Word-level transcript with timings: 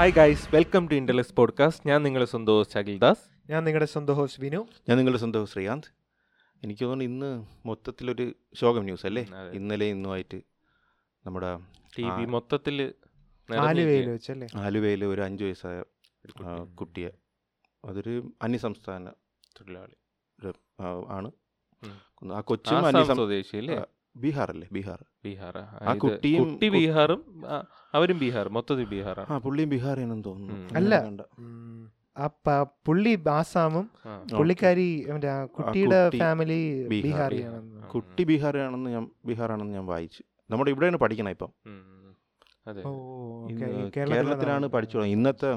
Hi 0.00 0.12
guys 0.12 0.54
welcome 0.54 0.88
to 0.88 0.94
Interlex 0.94 1.34
podcast 1.34 1.88
ഞാൻ 1.88 2.02
നിങ്ങളുടെ 2.02 2.30
സ്വന്തം 2.30 2.58
host 2.58 2.78
അഖിൽദാസ് 2.78 3.50
ഞാൻ 3.50 3.64
നിങ്ങളുടെ 3.64 3.86
സ്വന്തം 3.86 4.14
ഹോസ്റ്റ് 4.14 4.42
വിനു. 4.42 4.66
ഞാൻ 4.88 4.98
നിങ്ങളുടെ 4.98 5.18
സ്വന്തം 5.18 5.46
ശ്രീകാന്ത്. 5.46 5.94
എനിക്ക് 6.64 6.84
തോന്നുന്നു 6.84 7.04
ഇന്ന് 7.04 7.46
മൊത്തത്തിലൊരു 7.68 8.34
ശോകം 8.54 8.82
ന്യൂസ് 8.82 9.06
അല്ലേ? 9.06 9.26
ഇന്നലെ 9.52 9.86
ഇന്നുമായിട്ട് 9.86 10.40
നമ്മുടെ 11.26 11.58
ടി 11.98 12.02
വി 12.02 12.24
മൊത്തത്തിൽ 12.24 12.94
ആലുവയിൽ 13.60 14.10
വെച്ചല്ലേ? 14.10 14.48
ആലുവയിൽ 14.54 15.04
ഒരു 15.04 15.20
അഞ്ച് 15.20 15.44
വയസ്സായ 15.44 15.82
കുട്ടിയെ. 16.74 17.10
അതൊരു 17.84 18.32
അന്യസംസ്ഥാന 18.42 19.08
തൊഴിലാളി. 19.60 19.96
ആണ്. 21.08 21.30
ആ 22.32 22.40
കൊച്ചും 22.40 23.06
സ്വദേശി 23.06 23.56
അല്ലേ 23.56 23.76
ബീഹാർ 24.16 24.50
അല്ലേ 24.50 24.68
ബീഹാർ. 24.72 25.04
ബീഹാർ. 25.24 25.58
ആ 25.58 25.94
കുട്ടിയും 25.94 26.50
കുട്ടി 26.50 26.68
ബീഹാറും 26.68 27.42
അവരും 27.94 28.18
ബീഹാർ 28.18 28.48
മൊത്തത്തിൽ 28.48 28.84
ബീഹാർ 28.84 29.20
ആ 29.20 29.38
പുള്ളിയും 29.38 29.68
ബീഹാറിയാണെന്ന് 29.68 30.24
തോന്നുന്നു. 30.24 30.74
അല്ല. 30.74 30.94
പുള്ളി 32.86 33.18
ആസാമും 33.30 33.90
പുള്ളിക്കാരി 34.36 35.06
കുട്ടിയുടെ 35.58 36.04
കുട്ടി 36.04 36.18
ഫാമിലി 36.18 36.88
ബീഹാർ. 36.88 37.02
ബീഹാറിയാണെന്ന് 37.02 37.86
കുട്ടി 37.86 38.24
ബീഹാറിയാണെന്ന് 38.24 38.90
ഞാൻ 38.90 39.10
ബീഹാറാണെന്ന് 39.24 39.72
ഞാൻ 39.72 39.86
വായിച്ചു. 39.86 40.22
നമ്മുടെ 40.50 40.70
ഇവിടെയാണ് 40.70 40.96
പഠിക്കണം 40.96 41.30
ഇപ്പം. 41.30 41.52
കേരളത്തിലാണ് 43.96 44.66
പഠിച്ചു 44.66 44.98
ഇന്നത്തെ 44.98 45.56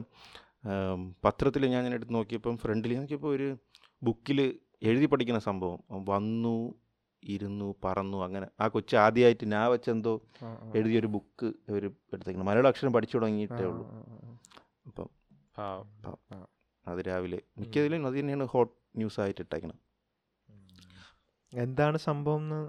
പത്രത്തിൽ 1.23 1.65
ഞാൻ 1.65 1.83
ഞാൻ 1.83 1.93
എടുത്ത് 1.93 2.13
നോക്കിയപ്പം 2.13 2.57
ഫ്രണ്ടിൽ 2.57 2.97
നോക്കിയപ്പോൾ 2.97 3.35
ഒരു 3.35 3.57
ബുക്കിൽ 4.03 4.39
എഴുതി 4.83 5.05
പഠിക്കുന്ന 5.05 5.39
സംഭവം. 5.39 6.05
വന്നു 6.09 6.73
ഇരുന്നു 7.27 7.75
പറന്നു 7.83 8.17
അങ്ങനെ 8.23 8.47
ആ 8.59 8.67
കൊച്ചു 8.67 8.95
ആദ്യമായിട്ട് 8.95 9.51
ഞാൻ 9.51 9.71
വെച്ചെന്തോ 9.71 10.21
എഴുതിയൊരു 10.75 11.07
ബുക്ക് 11.07 11.45
ഇവർ 11.69 11.85
എടുത്തേക്കണം 12.13 12.45
മലയാള 12.45 12.67
അക്ഷരം 12.67 12.93
പഠിച്ചു 12.93 13.17
തുടങ്ങിയിട്ടേ 13.17 13.63
ഉള്ളൂ. 13.63 13.85
അപ്പം. 14.87 15.09
അത് 16.87 16.99
രാവിലെ 17.07 17.41
മിക്കതിലും 17.57 18.07
അത് 18.07 18.19
തന്നെയാണ് 18.19 18.45
ഹോട്ട് 18.45 18.73
ന്യൂസ് 18.95 19.19
ആയിട്ട് 19.19 19.41
ഇട്ടേക്കണം 19.41 19.79
എന്താണ് 21.53 21.97
സംഭവം 21.97 22.37
എന്ന് 22.37 22.61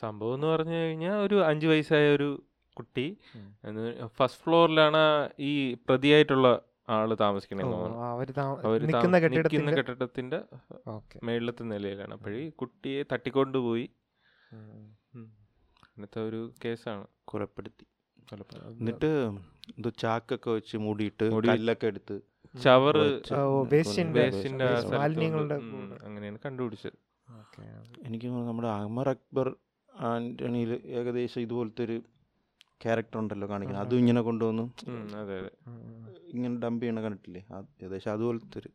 സംഭവം 0.00 0.34
എന്ന് 0.34 0.46
പറഞ്ഞു 0.46 0.74
കഴിഞ്ഞാൽ 0.74 1.12
ഒരു 1.12 1.44
അഞ്ച് 1.44 1.66
വയസ്സായ 1.66 2.14
ഒരു 2.14 2.42
കുട്ടി. 2.76 3.16
ഫസ്റ്റ് 4.06 4.42
ഫ്ലോറിലാണ് 4.42 5.30
ഈ 5.38 5.74
പ്രതിയായിട്ടുള്ള 5.88 6.48
ആൾ 6.92 7.16
താമസിക്കണെന്ന് 7.20 7.72
തോന്നുന്നു. 7.72 8.86
നിൽക്കുന്ന 8.86 9.18
കെട്ടിടത്തിന്റെ 9.18 9.72
കെട്ടിടത്തിന്റെ 9.72 10.42
ഓക്കെ. 10.88 11.20
മേളിലത്തെ 11.22 11.64
നിലയിലാണ്. 11.64 12.14
അപ്പോഴീ 12.14 12.50
കുട്ടിയെ 12.50 13.04
തട്ടിക്കൊണ്ടുപോയി. 13.12 13.90
അങ്ങനത്തെ 15.14 16.20
ഒരു 16.20 16.54
കേസാണ്. 16.64 17.06
കുറപ്പെടുത്തി 17.24 17.86
എന്നിട്ട് 18.66 19.06
എന്തോ 19.68 19.90
ചാക്കൊക്കെ 19.90 20.50
വെച്ച് 20.50 20.76
മൂടിയിട്ട് 20.76 21.30
മൂടി- 21.30 21.50
കല്ലൊക്കെ 21.50 21.86
എടുത്ത് 21.86 22.20
ചവറ്. 22.64 23.22
അങ്ങനെയാണ് 26.04 26.38
കണ്ടുപിടിച്ചത്. 26.44 26.92
ഓക്കെ 27.30 27.62
എനിക്ക് 28.08 28.26
നമ്മുടെ 28.26 28.68
അമർ 28.68 29.08
അക്ബർ 29.08 29.56
ആന്റണിയിൽ 29.94 30.80
ഏകദേശം 30.84 31.40
ഇതുപോലത്തെ 31.40 31.84
ഒരു 31.84 32.02
ക്യാരക്ടർ 32.84 33.18
ഉണ്ടല്ലോ 33.18 33.48
കാണിക്കുന്നത്. 33.48 33.86
അതും 33.86 33.98
ഇങ്ങനെ 33.98 34.20
കൊണ്ടുവന്നു. 34.20 34.64
ഉം, 34.88 35.02
അതെ 35.20 35.34
അതെ. 35.40 35.50
ഇങ്ങനെ 36.34 36.54
ഡംപ് 36.64 36.82
ചെയ്യണ 36.82 37.00
കണ്ടിട്ടില്ലേ? 37.00 37.42
അത് 37.56 37.66
ഏകദേശം 37.84 38.12
അതുപോലത്തെ 38.12 38.58
ഒരു 38.58 38.70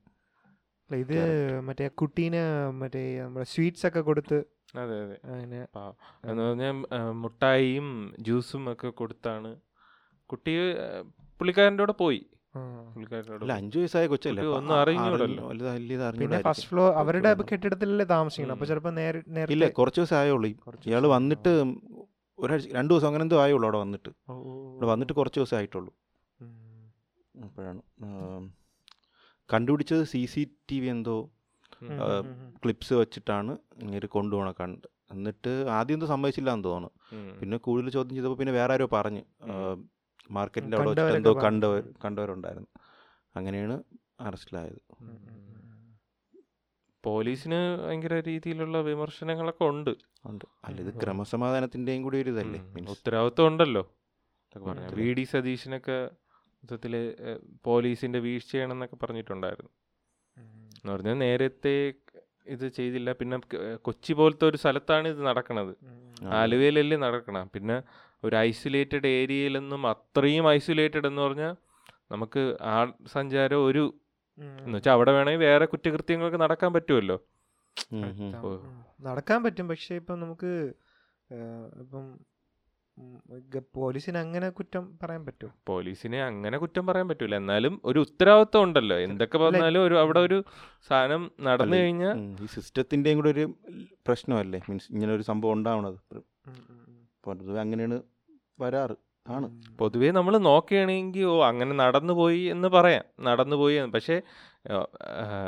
അല്ല, 0.89 0.97
ഇത് 1.03 1.17
മറ്റേ 1.67 1.87
കുട്ടീനെ 2.01 2.41
മറ്റേ 2.81 3.01
നമ്മുടെ 3.21 3.45
സ്വീറ്റ്സ് 3.53 3.85
ഒക്കെ 3.87 4.01
കൊടുത്ത് 4.09 4.37
അതെ 4.81 4.95
അതെ. 5.03 5.17
അങ്ങനെ. 5.33 5.59
എന്ന് 6.29 6.41
പറഞ്ഞാൽ 6.43 6.71
മുട്ടായിയും 7.23 7.87
ജ്യൂസും 8.19 8.63
ഒക്കെ 8.71 8.89
കൊടുത്താണ്. 9.01 9.51
കുട്ടി 10.29 10.53
പുള്ളിക്കാരന്റെ 11.39 11.83
കൂടെ 11.83 11.95
പോയി. 12.03 12.21
അഞ്ചു 13.55 13.77
വയസ്സായ 13.79 14.05
കൊച്ചല്ലേ? 14.11 14.43
ഒന്നും 14.57 14.75
അറിഞ്ഞൂടല്ലോ. 14.75 15.43
പിന്നെ 16.21 16.37
ഫസ്റ്റ് 16.47 16.67
ഫ്ലോർ 16.69 16.89
അവരുടെ. 17.01 17.31
കെട്ടിടത്തിലല്ലേ 17.51 18.05
താമസിക്കണം 18.13 18.53
അപ്പൊ. 18.55 18.67
ചിലപ്പോ 18.71 18.91
നേരെ 18.99 19.19
ഇല്ല 19.55 19.67
കുറച്ച് 19.79 19.99
ദിവസം 20.01 20.17
ആയുള്ളൂ. 20.17 20.49
ഇയാൾ 20.91 21.05
വന്നിട്ട് 21.15 21.53
ഒരാഴ്ച 22.39 22.67
രണ്ട് 22.77 22.91
ദിവസം 22.93 23.07
അങ്ങനെ 23.07 23.23
എന്തോ 23.23 23.37
ആയുള്ളൂ 23.43 23.65
അവിടെ 23.67 23.77
വന്നിട്ട്. 23.77 24.11
ഇവിടെ 24.73 24.87
വന്നിട്ട് 24.87 25.13
കുറച്ച് 25.13 25.39
ദിവസം 25.39 25.57
ആയിട്ടുള്ളൂ. 25.57 25.91
അപ്പോഴാണ് 27.35 27.81
കണ്ടുപിടിച്ചത് 29.49 30.03
സി 30.03 30.21
സി 30.25 30.41
ടി 30.71 30.79
വി 30.79 30.87
എന്തോ. 30.87 31.17
ക്ലിപ്സ് 32.63 32.93
വെച്ചിട്ടാണ് 32.93 33.53
ഇങ്ങനെ 33.81 34.07
കൊണ്ടുപോകണ 34.07 34.51
കണ്ട് 34.51 34.87
എന്നിട്ട് 35.11 35.51
ആദ്യം 35.69 35.95
ഒന്നും 35.95 36.09
സമ്മതിച്ചില്ല 36.09 36.53
എന്ന് 36.53 36.65
തോന്നുന്നു 36.65 36.91
പിന്നെ 37.39 37.57
കൂടുതൽ 37.57 37.89
ചോദ്യം 37.89 38.15
ചെയ്തപ്പോൾ 38.15 38.37
പിന്നെ 38.37 38.53
വേറെ 38.53 38.73
ആരോ 38.73 38.87
പറഞ്ഞു. 38.93 39.23
മാർക്കറ്റിന്റെ 40.31 40.77
അവിടെ 40.77 40.89
വെച്ചിട്ട് 40.89 41.17
എന്തോ. 41.17 41.33
കണ്ടവർ 41.45 41.83
കണ്ടവരുണ്ടായിരുന്നു 42.05 42.69
അങ്ങനെയാണ് 43.35 43.75
അറസ്റ്റിലായത്. 44.19 44.81
പോലീസിന് 47.03 47.59
ഭയങ്കര 47.83 48.13
രീതിയിലുള്ള 48.27 48.77
വിമർശനങ്ങളൊക്കെ 48.81 49.65
ഉണ്ട് 49.65 49.91
ഉണ്ട് 50.29 50.45
അല്ല 50.65 50.77
ഇത്. 50.83 50.91
ക്രമസമാധാനത്തിന്റെയും 51.03 52.01
കൂടി 52.03 52.17
ഒരു 52.23 52.29
ഇതല്ലേ 52.29 52.59
ഉത്തരവാദിത്വം 52.95 53.47
ഉണ്ടല്ലോ. 53.47 53.83
വി 54.99 55.07
ഡി 55.13 55.23
സതീശനൊക്കെ 55.23 55.97
മൊത്തത്തിൽ 56.61 56.93
പോലീസിന്റെ 57.65 58.19
വീഴ്ചയാണെന്നൊക്കെ 58.19 58.97
പറഞ്ഞിട്ടുണ്ടായിരുന്നു 59.03 59.71
എന്ന് 60.77 60.91
പറഞ്ഞാൽ 60.93 61.17
നേരത്തെ 61.25 61.73
ഇത് 62.53 62.65
ചെയ്തില്ല 62.67 63.09
പിന്നെ 63.11 63.37
കൊച്ചി 63.87 64.13
പോലത്തെ 64.13 64.45
ഒരു 64.45 64.57
സ്ഥലത്താണ് 64.57 65.07
ഇത് 65.07 65.21
നടക്കണത്. 65.29 65.71
ആലുവയിലല്ലേ 66.39 66.97
നടക്കണം 66.97 67.49
പിന്നെ 67.53 67.77
ഒരു 68.23 68.35
ഐസൊലേറ്റഡ് 68.35 69.07
ഏരിയയിലൊന്നും 69.19 69.81
അത്രയും 69.87 70.45
ഐസൊലേറ്റഡ് 70.49 71.07
എന്ന് 71.07 71.21
പറഞ്ഞാൽ 71.21 71.53
നമുക്ക് 72.11 72.43
ആ 72.73 72.75
സഞ്ചാരം 73.15 73.61
ഒരു. 73.69 73.85
എന്ന് 74.65 74.75
വെച്ചാൽ 74.77 74.91
അവിടെ 74.91 75.11
വേണമെങ്കിൽ 75.11 75.43
വേറെ 75.45 75.65
കുറ്റകൃത്യങ്ങളൊക്കെ 75.65 76.37
നടക്കാൻ 76.37 76.71
പറ്റുമല്ലോ. 76.73 77.17
നടക്കാൻ 79.01 79.43
പറ്റും. 79.43 79.67
പക്ഷെ 79.67 79.95
ഇപ്പം 79.95 80.19
നമുക്ക് 80.19 80.51
ഇപ്പം 81.81 82.19
പോലീസിന് 83.75 84.17
അങ്ങനെ 84.17 84.49
കുറ്റം 84.49 84.99
പറയാൻ 85.03 85.25
പറ്റും 85.25 85.49
പോലീസിനെ 85.67 86.23
അങ്ങനെ 86.23 86.57
കുറ്റം 86.57 86.85
പറയാൻ 86.85 87.07
പറ്റൂല. 87.07 87.35
എന്നാലും 87.35 87.81
ഒരു 87.85 87.99
ഉത്തരവാദിത്വം 87.99 88.63
ഉണ്ടല്ലോ. 88.63 88.97
എന്തൊക്കെ 88.97 89.37
പറഞ്ഞാലും 89.37 89.83
ഒരു 89.83 89.99
അവിടെ 89.99 90.19
ഒരു 90.19 90.43
സാധനം 90.87 91.31
നടന്നു 91.41 91.77
കഴിഞ്ഞാൽ 91.77 92.43
ഈ 92.43 92.45
സിസ്റ്റത്തിന്റെയും 92.45 93.17
കൂടെ 93.17 93.29
ഒരു 93.29 93.53
പ്രശ്നമല്ലേ? 94.07 94.61
മീൻസ് 94.69 94.91
ഇങ്ങനെ 94.91 95.13
ഒരു 95.13 95.21
സംഭവം 95.21 95.53
ഉണ്ടാവണത്. 95.53 95.99
പൊതുവെ 97.23 97.59
അങ്ങനെയാണ് 97.59 98.01
വരാറ്. 98.59 98.95
ആണ്. 99.29 99.61
പൊതുവേ 99.79 100.11
നമ്മൾ 100.11 100.37
നോക്കുകയാണെങ്കിൽ 100.37 101.23
ഓ 101.23 101.43
അങ്ങനെ 101.43 101.73
നടന്നു 101.75 102.13
പോയി 102.13 102.39
എന്ന് 102.39 102.67
പറയാം. 102.67 103.05
നടന്നു 103.23 103.55
പോയി 103.55 103.75
എന്ന്. 103.75 103.93
പക്ഷേ 103.93 104.21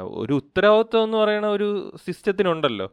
ഒരു 0.01 0.33
ഉത്തരവാദിത്വം 0.33 1.03
എന്ന് 1.03 1.17
പറയുന്ന 1.17 1.47
ഒരു 1.47 1.97
സിസ്റ്റത്തിനുണ്ടല്ലോ. 2.07 2.91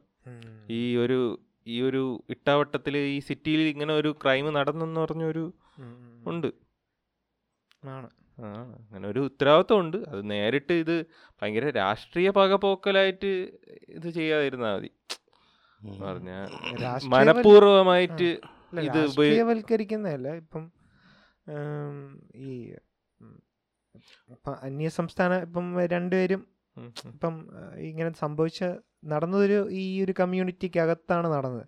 ഈ 0.70 0.96
ഒരു 0.96 1.40
ഈ 1.66 1.82
ഒരു 1.82 2.24
ഇട്ടാവട്ടത്തിൽ 2.30 2.96
ഈ 2.96 3.18
സിറ്റിയിൽ 3.18 3.60
ഇങ്ങനെ 3.60 3.94
ഒരു 3.94 4.16
ക്രൈം 4.22 4.54
നടന്നെന്ന് 4.54 5.00
പറഞ്ഞൊരു 5.00 5.52
ഉണ്ട്. 6.26 6.46
ആണ്. 7.86 8.10
അങ്ങനെ 8.44 9.08
ഒരു 9.08 9.20
ഉത്തരവാദിത്വം 9.20 9.80
ഉണ്ട്. 9.80 9.96
അത് 9.96 10.30
നേരിട്ട് 10.30 10.72
ഇത് 10.72 11.06
ഭയങ്കര 11.42 11.70
രാഷ്ട്രീയ 11.70 12.30
പകപോക്കലായിട്ട് 12.30 13.26
ഇത് 13.88 14.10
ചെയ്യാതിരുന്നാൽ 14.10 14.76
മതി. 14.76 14.90
പറഞ്ഞ 15.80 16.02
പറഞ്ഞാൽ 16.04 17.08
മനഃപൂർവമായിട്ട് 17.08 18.38
ഇത് 18.80 18.98
ഉപയോഗവൽക്കരിക്കുന്നതല്ല 19.04 20.34
ഇപ്പം 20.34 20.72
ഈ 22.36 22.74
ഉം, 23.96 24.02
ഇപ്പം 24.34 24.54
അന്യ 24.62 24.88
സംസ്ഥാന 24.98 25.34
ഇപ്പം 25.42 25.66
രണ്ടുപേരും. 25.92 26.42
ഇപ്പം 27.10 27.34
ഇങ്ങനെ 27.80 28.10
സംഭവിച്ച 28.18 28.60
നടന്നതൊരു 29.04 29.58
ഈ 29.80 30.02
ഒരു 30.04 30.12
കമ്മ്യൂണിറ്റിക്ക് 30.12 30.80
അകത്താണ് 30.80 31.28
നടന്നത്. 31.28 31.64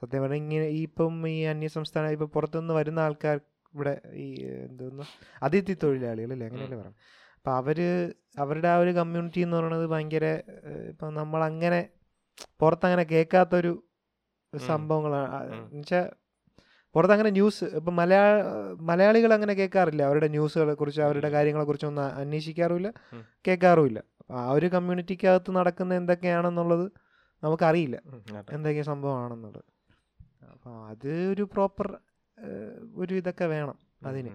സത്യം 0.00 0.22
പറഞ്ഞാൽ 0.22 0.36
ഇങ്ങനെ 0.36 0.66
ഈ 0.68 0.80
ഇപ്പം 0.82 1.26
ഈ 1.28 1.38
അന്യ 1.44 1.68
സംസ്ഥാന 1.68 2.06
ഇപ്പം 2.08 2.30
പുറത്തുനിന്ന് 2.30 2.74
വരുന്ന 2.74 3.00
ആൾക്കാർ 3.00 3.36
ഇവിടെ 3.74 3.92
ഈ 4.16 4.26
എന്തോന്ന് 4.60 5.04
അതിഥി 5.42 5.74
തൊഴിലാളികൾ 5.74 6.30
അല്ലേ? 6.32 6.46
അങ്ങനെയല്ലേ 6.46 6.78
പറയാം 6.78 6.96
അപ്പം 7.36 7.52
അവർ 7.56 7.78
അവരുടെ 8.38 8.68
ആ 8.68 8.76
ഒരു 8.76 8.92
കമ്മ്യൂണിറ്റി 8.92 9.40
എന്ന് 9.40 9.56
പറയുന്നത് 9.56 9.86
ഭയങ്കര 9.86 10.26
ഇപ്പം 10.90 11.14
നമ്മളങ്ങനെ 11.14 11.80
പുറത്തങ്ങനെ 12.58 13.04
കേൾക്കാത്തൊരു 13.04 13.72
സംഭവങ്ങളാണ്. 14.52 15.30
ഉം. 15.54 15.64
എന്നുവെച്ചാൽ 16.96 17.24
പുറത്തങ്ങനെ 17.26 17.30
ന്യൂസ് 17.30 17.64
ഇപ്പം 17.64 17.96
മലയാള 17.96 18.42
മലയാളികൾ 18.80 19.34
അങ്ങനെ 19.34 19.54
കേൾക്കാറില്ല. 19.54 20.02
അവരുടെ 20.02 20.28
ന്യൂസുകളെ 20.28 20.74
കുറിച്ച് 20.74 21.00
അവരുടെ 21.02 21.28
കാര്യങ്ങളെ 21.30 21.64
കുറിച്ചൊന്നും 21.64 22.04
അന്വേഷിക്കാറുമില്ല. 22.04 22.92
കേൾക്കാറുമില്ല. 23.48 24.02
ആ 24.30 24.50
ഒരു 24.50 24.66
കമ്മ്യൂണിറ്റിക്കകത്ത് 24.66 25.50
നടക്കുന്ന 25.56 25.94
എന്തൊക്കെയാണെന്നുള്ളത് 25.94 26.92
നമുക്കറിയില്ല. 27.42 28.02
എന്തൊക്കെ 28.52 28.82
സംഭവമാണെന്നുള്ളത്. 28.82 29.64
അപ്പോൾ 30.52 30.88
അത് 30.88 31.32
ഒരു 31.32 31.42
പ്രോപ്പർ 31.42 31.98
ഒരു 32.94 33.14
ഇതൊക്കെ 33.14 33.44
വേണം 33.44 33.78
അതിന്. 34.06 34.30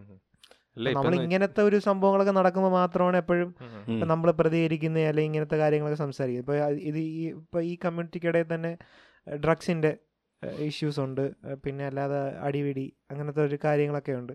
നമ്മൾ 0.77 1.15
ഇങ്ങനത്തെ 1.15 1.61
ഒരു 1.61 1.79
സംഭവങ്ങളൊക്കെ 1.79 2.31
നടക്കുമ്പോൾ 2.31 2.71
മാത്രമാണ് 2.71 3.17
എപ്പോഴും 3.17 3.55
നമ്മൾ 3.87 4.31
പ്രതികരിക്കുന്ന 4.31 4.99
അല്ലെങ്കിൽ 4.99 5.29
ഇങ്ങനത്തെ 5.29 5.57
കാര്യങ്ങളൊക്കെ 5.57 5.99
സംസാരിക്കുന്നത്. 6.03 6.57
ഇപ്പോൾ 6.57 6.75
ഇത് 6.75 6.97
ഈ 6.97 7.29
ഇപ്പോൾ 7.29 7.63
ഈ 7.63 7.77
കമ്മ്യൂണിറ്റിക്കിടയിൽ 7.85 8.45
തന്നെ 8.53 8.77
ഡ്രഗ്സിന്റെ 9.35 9.97
ഇഷ്യൂസ് 10.67 10.99
ഉണ്ട്. 10.99 11.23
പിന്നെ 11.65 11.85
അല്ലാതെ 11.85 12.37
അടിപിടി 12.39 12.93
അങ്ങനത്തെ 13.11 13.41
ഒരു 13.45 13.57
കാര്യങ്ങളൊക്കെ 13.65 14.11
ഉണ്ട്. 14.11 14.33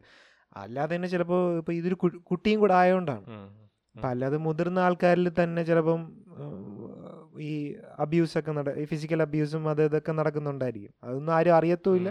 അല്ലാതെ 0.57 0.95
തന്നെ 0.97 1.09
ചിലപ്പോൾ 1.09 1.59
ഇപ്പോൾ 1.59 1.73
ഇതൊരു 1.73 1.97
കുട്ടിയും 2.31 2.61
കൂടെ 2.61 2.75
ആയതുകൊണ്ടാണ്. 2.75 3.25
അപ്പം 3.97 4.09
അല്ലാതെ 4.09 4.37
മുതിർന്ന 4.37 4.79
ആൾക്കാരിൽ 4.79 5.29
തന്നെ 5.43 5.63
ചിലപ്പം 5.63 6.01
ഈ 7.41 7.53
അബ്യൂസൊക്കെ 7.99 8.53
നട 8.53 8.71
ഈ 8.83 8.85
ഫിസിക്കൽ 8.85 9.23
അബ്യൂസും 9.23 9.69
അത് 9.69 9.83
ഇതൊക്കെ 9.85 10.13
നടക്കുന്നുണ്ടായിരിക്കും. 10.13 10.93
അതൊന്നും 11.05 11.35
ആരും 11.35 11.55
അറിയത്തുമില്ല. 11.55 12.11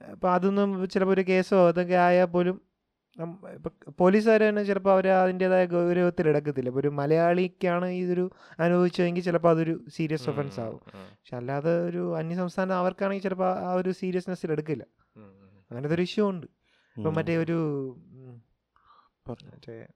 അപ്പം 0.00 0.32
അതൊന്നും 0.32 0.88
ചിലപ്പോൾ 0.88 1.12
ഒരു 1.12 1.24
കേസോ 1.28 1.68
അതൊക്കെ 1.68 1.94
ആയാൽ 1.94 2.24
പോലും 2.24 2.56
ഇപ്പം 3.22 3.72
പോലീസുകാർ 3.98 4.40
തന്നെ 4.40 4.64
ചിലപ്പോൾ 4.64 4.92
അവർ 4.92 5.08
അതിന്റെതായ 5.08 5.66
ഗൗരവത്തിൽ 5.66 6.28
എടുക്കത്തില്ല. 6.28 6.68
ഇപ്പോൾ 6.68 6.80
ഒരു 6.80 6.88
മലയാളിക്കാണ് 6.88 7.86
ഇതൊരു 7.86 8.30
അനുഭവിച്ചതെങ്കിൽ 8.58 9.22
ചിലപ്പോൾ 9.22 9.50
അതൊരു 9.50 9.84
സീരിയസ് 9.88 10.30
ഒഫൻസ് 10.30 10.60
ആവും. 10.60 10.80
പക്ഷെ 10.96 11.36
അല്ലാതെ 11.36 11.84
ഒരു 11.84 12.16
അന്യസംസ്ഥാനം 12.16 12.74
അവർക്കാണെങ്കിൽ 12.74 13.22
ചിലപ്പോൾ 13.22 13.58
ആ 13.58 13.72
ഒരു 13.72 13.90
സീരിയസ്നെസ്സിൽ 13.90 14.52
എടുക്കില്ല. 14.52 14.84
അങ്ങനത്തെ 15.70 15.94
ഒരു 15.94 16.02
ഇഷ്യൂ 16.02 16.30
ഉണ്ട്. 16.30 16.46
ഇപ്പം. 16.96 17.14
മറ്റേ 17.14 17.36
ഒരു 17.36 17.58
മറ്റേ 19.28 19.86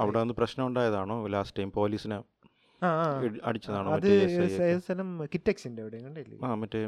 അവിടെ 0.00 0.18
നിന്ന് 0.18 0.34
പ്രശ്നം 0.34 0.66
ഉണ്ടായതാണോ? 0.66 1.26
ലാസ്റ്റ് 1.26 1.58
ടൈം 1.58 1.72
പോലീസിനെ 1.72 2.22
അടിച്ചതാണോ? 3.44 3.92
അത് 3.92 4.78
സ്ഥലം? 4.78 5.24
കിറ്റക്സിന്റെ 5.24 5.82
അവിടെ 5.82 5.98
കണ്ടില്ലേ? 6.02 6.38
ആ 6.44 6.54
മറ്റേ 6.54 6.86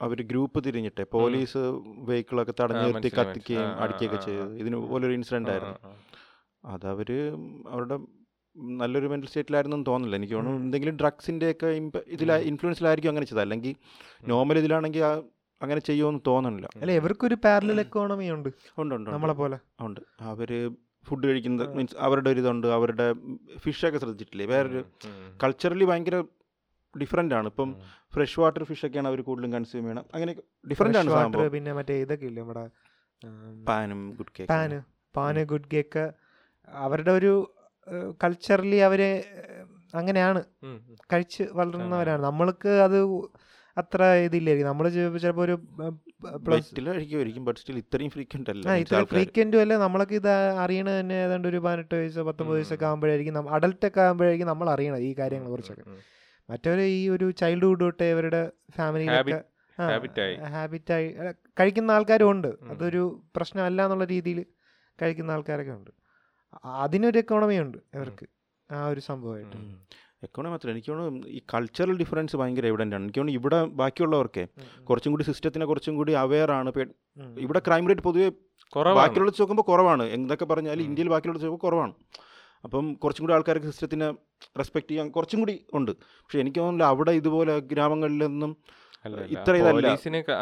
അവർ 0.00 0.22
ഗ്രൂപ്പ് 0.22 0.64
തിരിഞ്ഞിട്ടെ 0.64 1.02
പോലീസ് 1.02 1.56
വെഹിക്കിളൊക്കെ 1.98 2.54
തടഞ്ഞു 2.60 2.80
നിർത്തി 2.80 3.08
കത്തിക്കുകയും. 3.08 3.74
അടിക്കുകയൊക്കെ 3.78 4.16
ചെയ്തത് 4.16 4.56
ഇതിന് 4.56 4.76
പോലൊരു 4.76 5.12
ഇൻസിഡന്റ് 5.12 5.50
ആയിരുന്നു. 5.50 5.94
അതവർ 6.64 7.06
അവരുടെ 7.68 7.98
നല്ലൊരു 8.56 9.06
മെന്റൽ 9.06 9.26
സ്റ്റേറ്റിലായിരുന്നെന്ന് 9.26 9.86
തോന്നുന്നില്ല. 9.86 10.16
എനിക്ക് 10.16 10.34
തോന്നുന്നു 10.34 10.60
എന്തെങ്കിലും 10.60 10.96
ഡ്രഗ്സിന്റെയൊക്കെ 10.96 11.66
ഇതിൽ 12.06 12.32
ഇൻഫ്ലുവൻസിലായിരിക്കും 12.32 13.10
അങ്ങനെ 13.10 13.26
ചെയ്തത്. 13.26 13.42
അല്ലെങ്കിൽ 13.42 13.74
നോർമൽ 14.28 14.58
ഇതിലാണെങ്കിൽ 14.58 15.04
ആ- 15.04 15.22
അങ്ങനെ 15.62 15.80
ചെയ്യുമെന്ന് 15.80 16.20
തോന്നുന്നില്ല. 16.26 16.68
അല്ല 16.76 16.92
ഇവർക്കൊരു 16.92 17.34
പാരലൽ 17.34 17.80
എക്കോണമി 17.80 18.30
ഉണ്ട്. 18.30 18.48
ഉണ്ട് 18.78 18.94
ഉണ്ട് 18.94 19.10
നമ്മളെ 19.10 19.32
പോലെ. 19.32 19.58
ഉണ്ട്. 19.80 20.00
അവർ 20.20 20.74
ഫുഡ് 21.04 21.26
കഴിക്കുന്നത് 21.26 21.76
മീൻസ് 21.76 21.96
അവരുടെ 21.98 22.30
ഒരു 22.30 22.40
ഇതുണ്ട് 22.40 22.66
അവരുടെ 22.66 23.14
ഫിഷൊക്കെ 23.58 23.98
ശ്രദ്ധിച്ചിട്ടില്ലേ? 23.98 24.46
വേറൊരു. 24.46 24.84
കൾച്ചറലി 25.42 25.84
ഭയങ്കര 25.84 26.24
ഡിഫറെന്റ് 26.94 27.34
ആണ്. 27.38 27.48
ഇപ്പം 27.52 27.70
ഫ്രഷ് 28.14 28.38
വാട്ടർ 28.42 28.62
ഫിഷൊക്കെയാണ് 28.70 29.08
അവർ 29.10 29.20
കൂടുതലും 29.28 29.52
കൺസ്യൂം 29.56 29.84
ചെയ്യണം 29.86 30.06
അങ്ങനെ 30.16 30.32
ഡിഫറെന്റ് 30.72 30.98
ആണ് 31.00 31.10
സംഭവം 31.16 31.52
പിന്നെ 31.56 31.72
മറ്റേ 31.78 31.96
ഇതൊക്കെ 32.04 32.26
ഇല്ലേ 32.30 32.42
നമ്മുടെ 32.44 32.64
പാനും 33.70 34.00
good 34.18 34.32
cake 34.36 34.50
pan 34.54 34.78
pan 35.14 35.42
good 35.52 35.70
cake 35.74 36.04
അവരുടെ 36.68 37.12
ഒരു 37.18 37.32
കൾച്ചറലി 38.22 38.78
അവരെ 38.88 39.12
അങ്ങനെയാണ്. 40.00 40.40
കഴിച്ച് 41.12 41.44
വളർന്നവരാണ്. 41.58 42.22
നമ്മൾക്ക് 42.28 42.72
അത് 42.86 42.98
അത്ര 43.76 44.02
ഇതില്ലായിരിക്കും. 44.26 44.68
നമ്മൾ 44.70 44.86
ചിലപ്പോൾ 44.94 45.42
ഒരു 45.46 45.56
ഫ്രീക്വന്റും 49.12 49.60
അല്ല 49.64 49.74
നമ്മളൊക്കെ 49.84 50.16
ഇത് 50.20 50.30
അറിയണ 50.64 50.88
തന്നെ 50.98 51.16
ഏതാണ്ട് 51.26 51.46
ഒരു 51.52 51.58
പതിനെട്ട് 51.66 51.94
വയസ്സോ 52.00 52.24
പത്തൊമ്പത് 52.30 52.56
വയസ്സൊക്കെ. 52.58 52.86
ആകുമ്പോഴായിരിക്കും 52.90 53.50
അഡൽട്ടൊക്കെ 53.56 54.02
ആകുമ്പോഴായിരിക്കും 54.06 54.50
നമ്മൾ 54.52 54.68
അറിയണത് 54.74 55.06
ഈ 55.10 55.12
കാര്യങ്ങളെ 55.20 55.52
കുറിച്ചൊക്കെ. 55.54 55.84
ഉം. 56.50 56.52
മറ്റവര് 56.52 56.80
ഈ 56.80 57.08
ഒരു 57.08 57.30
ചൈൽഡ്ഹുഡ് 57.30 57.80
തൊട്ട് 57.80 58.02
ഇവരുടെ 58.04 58.50
ഫാമിലിയിലൊക്കെ. 58.70 59.42
ഹാബിറ്റായി 60.46 61.06
കഴിക്കുന്ന 61.60 61.90
ആൾക്കാരും 61.90 62.30
ഉണ്ട്. 62.30 62.48
അതൊരു 62.70 63.02
പ്രശ്നമല്ല 63.36 63.82
എന്നുള്ള 63.82 64.04
രീതിയിൽ 64.04 64.44
കഴിക്കുന്ന 65.02 65.30
ആൾക്കാരൊക്കെ 65.30 65.72
ഉണ്ട്. 65.72 65.90
അതിനൊരു 66.64 67.18
എക്കോണമി 67.18 67.58
ഉണ്ട് 67.58 67.78
ഇവർക്ക്. 67.94 68.26
ആ 68.70 68.86
ഒരു 68.86 69.00
സംഭവമായിട്ട്. 69.00 69.56
എക്കോണമി 70.22 70.50
മാത്രമല്ല. 70.50 70.74
എനിക്ക് 70.74 70.92
തോന്നുന്നു 70.92 71.26
ഈ 71.28 71.40
കൾച്ചറൽ 71.54 71.98
ഡിഫറൻസ് 71.98 72.36
ഭയങ്കര 72.36 72.66
എവിഡന്റ് 72.66 72.96
ആണ്. 72.96 73.04
എനിക്ക് 73.04 73.18
തോന്നുന്നു 73.18 73.40
ഇവിടെ 73.40 73.64
ബാക്കിയുള്ളവർക്ക് 73.64 74.46
കുറച്ചും 74.82 75.12
കൂടി 75.12 75.22
സിസ്റ്റത്തിനെ 75.22 75.66
കുറച്ചും 75.66 75.96
കൂടി 75.96 76.12
അവെയർ 76.12 76.52
ആണ്. 76.52 76.72
ഇവിടെ 77.38 77.58
ക്രൈം 77.58 77.86
റേറ്റ് 77.86 78.02
പൊതുവെ 78.02 78.28
കുറവാണ്. 78.74 78.96
ബാക്കിയുള്ള 78.96 79.28
വെച്ച് 79.28 79.42
നോക്കുമ്പോൾ 79.42 79.62
കുറവാണ്. 79.62 80.02
എന്തൊക്കെ 80.02 80.44
പറഞ്ഞാലും 80.44 80.82
ഉം. 80.82 80.88
ഇന്ത്യയിൽ 80.88 81.08
ബാക്കിയുള്ള 81.08 81.36
വെച്ച് 81.36 81.46
നോക്കുമ്പോൾ 81.46 81.66
കുറവാണ്. 81.66 81.94
അപ്പം 82.64 82.86
കുറച്ചും 83.02 83.24
കൂടി 83.24 83.34
ആൾക്കാർക്ക് 83.36 83.70
സിസ്റ്റത്തിനെ 83.72 84.08
റെസ്പെക്ട് 84.60 84.90
ചെയ്യാൻ 84.90 85.08
കുറച്ചും 85.16 85.40
കൂടി 85.42 85.56
ഉണ്ട്. 85.78 85.92
പക്ഷെ 86.22 86.38
എനിക്ക് 86.44 86.58
തോന്നുന്നില്ല 86.60 86.92
അവിടെ 86.94 87.12
ഇതുപോലെ 87.20 87.56
ഗ്രാമങ്ങളിലൊന്നും. 87.72 88.52
ഇത്ര 89.34 89.52
ഇതല്ല. 89.60 89.90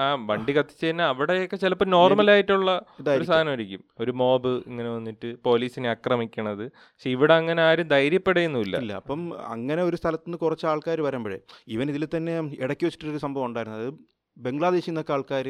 ആ 0.05 0.06
വണ്ടി 0.29 0.53
കത്തിച്ചതിന് 0.55 1.03
അവിടെയൊക്കെ 1.11 1.56
ചിലപ്പോൾ 1.65 1.88
നോർമൽ 1.94 2.29
ആയിട്ടുള്ള 2.32 2.70
ഒരു 3.15 3.25
സാധനമായിരിക്കും. 3.29 3.82
ഒരു 4.03 4.12
മോബ് 4.20 4.53
ഇങ്ങനെ 4.70 4.88
വന്നിട്ട് 4.94 5.29
പോലീസിനെ 5.47 5.88
ആക്രമിക്കണത്. 5.93 6.65
പക്ഷെ 6.75 7.11
ഇവിടെ 7.17 7.35
അങ്ങനെ 7.41 7.62
ആരും 7.69 7.88
ധൈര്യപ്പെടുകയൊന്നുമില്ല. 7.94 8.76
ഇല്ല 8.85 8.94
അപ്പം 9.03 9.21
അങ്ങനെ 9.55 9.82
ഒരു 9.88 9.99
സ്ഥലത്ത് 10.00 10.29
നിന്ന് 10.29 10.41
കുറച്ച് 10.44 10.67
ആൾക്കാർ 10.73 11.00
വരുമ്പോഴേ 11.09 11.38
ഇവൻ 11.76 11.88
ഇതിൽ 11.94 12.06
തന്നെ 12.17 12.35
ഇടയ്ക്ക് 12.64 12.87
വെച്ചിട്ടൊരു 12.87 13.23
സംഭവം 13.26 13.47
ഉണ്ടായിരുന്നത് 13.50 13.85
അത് 13.85 13.93
ബംഗ്ലാദേശിൽ 14.37 14.93
നിന്നൊക്കെ 14.93 15.12
ആൾക്കാർ 15.19 15.47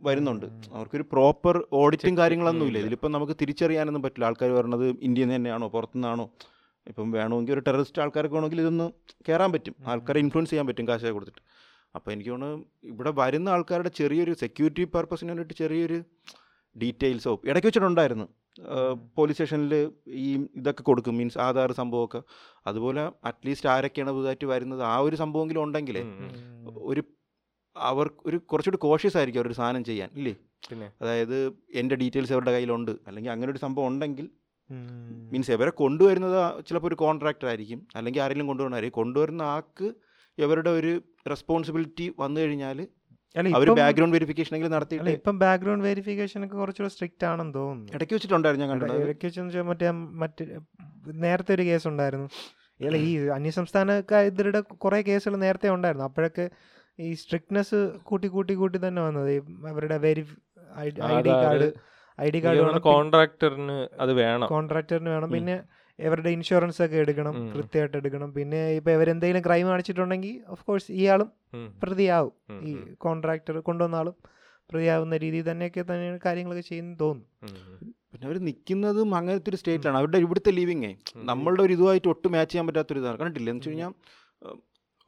വരുന്നുണ്ട്. 0.00 0.46
അവർക്കൊരു 0.46 1.02
പ്രോപ്പർ 1.02 1.54
ഓഡിറ്റും 1.72 2.16
കാര്യങ്ങളൊന്നുമില്ല 2.16 2.18
കാര്യങ്ങളൊന്നും 2.18 2.66
ഇല്ല. 2.66 2.78
ഇല്ല. 2.78 2.86
ഇതിലിപ്പം 2.86 3.12
നമുക്ക് 3.12 3.32
തിരിച്ചറിയാനൊന്നും 3.40 4.02
പറ്റില്ല. 4.02 4.24
ആൾക്കാർ 4.24 4.50
വരണത് 4.50 4.86
ഇന്ത്യയിൽ 4.86 5.26
നിന്ന് 5.26 5.34
തന്നെയാണോ? 5.34 5.68
പുറത്തുനിന്നാണോ? 5.68 6.30
ഇപ്പം 6.86 7.10
വേണമെങ്കിൽ 7.10 7.52
ഒരു 7.52 7.60
ടെററിസ്റ്റ് 7.60 8.02
ആൾക്കാർക്ക് 8.02 8.34
വേണമെങ്കിൽ 8.34 8.60
ഇതൊന്ന് 8.60 8.90
കയറാൻ 9.28 9.52
പറ്റും. 9.52 9.74
ആൾക്കാരെ 9.86 10.18
ഇൻഫ്ലുവൻസ് 10.18 10.50
ചെയ്യാൻ 10.50 10.66
പറ്റും 10.66 10.88
കാശൊക്കെ 10.88 11.10
കൊടുത്തിട്ട്. 11.10 11.42
അപ്പോൾ 11.94 12.10
എനിക്ക് 12.10 12.30
തോന്നുന്നു 12.30 12.64
ഇവിടെ 12.84 13.12
വരുന്ന 13.14 13.48
ആൾക്കാരുടെ 13.48 13.88
ചെറിയൊരു 13.88 14.32
സെക്യൂരിറ്റി 14.32 14.84
പർപ്പസിന് 14.84 15.28
വേണ്ടിയിട്ട് 15.28 15.54
ചെറിയൊരു 15.54 16.02
ഡീറ്റെയിൽസോ 16.82 17.40
ഇടയ്ക്ക് 17.44 17.68
വെച്ചിട്ടുണ്ടായിരുന്നു. 17.68 18.28
പോലീസ് 19.16 19.38
സ്റ്റേഷനിൽ 19.38 19.92
ഈ 20.08 20.46
ഇതൊക്കെ 20.56 20.82
കൊടുക്കും. 20.82 21.16
മീൻസ് 21.18 21.38
ആധാർ 21.38 21.72
സംഭവമൊക്കെ. 21.72 22.22
അതുപോലെ 22.66 23.10
അറ്റ്ലീസ്റ്റ് 23.24 23.68
ആരൊക്കെയാണ് 23.68 24.12
പുതുതായിട്ട് 24.12 24.46
വരുന്നത്? 24.46 24.82
ആ 24.82 24.98
ഒരു 24.98 25.16
സംഭവമെങ്കിലും 25.16 25.62
ഉണ്ടെങ്കിലേ. 25.62 26.02
ഒരു 26.82 27.02
അവർ 27.80 28.10
ഒരു 28.26 28.36
കുറച്ചുകൂടി 28.36 28.76
കോഷ്യസ് 28.76 29.16
ആയിരിക്കും 29.16 29.40
അവരൊരു 29.40 29.54
സാധനം 29.54 29.84
ചെയ്യാൻ 29.84 30.10
ഇല്ലേ? 30.14 30.34
പിന്നെ? 30.70 30.92
അതായത് 31.02 31.52
എന്റെ 31.74 31.94
ഡീറ്റെയിൽസ് 31.94 32.32
അവരുടെ 32.32 32.52
കയ്യിലുണ്ട്. 32.52 32.90
അല്ലെങ്കിൽ 33.06 33.30
അങ്ങനെ 33.30 33.50
ഒരു 33.50 33.58
സംഭവം 33.58 33.86
ഉണ്ടെങ്കിൽ 33.86 34.30
മീൻസ് 35.32 35.50
ഇവരെ 35.50 35.70
കൊണ്ടുവരുന്നത് 35.70 36.64
ചിലപ്പോൾ 36.64 36.88
ഒരു 36.88 36.94
കോൺട്രാക്ടർ 36.94 37.46
ആയിരിക്കും. 37.46 37.86
അല്ലെങ്കിൽ 37.96 38.20
ആരെങ്കിലും 38.20 38.46
കൊണ്ടുവരണമായിരിക്കും 38.46 38.96
കൊണ്ടുവരുന്ന 38.96 39.42
ആൾക്ക് 39.42 39.94
ഇവരുടെ 40.38 40.70
ഒരു 40.70 41.02
റെസ്പോൺസിബിലിറ്റി 41.30 42.14
വന്നു 42.18 42.40
കഴിഞ്ഞാൽ 42.40 42.86
അവർ 43.54 43.70
ബാക്ക്ഗ്രൗണ്ട് 43.74 44.16
വെരിഫിക്കേഷൻ 44.16 44.56
എങ്കിലും 44.56 44.68
അല്ല 44.68 44.76
നടത്തിയിട്ട് 44.76 45.10
ഇപ്പം 45.10 45.38
ബാക്ക്ഗ്രൗണ്ട് 45.38 45.84
വെരിഫിക്കേഷൻ 45.84 46.44
ഒക്കെ 46.44 46.56
കുറച്ചുകൂടെ 46.56 46.92
സ്ട്രിക്റ്റ് 46.92 47.26
ആണെന്ന് 47.26 47.54
തോന്നുന്നു. 47.54 47.92
ഇടയ്ക്ക് 47.92 48.14
വെച്ചിട്ടുണ്ടായിരുന്നു 48.14 48.66
ഞാൻ 48.66 48.80
കണ്ടത്. 48.80 49.02
ഇടയ്ക്ക് 49.02 49.26
വെച്ചെന്ന് 49.26 49.48
വെച്ചാൽ 49.48 49.62
മറ്റേ 49.62 49.90
മറ്റേ 49.90 50.58
നേരത്തെ 51.06 51.54
ഒരു 51.54 51.62
കേസ് 51.62 51.88
ഉണ്ടായിരുന്നു. 51.88 52.28
അല്ല 52.86 52.96
ഈ 52.96 53.16
അന്യസംസ്ഥാനക്കാരുടെ 53.26 54.60
കുറേ 54.60 55.02
കേസുകൾ 55.02 55.36
നേരത്തെ 55.36 55.68
ഉണ്ടായിരുന്നു. 55.68 56.04
അപ്പോഴൊക്കെ 56.04 56.50
ഈ 56.98 57.08
സ്ട്രിക്ട്നെസ് 57.22 57.78
കൂട്ടി 58.08 58.28
കൂട്ടി 58.36 58.54
കൂട്ടി 58.60 58.78
തന്നെ 58.86 59.00
വന്നത്. 59.08 59.32
അവരുടെ 59.72 59.96
very 60.06 60.24
I 60.84 60.86
D 61.26 61.32
card 61.42 61.68
I 62.18 62.28
D 62.34 62.40
card 62.44 62.60
വേണം. 62.66 62.80
കോൺട്രാക്ടറിന് 62.92 63.76
അത് 64.04 64.12
വേണം. 64.22 64.46
കോൺട്രാക്ടറിന് 64.54 65.10
വേണം. 65.16 65.28
പിന്നെ 65.36 65.56
ഇവരുടെ 65.98 66.30
ഇൻഷുറൻസ് 66.36 66.80
ഒക്കെ 66.84 66.96
എടുക്കണം 67.04 67.34
കൃത്യമായിട്ട് 67.54 67.96
എടുക്കണം. 68.00 68.30
പിന്നെ 68.38 68.60
ഇപ്പൊ 68.78 68.90
ഇവരെന്തെങ്കിലും 68.96 69.44
ക്രൈം 69.46 69.66
കാണിച്ചിട്ടുണ്ടെങ്കിൽ 69.72 70.34
ഓഫ് 70.54 70.64
കോഴ്സ് 70.68 70.90
ഇയാളും 71.00 71.30
പ്രതിയാവും. 71.84 72.34
ഈ 72.68 72.72
കോൺട്രാക്ടർ 73.06 73.56
കൊണ്ടുവന്ന 73.68 73.96
ആളും 74.02 74.16
പ്രതിയാവുന്ന 74.70 75.16
രീതിയിൽ 75.24 75.46
തന്നെയൊക്കെ 75.50 75.82
തന്നെയാണ് 75.90 76.18
കാര്യങ്ങളൊക്കെ 76.26 76.64
ചെയ്യുന്നത് 76.70 77.00
തോന്നുന്നു. 77.04 77.26
പിന്നെ 78.12 78.26
അവർ 78.28 78.36
നിൽക്കുന്നതും 78.48 79.10
അങ്ങനത്തെ 79.18 79.50
ഒരു 79.52 79.58
സ്റ്റേറ്റിലാണ് 79.60 79.98
അവരുടെ 80.00 80.18
ഇവിടുത്തെ 80.24 80.50
ലിവിങ് 80.58 80.90
നമ്മളുടെ 81.30 81.62
ഒരു 81.66 81.72
ഇതുമായിട്ട് 81.76 82.08
ഒട്ടും 82.14 82.32
മാച്ച് 82.34 82.52
ചെയ്യാൻ 82.52 82.66
പറ്റാത്തൊരു 82.68 83.00
ഇതാണ് 83.02 83.18
കണ്ടില്ല 83.22 83.48
എന്ന് 83.50 83.60
വെച്ച് 83.60 83.70
കഴിഞ്ഞാൽ 83.70 83.92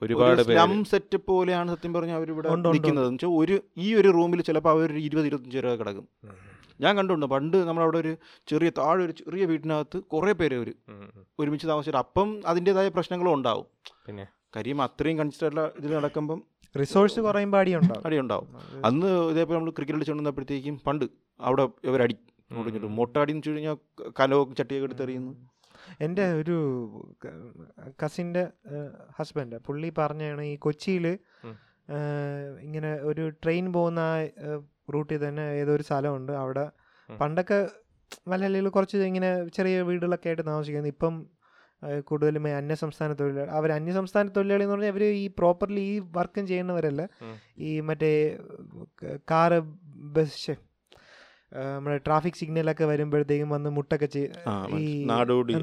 ഒരുപാട് 0.03 0.43
സ്ലം 0.43 0.85
സെറ്റപ്പ് 0.85 1.27
പോലെയാണ് 1.27 1.71
സത്യം 1.71 1.93
പറഞ്ഞാൽ 1.93 2.17
അവരിവിടെ 2.17 2.49
നിൽക്കുന്നത്. 2.49 3.07
എന്ന് 3.07 3.15
വെച്ചാൽ 3.15 3.29
ഒരു 3.29 3.61
ഈ 3.79 3.95
ഒരു 3.95 4.09
റൂമിൽ 4.09 4.43
ചിലപ്പോൾ 4.43 4.71
അവർ 4.71 4.93
ഒരു 4.93 4.99
ഇരുപത് 4.99 5.27
ഇരുപത്തഞ്ച് 5.27 5.57
രൂപ 5.57 5.75
കിടക്കും. 5.75 6.07
ഞാൻ 6.81 6.97
കണ്ടുണ്ട് 6.97 7.27
പണ്ട് 7.27 7.57
നമ്മളവിടെ 7.57 7.99
ഒരു 7.99 8.17
ചെറിയ 8.47 8.71
താഴെ 8.79 9.05
ഒരു 9.05 9.13
ചെറിയ 9.13 9.45
വീട്ടിനകത്ത് 9.45 9.99
കുറേ 10.03 10.33
പേര് 10.33 10.55
അവർ. 10.55 10.69
ഒരുമിച്ച് 11.41 11.67
താമസിച്ചിട്ട് 11.67 11.99
അപ്പം 11.99 12.41
അതിന്റെതായ 12.47 12.89
പ്രശ്നങ്ങളും 12.89 13.35
ഉണ്ടാവും. 13.35 13.67
പിന്നെ? 14.07 14.27
കാര്യം 14.57 14.83
അത്രയും 14.83 15.19
കൺസിഡറുള്ള 15.19 15.73
ഇതിൽ 15.79 15.95
നടക്കുമ്പം 15.95 16.43
റിസോഴ്സ് 16.79 17.21
കുറയുമ്പോൾ 17.21 17.59
അടിയുണ്ടാവും. 17.59 18.03
അടിയുണ്ടാവും. 18.07 18.49
അന്ന് 18.85 19.31
ഇതേപോലെ 19.31 19.59
നമ്മൾ 19.59 19.71
ക്രിക്കറ്റ് 19.71 19.99
കളിച്ചുകൊണ്ടിരുന്നപ്പോഴത്തേക്കും 19.99 20.81
പണ്ട് 20.87 21.05
അവിടെ 21.41 21.69
ഇവരടി 21.85 22.17
മൊട്ടടി 22.99 23.31
എന്ന് 23.33 23.39
വെച്ച് 23.39 23.51
കഴിഞ്ഞാൽ 23.51 23.77
കലോ 24.21 24.39
ചട്ടിയൊക്കെ 24.59 24.87
എടുത്തെറിയുന്നു. 24.87 25.33
എന്റെ 26.01 26.25
ഒരു 26.33 26.57
കസിന്റെ 28.05 28.43
ഹസ്ബൻഡ് 29.19 29.57
പുള്ളി 29.57 29.93
പറഞ്ഞാണ് 29.99 30.43
ഈ 30.43 30.57
കൊച്ചിയിൽ 30.57 31.07
ഇങ്ങനെ 32.63 32.95
ഒരു 33.11 33.29
ട്രെയിൻ 33.29 33.73
പോകുന്ന 33.73 34.01
റൂട്ടിൽ 34.95 35.29
തന്നെ 35.29 35.45
ഏതോ 35.53 35.73
ഒരു 35.73 35.83
സ്ഥലമുണ്ട്. 35.83 36.33
അവിടെ 36.33 36.65
പണ്ടൊക്കെ 37.09 37.69
മലയാളികൾ 38.29 38.69
കുറച്ച് 38.69 38.97
ഇങ്ങനെ 38.97 39.49
ചെറിയ 39.49 39.83
വീടുകളൊക്കെ 39.83 40.29
ആയിട്ട് 40.29 40.47
താമസിക്കുന്നത് 40.47 40.93
ഇപ്പം 40.93 41.15
കൂടുതലും 42.05 42.57
അന്യസംസ്ഥാന 42.57 43.13
തൊഴിലാളി 43.13 43.51
അവർ 43.51 43.73
അന്യസംസ്ഥാന 43.73 44.29
തൊഴിലാളി 44.29 44.63
എന്ന് 44.63 44.75
പറഞ്ഞാൽ 44.75 44.91
അവർ 44.91 45.05
ഈ 45.05 45.27
പ്രോപ്പർലി 45.39 45.81
ഈ 45.81 45.99
വർക്കും 46.17 46.47
ചെയ്യുന്നവരല്ല. 46.47 47.09
ഈ 47.59 47.81
മറ്റേ 47.81 48.39
കാറ് 49.31 49.61
ബസ് 50.17 50.57
നമ്മുടെ 51.55 51.99
ട്രാഫിക് 51.99 52.33
സിഗ്നലൊക്കെ 52.33 52.85
വരുമ്പോഴത്തേക്കും 52.85 53.49
വന്ന് 53.49 53.71
മുട്ടൊക്കെ 53.71 54.07
ചെയ്ത് 54.07 54.33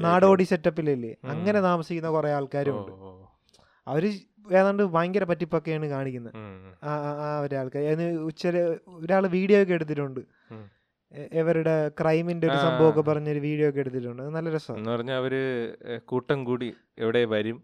നാടോടി 0.02 0.42
സെറ്റപ്പിലല്ലേ? 0.44 1.14
അങ്ങനെ 1.30 1.60
താമസിക്കുന്ന 1.60 2.10
കുറെ 2.10 2.32
ആൾക്കാരുണ്ട്. 2.32 2.92
അവർ 3.88 4.06
ഏതാണ്ട് 4.52 4.82
ഭയങ്കര 4.82 5.24
പറ്റിപ്പൊക്കെയാണ് 5.24 5.86
കാണിക്കുന്നത്. 5.86 6.34
ആ 6.84 6.90
ആ- 6.92 7.40
ഒരാൾക്കാർ 7.40 8.02
ഉച്ച 8.02 8.46
ഒരാൾ 8.88 9.26
വീഡിയോ 9.26 9.62
ഒക്കെ 9.62 9.74
എടുത്തിട്ടുണ്ട്. 9.74 10.20
ഇവരുടെ 11.32 11.88
ക്രൈമിന്റെ 11.88 12.46
ഒരു 12.46 12.54
സംഭവം 12.54 12.72
സംഭവമൊക്കെ 12.72 13.00
പറഞ്ഞൊരു 13.00 13.38
വീഡിയോ 13.38 13.68
ഒക്കെ 13.68 13.80
എടുത്തിട്ടുണ്ട്. 13.80 14.22
നല്ല 14.22 14.50
രസം 14.50 14.78
എന്ന് 14.78 14.90
പറഞ്ഞാൽ 14.90 15.16
അവർ 15.16 15.32
കൂട്ടം 16.04 16.44
കൂടി 16.44 16.74
എവിടെ 16.98 17.24
വരും? 17.24 17.62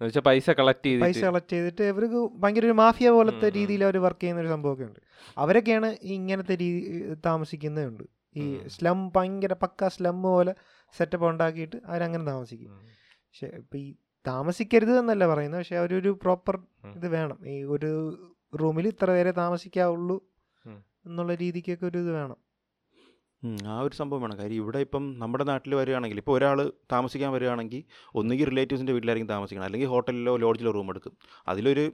പൈസ 0.00 0.50
കളക്ട് 0.50 0.86
ചെയ്ത് 0.86 1.00
പൈസ 1.02 1.22
കളക്ട് 1.24 1.52
ചെയ്തിട്ട് 1.52 1.82
ഇവർക്ക് 1.82 2.20
ഭയങ്കര 2.34 2.64
ഒരു 2.64 2.72
മാഫിയ 2.72 3.10
പോലത്തെ. 3.10 3.48
രീതിയിൽ 3.52 3.84
അവർ 3.84 3.96
വർക്ക് 3.98 4.20
ചെയ്യുന്ന 4.20 4.40
ഒരു 4.40 4.48
സംഭവമൊക്കെ 4.48 4.84
ഉണ്ട് 4.84 5.00
അവരൊക്കെയാണ് 5.38 5.96
ഈ 6.02 6.12
ഇങ്ങനത്തെ 6.14 6.54
രീതി 6.54 7.14
താമസിക്കുന്നതുണ്ട്. 7.26 8.04
ഈ 8.36 8.68
സ്ലം 8.68 9.12
ഭയങ്കര 9.16 9.52
പക്ക 9.52 9.88
സ്ലം 9.88 10.22
പോലെ 10.22 10.54
സെറ്റപ്പ് 10.98 11.26
ഉണ്ടാക്കിയിട്ട് 11.26 11.76
അവരങ്ങനെ 11.86 12.24
താമസിക്കും. 12.24 12.70
പക്ഷേ 12.70 13.46
ഇപ്പം 13.46 13.78
ഈ 13.78 13.94
താമസിക്കരുത് 14.26 14.98
എന്നല്ല 14.98 15.26
പറയുന്നത്. 15.26 15.60
പക്ഷെ 15.60 15.76
അവരൊരു 15.76 16.18
പ്രോപ്പർ 16.22 16.58
ഇത് 16.96 17.08
വേണം. 17.08 17.48
ഈ 17.48 17.62
ഒരു 17.62 17.90
റൂമിൽ 18.60 18.86
ഇത്ര 18.88 19.10
പേരെ 19.10 19.30
താമസിക്കാവുള്ളൂ 19.30 20.24
എന്നുള്ള 21.06 21.34
രീതിക്കൊക്കെ 21.34 21.86
ഒരു 21.86 21.98
ഇത് 21.98 22.10
വേണം. 22.10 22.36
ആ 23.66 23.80
ഒരു 23.80 23.94
സംഭവം 23.94 24.20
വേണം. 24.20 24.38
കാര്യം 24.38 24.54
ഇവിടെ 24.54 24.78
ഇപ്പം 24.78 25.18
നമ്മുടെ 25.18 25.44
നാട്ടിൽ 25.44 25.74
വരികയാണെങ്കിൽ 25.74 26.16
ഇപ്പോൾ 26.16 26.38
ഒരാൾ 26.38 26.72
താമസിക്കാൻ 26.92 27.32
വരികയാണെങ്കിൽ 27.32 27.82
ഒന്നുകിൽ 28.14 28.44
റിലേറ്റീവ്സിന്റെ 28.44 28.92
വീട്ടിലായിരിക്കും 28.92 29.28
താമസിക്കണം 29.28 29.64
അല്ലെങ്കിൽ 29.64 29.88
ഹോട്ടലിലോ 29.88 30.36
ലോഡ്ജിലോ 30.36 30.70
റൂം 30.70 30.88
എടുക്കും. 30.88 31.12
അതിലൊരു 31.48 31.92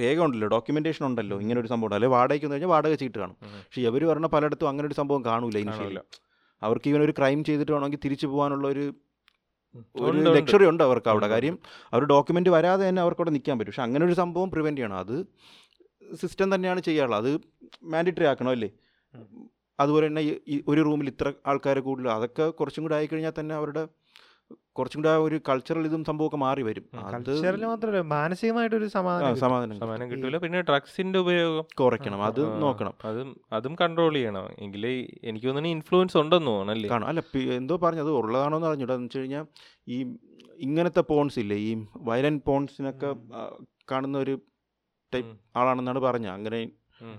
രേഖ 0.00 0.18
ഉണ്ടല്ലോ 0.20 0.48
ഡോക്യുമെന്റേഷൻ 0.48 1.06
ഉണ്ടല്ലോ 1.06 1.40
ഇങ്ങനെ 1.40 1.60
ഒരു 1.60 1.68
സംഭവം 1.68 1.86
ഉണ്ട്. 1.86 1.94
അല്ലെങ്കിൽ 1.94 2.16
വാടകയ്ക്ക് 2.16 2.46
എന്ന് 2.46 2.54
കഴിഞ്ഞാൽ 2.54 2.68
വാടക 2.68 2.94
ചീട്ട് 2.94 3.18
കാണും. 3.18 3.36
പക്ഷേ 3.42 3.82
ഇവർ 3.82 4.04
പറഞ്ഞ 4.04 4.26
പലയിടത്തും 4.26 4.68
അങ്ങനെ 4.68 4.86
ഒരു 4.86 4.94
സംഭവം 4.94 5.24
കാണൂല 5.24 5.58
ഇനിഷ്യലി 5.58 5.98
അവർക്ക് 6.62 6.88
ഇവനൊരു 6.88 7.04
ഒരു 7.04 7.14
ക്രൈം 7.18 7.44
ചെയ്തിട്ട് 7.44 7.72
വേണമെങ്കിൽ 7.72 7.98
തിരിച്ചു 8.04 8.26
പോകാനുള്ള 8.26 8.68
ഒരു 8.68 8.84
ഒരു. 10.00 10.18
ലക്ഷറി 10.34 10.66
ഉണ്ട്. 10.66 10.82
അവർക്ക് 10.82 11.08
അവിടെ. 11.08 11.28
കാര്യം 11.28 11.58
അവർ 11.92 12.04
ഡോക്യുമെന്റ് 12.04 12.50
വരാതെ 12.50 12.88
തന്നെ 12.88 13.02
അവർക്ക് 13.02 13.20
അവിടെ 13.20 13.30
നിൽക്കാൻ 13.30 13.58
പറ്റും. 13.58 13.70
പക്ഷെ 13.70 13.82
അങ്ങനെ 13.82 14.06
ഒരു 14.06 14.12
സംഭവം 14.12 14.50
പ്രിവെന്റ് 14.50 14.80
ചെയ്യണം. 14.80 14.96
അത് 14.96 15.16
സിസ്റ്റം 16.14 16.54
തന്നെയാണ് 16.54 16.80
ചെയ്യാനുള്ളത് 16.80 17.28
അത് 17.28 17.40
മാൻഡിറ്ററി 17.82 18.24
ആക്കണം 18.24 18.50
അല്ലേ? 18.50 18.70
അതുപോലെ 19.80 20.06
തന്നെ 20.06 20.22
ഈ- 20.48 20.64
ഒരു 20.68 20.80
റൂമിൽ 20.80 21.06
ഇത്ര 21.06 21.32
ആൾക്കാരെ 21.46 21.80
കൂടുതൽ 21.80 22.10
അതൊക്കെ 22.10 22.50
കുറച്ചും 22.50 22.84
കൂടെ 22.84 22.94
ആയിക്കഴിഞ്ഞാൽ 22.94 23.32
തന്നെ 23.40 23.54
അവരുടെ 23.54 23.88
കുറച്ചും 24.72 25.00
കൂടെ 25.00 25.08
ആ 25.08 25.16
ഒരു 25.16 25.40
കൾച്ചറൽ 25.48 25.84
ഇതും 25.84 26.04
സംഭവമൊക്കെ 26.04 26.36
മാറി 26.36 26.62
വരും. 26.62 26.84
അത് 26.98 27.12
കൾച്ചറിൽ 27.12 27.64
മാത്രമല്ല 27.64 28.00
മാനസികമായിട്ടൊരു 28.00 28.84
ഒരു 28.84 28.90
സമാധാനം. 28.90 29.36
സമാധാനം 29.36 29.78
സമാനം 29.78 30.10
കിട്ടൂല 30.10 30.36
പിന്നെ 30.36 30.60
ഡ്രഗ്സിന്റെ 30.60 31.18
ഉപയോഗം. 31.18 31.64
കുറയ്ക്കണം 31.80 32.22
അത് 32.22 32.62
നോക്കണം. 32.62 32.94
അതും 33.04 33.40
അതും 33.52 33.74
കൺട്രോൾ 33.74 34.14
ചെയ്യണം. 34.14 34.48
എങ്കിലേ 34.58 35.06
എനിക്ക് 35.24 35.46
തോന്നുന്നു 35.46 35.70
ഇൻഫ്ലുവൻസ് 35.70 36.16
ഉണ്ടെന്ന് 36.16 36.46
തോന്നുന്നല്ലേ 36.46 36.90
കാണും. 36.90 37.06
അല്ല 37.06 37.22
എന്തോ 37.38 37.76
പറഞ്ഞു 37.76 38.00
അത് 38.00 38.10
ഉള്ളതാണോ 38.10 38.56
എന്ന് 38.58 38.68
അറിഞ്ഞൂടാ. 38.68 38.94
എന്ന് 38.94 39.06
വെച്ച് 39.06 39.18
കഴിഞ്ഞാൽ 39.18 39.44
ഈ 39.88 40.16
ഇങ്ങനത്തെ 40.58 41.00
പോൺസ് 41.00 41.38
ഇല്ലേ 41.38 41.56
ഈ 41.56 41.84
വയലന്റ് 41.96 42.42
പോൺസിനൊക്കെ 42.46 43.16
കാണുന്ന 43.92 44.18
ഒരു 44.18 44.40
ടൈപ്പ് 45.14 45.40
ആളാണെന്നാണ് 45.56 45.98
പറഞ്ഞത്. 45.98 46.30
അങ്ങനെ. 46.30 46.70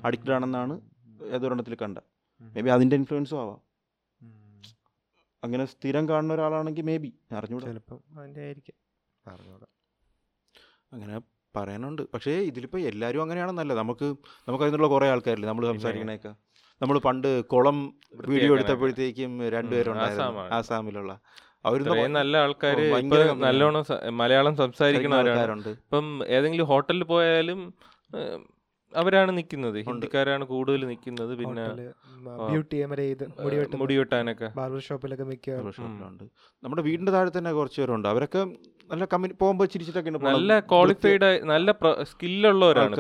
അഡിക്റ്റഡ് 0.04 0.32
ആണെന്നാണ് 0.32 0.82
ഏതൊരെണ്ണത്തിൽ 1.32 1.76
കണ്ട 1.76 1.98
ഉം. 1.98 2.17
മേ 2.42 2.62
ബി 2.62 2.70
അതിന്റെ 2.70 2.96
ഇൻഫ്ലുവൻസും 2.96 3.42
ആവാം. 3.42 3.62
അങ്ങനെ 5.44 5.66
സ്ഥിരം 5.66 6.10
കാണുന്ന 6.10 6.34
ഒരാളാണെങ്കിൽ 6.34 6.82
മേ 6.82 6.98
ബി 6.98 7.14
അറിഞ്ഞൂടാ 7.32 7.68
ആയിരിക്കും. 8.42 8.78
അങ്ങനെ 10.94 11.22
പറയാനുണ്ട്. 11.56 12.02
പക്ഷേ 12.14 12.32
ഇതിലിപ്പോൾ 12.32 12.82
എല്ലാവരും 12.82 13.22
അങ്ങനെയാണെന്നല്ല 13.22 13.74
നമുക്ക് 13.74 14.06
നമുക്ക് 14.48 14.64
അതിനുള്ള 14.64 14.88
കുറേ 14.88 15.08
ആൾക്കാരില്ലേ? 15.10 15.50
നമ്മൾ 15.50 15.66
സംസാരിക്കണേക്ക. 15.72 16.28
നമ്മൾ 16.82 17.00
പണ്ട് 17.00 17.46
കുളം 17.46 17.96
വീഡിയോ. 18.14 18.54
എടുത്തപ്പോഴത്തേക്കും 18.54 19.50
രണ്ടുപേരുണ്ടായിരുന്നു. 19.50 20.42
ആസാമിലുള്ള. 20.42 21.20
നല്ല 22.14 22.38
ആൾക്കാർ. 22.38 22.76
നല്ലോണം 23.42 24.18
മലയാളം 24.18 24.56
സംസാരിക്കുന്ന 24.56 25.16
ആൾക്കാരുണ്ട്. 25.16 25.70
ഇപ്പം 25.70 26.26
ഏതെങ്കിലും 26.28 26.68
ഹോട്ടലിൽ 26.68 27.04
പോയാലും 27.04 27.74
അവരാണ് 28.94 29.32
നിൽക്കുന്നത്. 29.38 29.78
ഹിന്ദിക്കാരാണ് 29.88 30.44
കൂടുതൽ 30.52 30.82
നിൽക്കുന്നത്. 30.92 31.32
പിന്നെ 31.42 31.66
ബ്യൂട്ടി 32.52 32.78
മുടി 33.82 33.96
വെട്ടാനൊക്കെ 34.00 34.48
ബാർബർ 34.60 34.82
ഷോപ്പിലൊക്കെ 34.88 35.26
മിക്ക 35.32 35.58
ഷോപ്പിലുണ്ട്. 35.78 36.26
നമ്മുടെ 36.64 36.84
വീടിന്റെ 36.88 37.14
താഴെ 37.16 37.32
തന്നെ 37.38 37.52
കുറച്ച് 37.60 37.80
പേരുണ്ട് 37.82 38.10
അവരൊക്കെ 38.14 38.42
നല്ല 38.92 39.06
കമ്പനി 39.14 39.34
പോകുമ്പോൾ 39.42 39.68
ചിരിച്ചിട്ടൊക്കെ 39.72 40.12
നല്ല. 40.30 40.60
ക്വാളിഫൈഡ് 40.72 41.30
നല്ല 41.54 41.72
സ്കില്ലുള്ളവരാണ്. 42.12 42.96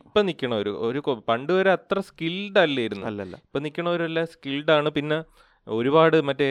ഇപ്പൊ 0.00 0.22
നിക്കണവര് 0.28 0.72
ഒരു 0.88 1.02
പണ്ട് 1.30 1.52
വരെ 1.56 1.72
അത്ര 1.78 1.98
സ്കിൽഡ് 2.10 2.60
അല്ലായിരുന്നു. 2.66 3.06
അല്ലല്ല. 3.10 3.36
ഇപ്പൊ 3.46 3.60
നിക്കണവരെല്ലാം 3.66 4.28
സ്കിൽഡ് 4.34 4.72
ആണ്. 4.78 4.90
പിന്നെ 4.98 5.18
ഒരുപാട് 5.66 6.16
മറ്റേ 6.28 6.48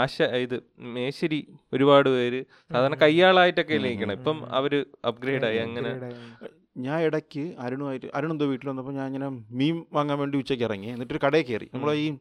ആശ 0.00 0.16
ഇത് 0.44 0.56
മേശരി 0.96 1.38
ഒരുപാട് 1.74 2.08
പേര് 2.16 2.40
സാധാരണ 2.72 2.96
കയ്യാളായിട്ടൊക്കെ 3.04 3.76
ലയിക്കണം 3.84 3.90
നിൽക്കണം. 3.90 4.18
ഇപ്പം 4.18 4.38
അവർ 4.58 4.72
അപ്ഗ്രേഡ് 5.10 5.46
ആയി. 5.50 5.60
അങ്ങനെ 5.66 5.92
ഞാൻ 6.76 7.00
ഇടയ്ക്ക് 7.02 7.54
അരുണുമായിട്ട് 7.58 8.06
അരുൺ 8.14 8.30
എന്തോ 8.30 8.46
വീട്ടിൽ 8.46 8.68
വന്നപ്പോൾ 8.68 8.92
ഞാൻ 8.92 9.06
ഇങ്ങനെ 9.06 9.28
മീൻ 9.50 9.84
വാങ്ങാൻ 9.92 10.18
വേണ്ടി 10.18 10.38
ഉച്ചയ്ക്ക് 10.38 10.64
ഇറങ്ങി. 10.64 10.86
എന്നിട്ടൊരു 10.86 11.20
കടയിൽ 11.26 11.44
കയറി. 11.44 11.70
നമ്മൾ 11.74 11.92
ഈ 11.92 12.18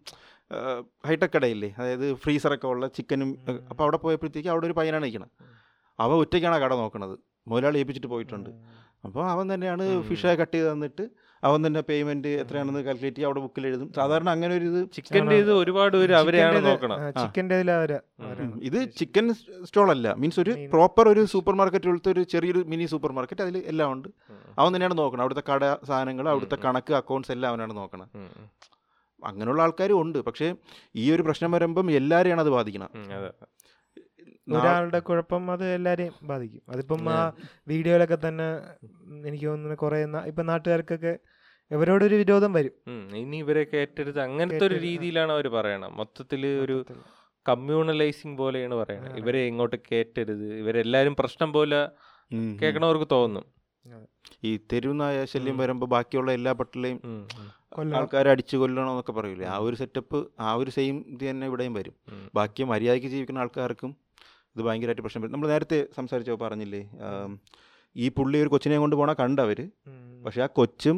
ഹൈടെക് 1.06 1.30
കടയില്ലേ? 1.36 1.76
അതായത് 1.78 2.14
ഫ്രീസറൊക്കെ 2.14 2.68
ഉള്ള 2.68 2.88
ചിക്കനും 2.88 3.38
അപ്പോൾ 3.70 3.84
അവിടെ 3.84 3.98
പോയപ്പോഴത്തേക്ക് 3.98 4.50
അവിടെ 4.50 4.66
ഒരു 4.66 4.74
പയ്യനാണ് 4.74 5.04
നിൽക്കുന്നത് 5.04 5.32
അവൻ 6.00 6.16
ഒറ്റയ്ക്കാണ് 6.16 6.56
കട 6.62 6.74
നോക്കണത്. 6.74 7.20
മുതലാളി 7.48 7.78
ഏൽപ്പിച്ചിട്ട് 7.78 8.08
പോയിട്ടുണ്ട്. 8.08 8.50
അപ്പോൾ 9.06 9.30
അവൻ 9.30 9.54
തന്നെയാണ് 9.54 9.84
ഉം. 9.84 10.16
കട്ട് 10.42 10.56
ചെയ്ത് 10.56 10.72
തന്നിട്ട് 10.72 11.10
അവൻ 11.48 11.60
തന്നെ 11.66 11.82
പേയ്മെന്റ് 11.90 12.32
എത്രയാണെന്ന് 12.42 12.82
കാൽക്കുലേറ്റ് 12.88 13.18
ചെയ്യുക 13.18 13.30
അവിടെ 13.30 13.42
ബുക്കിൽ 13.46 13.64
എഴുതും. 13.70 13.88
സാധാരണ 13.98 14.30
അങ്ങനെ 14.36 14.54
ഒരു 14.60 14.66
ഇത് 14.72 14.80
ചിക്കന്റെ 14.96 15.38
ഇത് 15.44 15.52
ഒരുപാട് 15.62 15.96
പേര് 16.02 16.14
അവരെയാണ് 16.22 16.60
നോക്കണം 16.68 16.98
ചിക്കന്റെ 17.22 17.58
അവർ 17.78 17.94
ഇത് 18.70 18.80
ചിക്കൻ 19.00 19.26
സ്റ്റോൾ 19.68 19.90
അല്ല. 19.96 20.08
മീൻസ് 20.22 20.40
ഒരു 20.44 20.54
പ്രോപ്പർ 20.74 21.08
ഒരു 21.14 21.24
സൂപ്പർ 21.34 21.56
മാർക്കറ്റ് 21.62 21.90
പോലത്തെ 21.92 22.12
ഒരു 22.16 22.24
ചെറിയൊരു 22.34 22.62
മിനി 22.74 22.88
സൂപ്പർ 22.94 23.14
മാർക്കറ്റ് 23.18 23.44
അതിൽ 23.48 23.58
എല്ലാം 23.74 23.92
ഉണ്ട്. 23.96 24.10
അവൻ 24.60 24.70
തന്നെയാണ് 24.76 24.98
നോക്കണം 25.02 25.24
അവിടുത്തെ 25.26 25.46
കട 25.52 25.64
സാധനങ്ങൾ 25.90 26.28
അവിടുത്തെ 26.34 26.60
കണക്ക് 26.68 26.94
അക്കൗണ്ട്സ് 27.02 27.34
എല്ലാം 27.38 27.50
അവനാണ് 27.54 27.76
നോക്കണം 27.82 28.08
അങ്ങനെയുള്ള 29.22 29.62
ആൾക്കാരും 29.66 29.98
ഉണ്ട്. 30.04 30.20
പക്ഷേ 30.28 30.48
ഈ 31.02 31.04
ഒരു 31.16 31.24
പ്രശ്നം 31.28 31.52
വരുമ്പം 31.56 31.90
എല്ലാവരെയാണ് 32.00 32.42
അത് 32.46 32.52
ബാധിക്കണം 32.58 32.90
അതെ. 33.18 33.32
ഒരാളുടെ 34.56 35.00
കുഴപ്പം 35.08 35.44
അത് 35.54 35.64
എല്ലാരെയും 35.76 36.16
ബാധിക്കും. 36.30 36.62
അതിപ്പം 36.74 37.02
ആ 37.18 37.20
വീഡിയോയിലൊക്കെ 37.72 38.18
തന്നെ 38.26 38.48
എനിക്ക് 39.28 39.46
തോന്നുന്നു 39.50 39.78
കുറെ 39.84 40.00
ഇപ്പൊ 40.32 40.44
നാട്ടുകാർക്കൊക്കെ 40.50 41.14
ഇവരോടൊരു 41.76 42.16
വിരോധം 42.16 42.52
വരും. 42.54 42.76
ഇനി 43.22 43.38
ഇവരെ 43.38 43.64
ഏറ്റെടുത്ത് 43.82 44.20
അങ്ങനത്തെ 44.20 44.66
ഒരു 44.68 44.78
രീതിയിലാണ് 44.88 45.32
അവർ 45.32 45.48
പറയണം. 45.48 45.92
മൊത്തത്തിൽ 45.98 46.42
ഒരു 46.66 46.78
കമ്മ്യൂണലൈസിങ് 47.46 48.38
പോലെയാണ് 48.38 48.76
പറയുന്നത് 48.76 49.18
ഇവരെ 49.22 49.42
ഇങ്ങോട്ട് 49.48 49.78
കേറ്റരുത് 49.92 50.46
ഇവരെല്ലാരും 50.62 51.16
പ്രശ്നം 51.16 51.50
പോലെ. 51.54 51.82
കേൾക്കണവർക്ക് 52.62 53.08
തോന്നും. 53.12 53.46
ഈ 54.44 54.52
തെരുവുനായ 54.72 55.26
ശല്യം 55.26 55.58
വരുമ്പോ 55.58 55.64
വരുമ്പോൾ 55.64 55.90
ബാക്കിയുള്ള 55.96 56.32
എല്ലാ 56.32 56.52
പട്ടിലെയും. 56.60 57.00
ആൾക്കാരെ 57.98 58.30
അടിച്ചു 58.34 58.56
കൊല്ലണം 58.58 58.90
എന്നൊക്കെ 58.90 59.12
പറയൂലേ? 59.12 59.46
ആ 59.54 59.56
ഒരു 59.58 59.76
സെറ്റപ്പ് 59.76 60.20
ആ 60.40 60.54
ഒരു 60.54 60.72
സെയിം 60.76 60.98
ഇത് 61.14 61.24
തന്നെ 61.30 61.48
ഇവിടെയും 61.48 61.74
വരും. 61.74 61.96
ബാക്കി 62.36 62.64
മര്യാദയ്ക്ക് 62.72 63.08
ജീവിക്കുന്ന 63.08 63.44
ആൾക്കാർക്കും 63.44 63.92
ഇത് 64.56 64.62
ഭയങ്കരമായിട്ട് 64.64 65.02
പ്രശ്നം 65.02 65.22
വരും. 65.22 65.34
നമ്മൾ 65.36 65.48
നേരത്തെ 65.48 65.80
സംസാരിച്ചോ 65.96 66.36
പറഞ്ഞില്ലേ 66.36 66.82
ഈ 67.96 68.06
പുള്ളി 68.10 68.38
ഒരു 68.44 68.50
കൊച്ചിനെ 68.50 68.78
കൊണ്ട് 68.78 68.96
പോണ 68.96 69.14
കണ്ടവര്. 69.14 69.66
പക്ഷെ 70.26 70.42
ആ 70.42 70.48
കൊച്ചും 70.60 70.98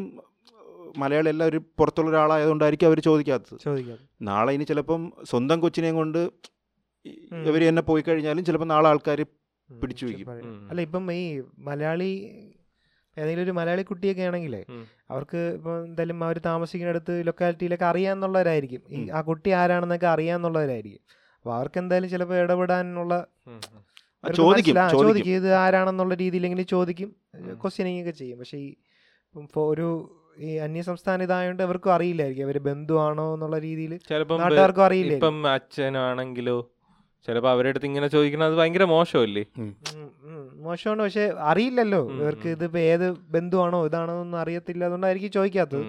മലയാളം 0.97 1.29
എല്ലാം 1.29 1.49
ഒരു 1.49 1.61
പുറത്തുള്ള 1.77 2.09
ഒരാളായതുകൊണ്ടായിരിക്കും 2.09 2.87
അവർ 2.87 2.99
ചോദിക്കാത്തത്. 2.99 3.59
ചോദിക്കാം 3.59 3.97
നാളെ 4.21 4.53
ഇനി 4.53 4.63
ചിലപ്പം 4.63 5.13
സ്വന്തം 5.23 5.59
കൊച്ചിനെയും 5.59 5.95
കൊണ്ട്. 5.95 6.29
ഇവർ 7.45 7.69
തന്നെ 7.69 7.81
പോയി 7.81 8.01
കഴിഞ്ഞാലും 8.01 8.45
ചിലപ്പോൾ 8.45 8.65
നാളെ 8.65 8.89
ആൾക്കാർ 8.89 9.25
പിടിച്ചു 9.69 10.05
വയ്ക്കും. 10.05 10.69
അല്ല 10.69 10.81
ഇപ്പം 10.81 11.13
ഈ 11.13 11.41
മലയാളി 11.59 12.11
ഏതെങ്കിലും 13.17 13.43
ഒരു 13.43 13.51
മലയാളി 13.51 13.83
കുട്ടിയൊക്കെ 13.83 14.21
ആണെങ്കിലേ 14.21 14.65
അവർക്ക് 15.09 15.37
ഇപ്പം 15.37 15.85
എന്തായാലും 15.85 16.23
അവർ 16.23 16.37
താമസിക്കുന്നിടത്ത് 16.37 17.27
ലൊക്കാലിറ്റിയിലൊക്കെ 17.27 17.85
അറിയാന്നുള്ളവരായിരിക്കും. 17.85 18.81
ഈ. 18.89 19.09
ആ 19.09 19.21
കുട്ടി 19.21 19.49
ആരാണെന്നൊക്കെ 19.49 20.07
അറിയാന്നുള്ളവരായിരിക്കും. 20.07 20.99
അപ്പോൾ 21.37 21.55
അവർക്ക് 21.55 21.77
എന്തായാലും 21.77 22.09
ചിലപ്പോൾ 22.09 22.37
ഇടപെടാനുള്ള. 22.37 23.25
ചോദിക്കും 24.91 25.31
ഇത് 25.31 25.53
ആരാണെന്നുള്ള 25.53 26.13
രീതിയിലെങ്കിലും 26.13 26.65
ചോദിക്കും. 26.65 27.15
ക്വസ്റ്റ്യനിങ് 27.61 27.99
ഒക്കെ 27.99 28.11
ചെയ്യും. 28.11 28.39
പക്ഷേ 28.39 28.57
ഈ 28.57 28.75
ഇപ്പം 29.35 29.67
ഒരു 29.67 29.87
ഈ 30.37 30.57
അന്യ 30.57 30.63
അന്യസംസ്ഥാന 30.65 31.23
ഇതായതുകൊണ്ട് 31.23 31.63
അവർക്കും 31.63 31.93
അറിയില്ലായിരിക്കും. 31.93 32.45
അവർ 32.45 32.57
ബന്ധുവാണോ 32.59 33.33
എന്നുള്ള 33.33 33.59
രീതിയിൽ 33.59 33.93
നാട്ടുകാർക്കും 34.41 34.85
അറിയില്ല 34.85 35.13
ഇപ്പം 35.13 35.47
അച്ഛനാണെങ്കിലോ 35.47 36.57
ചിലപ്പോ 37.27 37.49
അവരുടെ 37.51 37.69
അടുത്ത് 37.69 37.85
ഇങ്ങനെ 37.85 38.07
ചോദിക്കണം 38.07 38.45
അത് 38.45 38.55
ഭയങ്കര 38.55 38.83
മോശമല്ലേ? 38.83 39.43
മോശമാണ്. 40.55 41.01
പക്ഷെ 41.03 41.33
അറിയില്ലല്ലോ. 41.51 42.11
ഇവർക്ക് 42.17 42.47
ഇതിപ്പോ 42.47 42.79
ഏത് 42.79 43.11
ബന്ധുവാണോ 43.11 43.85
ഇതാണോ 43.85 44.21
ഒന്നും 44.21 44.39
അറിയത്തില്ല. 44.39 44.85
അതുകൊണ്ടായിരിക്കും 44.85 45.31
ചോദിക്കാത്തത്. 45.31 45.85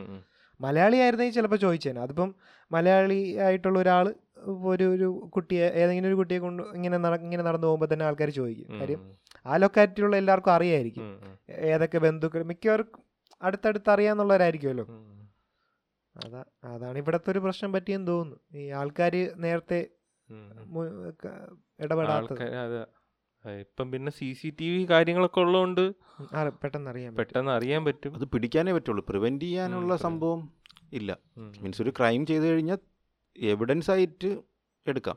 മലയാളി 0.61 0.97
ആയിരുന്നെങ്കിൽ 0.97 1.35
ചിലപ്പോൾ 1.35 1.57
ചോദിച്ചേനെ. 1.57 2.01
അതിപ്പം 2.01 2.35
മലയാളി 2.73 3.37
ആയിട്ടുള്ള 3.47 3.79
ഒരാൾ 3.79 4.15
ഒരു 4.47 4.85
ഒരു 4.95 5.29
കുട്ടിയെ 5.35 5.67
ഏതെങ്കിലും 5.83 6.09
ഒരു 6.09 6.15
കുട്ടിയെ 6.15 6.39
കൊണ്ട് 6.39 6.63
ഇങ്ങനെ 6.63 6.99
നട 6.99 7.21
ഇങ്ങനെ 7.21 7.43
നടന്നു 7.43 7.67
പോകുമ്പോൾ 7.67 7.89
തന്നെ 7.93 8.05
ആൾക്കാർ 8.05 8.31
ചോദിക്കും. 8.31 8.81
കാര്യം 8.81 9.01
ആ 9.47 9.57
ലൊക്കാലിറ്റിയുള്ള 9.57 10.17
എല്ലാവർക്കും 10.17 10.53
അറിയായിരിക്കും. 10.53 11.07
ഏതൊക്കെ 11.73 11.99
ബന്ധുക്കൾ 11.99 12.43
മിക്കവർക്കും 12.43 13.03
അടുത്തടുത്ത് 13.43 13.91
അറിയാന്നുള്ളവരായിരിക്കുമല്ലോ. 13.91 14.87
അതാ 16.17 16.45
അതാണ് 16.65 16.99
ഇവിടത്തെ 16.99 17.31
ഒരു 17.31 17.39
പ്രശ്നം 17.39 17.73
പറ്റിയെന്ന് 17.73 18.07
തോന്നുന്നു. 18.07 18.59
ഈ 18.59 18.69
ആൾക്കാര് 18.69 19.33
നേരത്തെ 19.37 19.89
ഇടപെടാത്തത്. 21.81 22.11
ആൾക്കാര് 22.11 22.57
അതെ. 22.57 22.87
ആ, 23.45 23.51
ഇപ്പം 23.51 23.93
പിന്നെ 23.93 24.13
സി 24.13 24.33
സി 24.33 24.57
ടി 24.61 24.77
വി 24.77 24.91
കാര്യങ്ങളൊക്കെ 24.91 25.41
ഉള്ളതുകൊണ്ട് 25.41 25.95
പെട്ടെന്ന് 26.63 26.91
അറിയാൻ 26.91 27.15
പറ്റും. 27.15 27.17
പെട്ടെന്ന് 27.17 27.51
അറിയാൻ 27.51 27.85
പറ്റും. 27.85 28.15
അത് 28.15 28.25
പിടിക്കാനേ 28.25 28.73
പറ്റുള്ളൂ. 28.73 29.05
പ്രിവെന്റ് 29.09 29.45
ചെയ്യാനുള്ള 29.45 29.97
സംഭവം 29.97 30.53
ഇല്ല. 30.93 31.19
മീൻസ് 31.37 31.83
ഒരു 31.83 31.91
ക്രൈം 31.91 32.27
ചെയ്തു 32.27 32.45
കഴിഞ്ഞാൽ 32.45 32.79
എവിഡൻസ് 33.39 33.91
ആയിട്ട് 33.91 34.41
എടുക്കാം. 34.87 35.17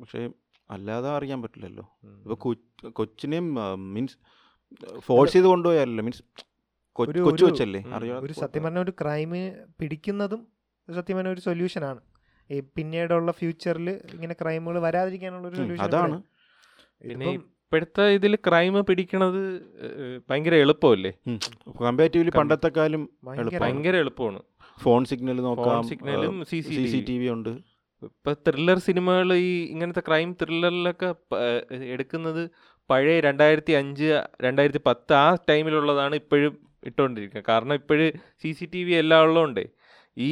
പക്ഷേ 0.00 0.30
അല്ലാതെ 0.70 1.08
അറിയാൻ 1.08 1.42
പറ്റില്ലല്ലോ. 1.42 1.98
ഇപ്പൊ 2.04 2.52
ഇപ്പോൾ 2.52 2.90
കൊച്ചിനെയും 2.90 3.54
മീൻസ് 3.94 4.16
ഫോഴ്സ് 4.98 5.32
ചെയ്ത് 5.32 5.46
കൊണ്ടുപോയാലല്ലോ. 5.46 6.04
മീൻസ് 6.04 6.22
കൊച്ചു 7.00 7.22
ഒരു- 7.22 7.44
കൊച്ചല്ലേ 7.44 7.80
ഉം. 7.86 7.92
ഒരു 8.20 8.34
സത്യം 8.40 8.62
പറഞ്ഞ 8.64 8.78
ഒരു 8.78 8.94
ക്രൈം 9.00 9.32
പിടിക്കുന്നതും 9.80 10.40
സത്യം 10.88 11.16
പറഞ്ഞ 11.18 11.30
ഒരു 11.30 11.40
സൊല്യൂഷനാണ് 11.40 12.00
ഈ 12.50 12.58
പിന്നീടുള്ള 12.76 13.32
ഫ്യൂച്ചറിൽ 13.32 13.88
ഇങ്ങനെ 14.14 14.34
ക്രൈമുകൾ 14.40 14.76
വരാതിരിക്കാനുള്ള 14.86 15.46
ഒരു 15.48 15.56
സൊല്യൂഷൻ 15.56 15.84
അതാണ്. 15.86 16.16
പിന്നെ 17.04 17.26
ഇപ്പോഴത്തെ 17.32 18.04
ഇതിൽ 18.14 18.32
ക്രൈം 18.46 18.74
പിടിക്കണത് 18.88 19.42
ഭയങ്കര 20.28 20.54
എളുപ്പമല്ലേ? 20.56 21.12
കമ്പാരിറ്റീവ്ലി 21.80 22.32
പണ്ടത്തെ 22.38 22.70
കാലം 22.78 23.02
ഭയങ്കര 23.58 23.94
എളുപ്പമാണ്. 23.96 24.40
ഫോൺ 24.78 25.02
സിഗ്നൽ 25.04 25.38
നോക്കാം 25.42 25.82
സിഗ്നലും 25.88 26.34
സി 26.50 26.58
സി 26.88 27.00
ടി 27.08 27.16
വി 27.18 27.28
ഉണ്ട്. 27.28 27.52
ഇപ്പൊ 28.02 28.32
ത്രില്ലർ 28.46 28.78
സിനിമകൾ 28.84 29.28
ഈ 29.42 29.50
ഇങ്ങനത്തെ 29.72 30.02
ക്രൈം 30.06 30.28
ത്രില്ലറിലൊക്കെ 30.40 31.08
എടുക്കുന്നത് 31.94 32.42
പഴയ 32.90 33.16
രണ്ടായിരത്തി 33.20 33.72
അഞ്ച് 33.72 34.06
രണ്ടായിരത്തി 34.42 34.80
പത്ത് 34.86 35.12
ആ 35.14 35.26
ടൈമിലുള്ളതാണ് 35.50 36.14
ഇപ്പോഴും 36.14 36.54
ഇട്ടുകൊണ്ടിരിക്കുന്നത് 36.88 37.46
കാരണം 37.52 37.74
ഇപ്പോഴും 37.80 38.08
സി 38.42 38.50
സി 38.58 38.66
ടി 38.72 38.80
വി 38.86 38.94
എല്ലാം 39.02 39.22
ഉള്ളതുകൊണ്ട് 39.26 39.62
ഈ 40.16 40.30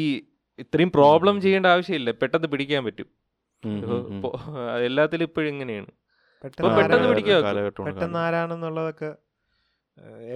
ഇത്രയും 0.64 0.90
പ്രോബ്ലം 0.98 1.36
ചെയ്യേണ്ട 1.44 1.66
ആവശ്യമില്ല. 1.74 2.10
പെട്ടെന്ന് 2.20 2.48
പിടിക്കാൻ 2.52 2.82
പറ്റും. 2.88 3.08
എല്ലാത്തിലും 4.88 5.24
ഇപ്പോഴും 5.28 5.50
ഇങ്ങനെയാണ്. 5.54 5.90
പെട്ടെന്ന്. 6.44 7.22
കാലഘട്ടമാണ് 7.46 7.86
പെട്ടെന്ന് 7.88 8.18
ആരാണെന്നുള്ളതൊക്കെ 8.26 9.10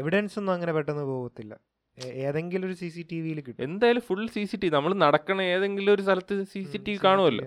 എവിഡൻസ് 0.00 0.36
ഒന്നും 0.40 0.52
അങ്ങനെ 0.54 0.72
പെട്ടെന്ന് 0.78 1.04
പോകത്തില്ല 1.10 1.54
ഏതെങ്കിലും 2.28 2.66
ഒരു 2.68 2.74
സി 2.80 2.88
സി 2.94 3.02
ടി 3.10 3.16
വിയിൽ 3.24 3.38
കിട്ടും. 3.46 3.62
എന്തായാലും 3.66 4.02
ഫുൾ 4.06 4.22
സി 4.34 4.42
സി 4.50 4.56
ടി 4.60 4.68
നമ്മൾ 4.74 4.92
നടക്കണ 5.02 5.38
ഏതെങ്കിലും 5.54 5.92
ഒരു 5.96 6.02
സ്ഥലത്ത് 6.06 6.36
സി 6.52 6.60
സി 6.70 6.78
ടി 6.84 6.92
വി 6.94 6.98
കാണുമല്ലോ. 7.06 7.44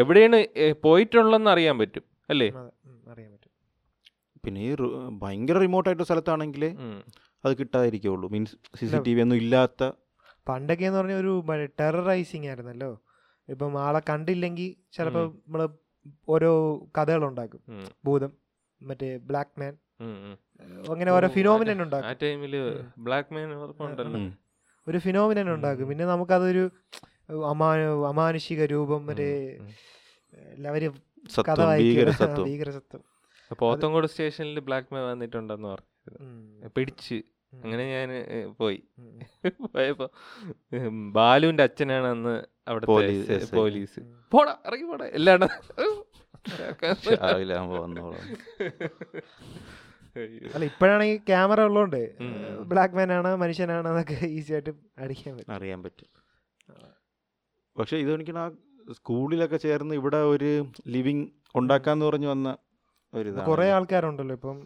എവിടെയാണ് 0.00 0.38
പോയിട്ടുള്ളതെന്ന് 0.86 1.50
അറിയാൻ 1.54 1.76
പറ്റും 1.82 2.04
അല്ലേ? 2.32 2.48
അറിയാൻ 3.12 3.30
പറ്റും. 3.34 3.52
പിന്നെ 4.44 4.60
ഈ 4.68 4.72
ഭയങ്കര 5.24 5.58
റിമോട്ട് 5.66 5.88
ആയിട്ട് 5.90 6.06
സ്ഥലത്താണെങ്കിൽ. 6.08 6.64
അത് 7.44 7.58
കിട്ടാതിരിക്കുള്ളൂ 7.58 8.28
means 8.28 8.56
C 8.78 8.86
C. 8.86 8.98
T 8.98 9.14
V 9.14 9.20
ഒന്നും 9.20 9.36
ഇല്ലാത്ത 9.36 9.90
പണ്ടൊക്കെ 10.48 10.84
എന്ന് 10.84 10.98
പറഞ്ഞ 10.98 11.12
ഒരു 11.12 11.44
ടെററൈസിങ് 11.80 12.46
ആയിരുന്നല്ലോ. 12.46 13.00
ഇപ്പം 13.48 13.82
ആളെ 13.82 14.00
കണ്ടില്ലെങ്കിൽ 14.08 14.96
ചിലപ്പോൾ 14.96 15.34
നമ്മൾ 15.34 15.68
ഓരോ 16.28 16.80
കഥകളുണ്ടാക്കും 16.98 17.60
ഭൂതം 18.04 18.32
മറ്റേ 18.82 19.16
ബ്ലാക്ക് 19.16 19.60
മാൻ. 19.60 19.76
അങ്ങനെ 20.90 21.12
ഓരോ 21.12 21.28
ഫിനോമിനൻ 21.28 21.78
ആ 21.78 21.82
ഉണ്ടാക്കും. 21.82 22.10
ഉം. 22.68 23.04
ബ്ലാക്ക് 23.04 23.34
മാൻ 23.34 23.52
ഒരു 24.88 24.98
ഫിനോമിനൻ 24.98 25.54
ഉണ്ടാക്കും. 25.54 25.88
പിന്നെ 25.88 26.04
നമുക്കതൊരു 26.04 26.70
അമാ 27.30 27.76
അമാനുഷിക 28.08 28.64
രൂപം 28.64 29.06
മറ്റേ. 29.06 29.58
എല്ലാവരും 30.32 30.94
കഥ 31.48 31.60
വായിക്കും. 31.60 32.04
ഭീകരസത്വം. 32.44 33.00
പോത്തങ്കോട് 33.58 34.06
സ്റ്റേഷനിൽ 34.06 34.60
ബ്ലാക്ക് 34.60 34.94
മാൻ 34.94 35.02
വന്നിട്ടുണ്ടെന്ന് 35.02 35.68
പറഞ്ഞു. 35.68 35.97
പിടിച്ച്. 36.76 37.18
അങ്ങനെ 37.52 37.84
ഞാൻ 37.92 38.10
പോയി. 38.58 38.78
പോയപ്പോ 39.74 40.06
ബാലുവിന്റെ 41.12 41.62
അച്ഛനാണ് 41.62 42.06
അന്ന് 42.06 42.34
അവിടെ 42.68 42.86
പോലീസ്, 42.86 44.00
പോടാ 44.32 44.52
ഇറങ്ങി 44.66 44.84
പോടാ 44.84 45.06
എല്ലാണ്ട് 45.06 45.46
അല്ല 50.54 50.64
ഇപ്പോഴാണെങ്കിൽ 50.64 51.18
ക്യാമറ 51.28 51.60
ഉള്ളതുകൊണ്ട് 51.60 52.00
ബ്ലാക്ക് 52.62 52.94
മാൻ 52.94 53.12
ആണ് 53.12 53.36
മനുഷ്യനാണ് 53.36 53.88
എന്നൊക്കെ 53.88 54.26
ഈസി 54.26 54.52
ആയിട്ട് 54.52 54.72
അടിക്കാൻ 54.98 55.32
പറ്റും. 55.36 55.52
അറിയാൻ 55.54 55.82
പറ്റും. 55.82 56.08
പക്ഷെ 57.76 57.96
ഇത് 57.96 58.14
എനിക്ക് 58.14 58.34
സ്കൂളിലൊക്കെ 58.92 59.56
ചേർന്ന് 59.56 59.94
ഇവിടെ 59.94 60.16
ഒരു 60.16 60.50
ലിവിങ് 60.86 61.26
ഉണ്ടാക്കാന്ന് 61.54 62.06
പറഞ്ഞു 62.06 62.28
വന്ന 62.28 62.48
കുറെ 63.48 63.66
ആൾക്കാരുണ്ടല്ലോ 63.76 64.34
ഇപ്പം 64.38 64.56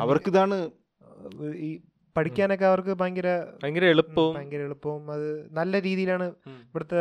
അവർക്ക് 0.02 0.30
ഇതാണ് 0.32 0.56
ഈ 1.68 1.70
പഠിക്കാനൊക്കെ 2.16 2.66
അവർക്ക് 2.66 2.92
ഭയങ്കര 3.00 3.28
ഭയങ്കര 3.62 3.84
എളുപ്പവും. 3.94 4.32
ഭയങ്കര 4.36 4.60
എളുപ്പവും. 4.68 5.02
അത് 5.12 5.26
നല്ല 5.50 5.80
രീതിയിലാണ്. 5.82 6.26
ഇവിടുത്തെ 6.68 7.00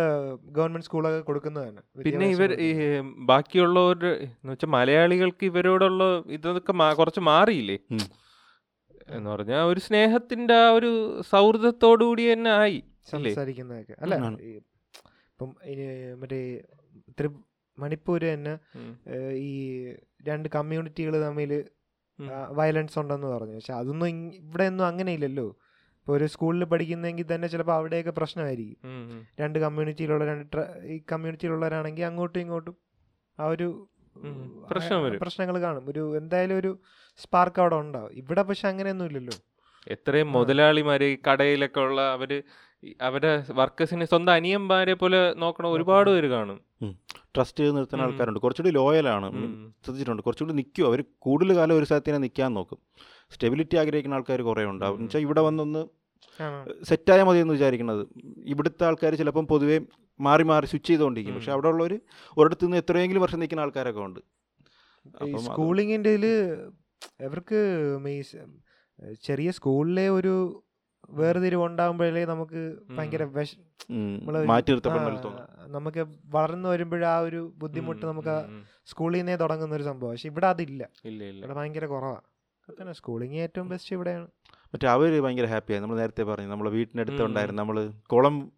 ഗവൺമെന്റ് 0.58 0.86
സ്കൂളൊക്കെ 0.86 1.22
കൊടുക്കുന്നത് 1.22 1.66
തന്നെ. 1.68 1.82
പിന്നെ 2.08 2.28
ഇവർ 2.36 2.52
ഈ 2.68 2.70
ബാക്കിയുള്ളവർ 2.70 3.26
ബാക്കിയുള്ളവര് 3.32 4.12
എന്ന് 4.26 4.52
വെച്ചാൽ 4.52 4.72
മലയാളികൾക്ക് 4.78 5.46
ഇവരോടുള്ള 5.46 6.04
ഇതൊക്കെ 6.28 6.74
കുറച്ച് 7.00 7.24
മാറിയില്ലേ? 7.32 7.78
എന്ന് 9.18 9.30
പറഞ്ഞാൽ 9.30 9.64
ഒരു 9.64 9.80
സ്നേഹത്തിന്റെ 9.80 10.56
ആ 10.64 10.70
ഒരു 10.72 10.92
സൗഹൃദത്തോടു 11.32 12.04
കൂടി 12.04 12.24
തന്നെ 12.32 12.52
ആയി 12.64 12.80
അല്ലേ? 12.80 13.32
സംസാരിക്കുന്നതൊക്കെ. 13.34 13.96
അല്ല 14.04 14.16
ഇപ്പം 15.30 15.50
ഇനി 15.72 15.86
മറ്റേ 16.22 16.40
മണിപ്പൂര് 17.82 18.28
തന്നെ 18.34 18.54
ഈ 19.48 19.52
രണ്ട് 20.28 20.48
കമ്മ്യൂണിറ്റികൾ 20.56 21.16
തമ്മിൽ 21.28 21.52
വയലൻസ് 22.60 22.98
ഉണ്ടെന്ന് 23.02 23.28
പറഞ്ഞു. 23.34 23.56
പക്ഷെ 23.60 23.74
അതൊന്നും 23.80 24.08
ഇവിടെയൊന്നും 24.10 24.38
ഇവിടെ 24.44 24.68
ഒന്നും 24.72 24.86
അങ്ങനെ 24.92 25.12
ഇല്ലല്ലോ 25.18 25.48
ഇപ്പോൾ 26.00 26.14
ഒരു 26.18 26.26
സ്കൂളിൽ 26.34 26.64
പഠിക്കുന്നെങ്കിൽ 26.72 27.26
തന്നെ 27.34 27.48
ചിലപ്പോൾ 27.54 27.76
അവിടെയൊക്കെ 27.80 28.14
പ്രശ്നമായിരിക്കും. 28.20 28.80
രണ്ട് 29.42 29.58
കമ്മ്യൂണിറ്റിയിലുള്ള 29.64 30.26
രണ്ട് 30.32 30.58
ഈ 30.94 30.98
കമ്മ്യൂണിറ്റിയിലുള്ളവരാണെങ്കിൽ 31.12 32.06
അങ്ങോട്ടും 32.10 32.40
ഇങ്ങോട്ടും 32.46 32.76
ആ 33.40 33.48
ഒരു 33.56 33.68
പ്രശ്നം 34.72 35.00
വരും. 35.06 35.20
പ്രശ്നങ്ങൾ 35.26 35.56
കാണും. 35.66 35.84
ഒരു 35.92 36.04
എന്തായാലും 36.20 36.58
ഒരു 36.62 36.72
സ്പാർക്ക് 37.24 37.60
അവിടെ 37.64 37.78
ഉണ്ടാവും. 37.84 38.14
ഇവിടെ 38.22 38.44
പക്ഷെ 38.50 38.66
അങ്ങനെയൊന്നും 38.72 39.10
ഇല്ലല്ലോ 39.10 39.36
എത്രയും 39.96 40.30
മുതലാളിമാര് 40.36 41.06
ഈ 41.12 41.18
കടയിലൊക്കെ 41.28 41.80
ഉള്ള 41.88 42.00
അവർ 42.16 42.32
അവരുടെ 43.08 43.32
വർക്കേഴ്സിനെ 43.60 44.06
സ്വന്തം 44.12 44.34
അനിയന്മാരെ 44.38 44.96
പോലെ 45.02 45.20
നോക്കണ 45.44 45.68
ഒരുപാട് 45.76 46.10
പേര് 46.14 46.28
കാണും. 46.34 46.58
ട്രസ്റ്റ് 47.38 47.60
ചെയ്ത് 47.60 47.78
നിർത്തുന്ന 47.78 48.04
ആൾക്കാരുണ്ട്. 48.04 48.40
കുറച്ചുകൂടി 48.40 48.74
ലോയലാണ്. 48.74 49.32
ശ്രദ്ധിച്ചിട്ടുണ്ട്. 49.84 50.24
കുറച്ചുകൂടി 50.24 50.56
നിൽക്കും. 50.56 50.86
അവർ 50.86 51.04
കൂടുതൽ 51.20 51.58
കാലം 51.58 51.78
ഒരു 51.78 51.86
സ്ഥലത്ത് 51.86 52.10
തന്നെ 52.10 52.20
നിൽക്കാൻ 52.20 52.54
നോക്കും. 52.54 52.78
സ്റ്റെബിലിറ്റി 53.32 53.78
ആഗ്രഹിക്കുന്ന 53.78 54.16
ആൾക്കാർ 54.16 54.42
കുറേ 54.42 54.66
ഉണ്ടാവും. 54.66 54.96
എന്നുവെച്ചാൽ 54.96 55.20
ഇവിടെ 55.20 55.42
വന്നൊന്ന് 55.42 55.86
സെറ്റായ 56.84 57.24
മതി 57.24 57.38
എന്ന് 57.38 57.54
വിചാരിക്കുന്നത്. 57.54 58.08
ഇവിടുത്തെ 58.46 58.86
ആൾക്കാർ 58.86 59.16
ചിലപ്പം 59.16 59.48
പൊതുവേ 59.48 59.80
മാറി 60.20 60.44
മാറി 60.44 60.66
സ്വിച്ച് 60.66 60.90
ചെയ്തുകൊണ്ടിരിക്കും. 60.90 61.36
പക്ഷെ. 61.36 61.52
അവിടെ 61.52 61.68
ഉള്ളവർ 61.68 62.00
ഒരിടത്ത് 62.38 62.66
നിന്ന് 62.66 62.78
എത്രയെങ്കിലും 62.78 63.22
വർഷം 63.22 63.40
നിൽക്കുന്ന 63.40 63.62
ആൾക്കാരൊക്കെ 63.62 64.02
ഉണ്ട്. 64.02 64.20
സ്കൂളിങ്ങിന്റെ 65.36 66.16
അവർക്ക് 67.26 67.98
ഈ 68.10 68.22
ചെറിയ 69.24 69.52
സ്കൂളിലെ 69.52 70.10
ഒരു 70.10 70.64
വേർതിരിവ് 71.10 71.64
ഉണ്ടാകുമ്പോഴേ 71.64 72.26
നമുക്ക് 72.26 72.76
ഭയങ്കര 72.90 73.24
വിഷ 73.24 73.56
നമ്മൾ 73.92 74.38
നമുക്ക് 75.66 76.06
വളർന്നു 76.26 76.70
വരുമ്പോഴും 76.70 77.08
ആ 77.08 77.20
ഒരു 77.20 77.54
ബുദ്ധിമുട്ട് 77.58 78.06
നമുക്ക്. 78.06 78.64
സ്കൂളിൽ 78.86 79.18
നിന്നേ 79.18 79.36
തുടങ്ങുന്ന 79.36 79.76
ഒരു 79.76 79.84
സംഭവം. 79.84 80.12
പക്ഷെ 80.12 80.30
ഇവിടെ 80.30 80.48
അതില്ല. 80.48 80.90
ഇവിടെ 81.06 81.54
ഭയങ്കര 81.54 81.86
കുറവാണ് 81.86 82.94
സ്കൂളിങ് 82.94 83.36
ഏറ്റവും 83.36 83.70
ബെസ്റ്റ് 83.70 83.96
ഇവിടെയാണ്. 83.96 84.28
മറ്റേ 84.58 84.88
അവർ 84.88 85.22
ഭയങ്കര 85.22 85.46
ഹാപ്പിയായി 85.46 85.82
നമ്മൾ 85.82 85.98
നേരത്തെ 85.98 86.24
പറഞ്ഞു 86.24 86.50
നമ്മളെ 86.50 86.70
വീട്ടിനടുത്തുണ്ടായിരുന്നു 86.70 87.62
നമ്മൾ 87.62 87.88
കുളം 87.88 88.52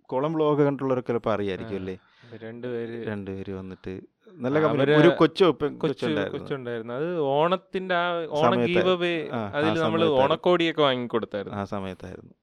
കുളം 0.00 0.32
വ്ലോഗ് 0.32 0.62
കണ്ടുള്ളവരൊക്കെ 0.62 1.12
ചിലപ്പോൾ 1.12 1.32
അറിയായിരിക്കും. 1.32 1.74
അല്ലേ? 1.74 1.98
രണ്ടുപേര് 2.36 3.06
രണ്ടുപേര് 3.06 3.52
വന്നിട്ട് 3.52 4.00
നല്ല 4.32 4.58
ഒരു 4.96 5.08
കൊച്ചു 5.18 5.44
കൊച്ചുണ്ടായിരുന്നു. 5.44 6.94
അത് 6.94 7.20
ഓണത്തിന്റെ 7.20 7.94
ആ 7.94 8.26
ഓണ 8.30 8.64
ഗീവേ 8.64 9.14
അതിൽ 9.54 9.78
നമ്മൾ 9.80 10.04
ഓണക്കോടിയൊക്കെ 10.04 10.82
വാങ്ങിക്കൊടുത്തായിരുന്നു. 10.82 11.58
ആ 11.58 11.64
സമയത്തായിരുന്നു. 11.64 12.34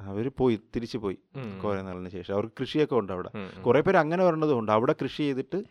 അവർ 0.00 0.30
പോയി 0.38 0.56
തിരിച്ചു 0.76 0.98
പോയി 0.98 1.18
കുറെ 1.64 1.82
നാളിന് 1.82 2.08
ശേഷം. 2.08 2.34
അവർക്ക് 2.34 2.52
കൃഷിയൊക്കെ 2.60 2.94
ഉണ്ട് 2.94 3.12
അവിടെ. 3.12 3.30
കുറേ 3.60 3.80
പേര് 3.80 3.96
അങ്ങനെ 3.96 4.24
വരണതുകൊണ്ട് 4.24 4.72
അവിടെ 4.72 4.94
കൃഷി 5.02 5.22
ചെയ്തിട്ട് 5.22 5.62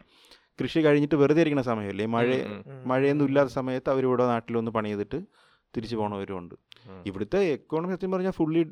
കൃഷി 0.64 0.80
കഴിഞ്ഞിട്ട് 0.80 1.16
വെറുതെ 1.16 1.42
ഇരിക്കുന്ന 1.42 1.64
സമയമല്ലേ? 1.64 2.06
മഴ. 2.06 2.28
മഴയൊന്നും 2.86 3.26
ഇല്ലാത്ത 3.26 3.50
സമയത്ത് 3.50 3.90
അവരിവിടെ 3.90 4.26
നാട്ടിലൊന്ന് 4.26 4.72
പണി 4.72 4.88
ചെയ്തിട്ട് 4.88 5.22
തിരിച്ചു 5.78 5.96
പോണവരും 5.96 6.38
ഉണ്ട്. 6.38 6.56
ഇവിടുത്തെ 7.06 7.38
എക്കോണമി 7.38 7.96
സത്യം 7.96 8.12
പറഞ്ഞാൽ 8.12 8.32
ഫുള്ളി 8.32 8.64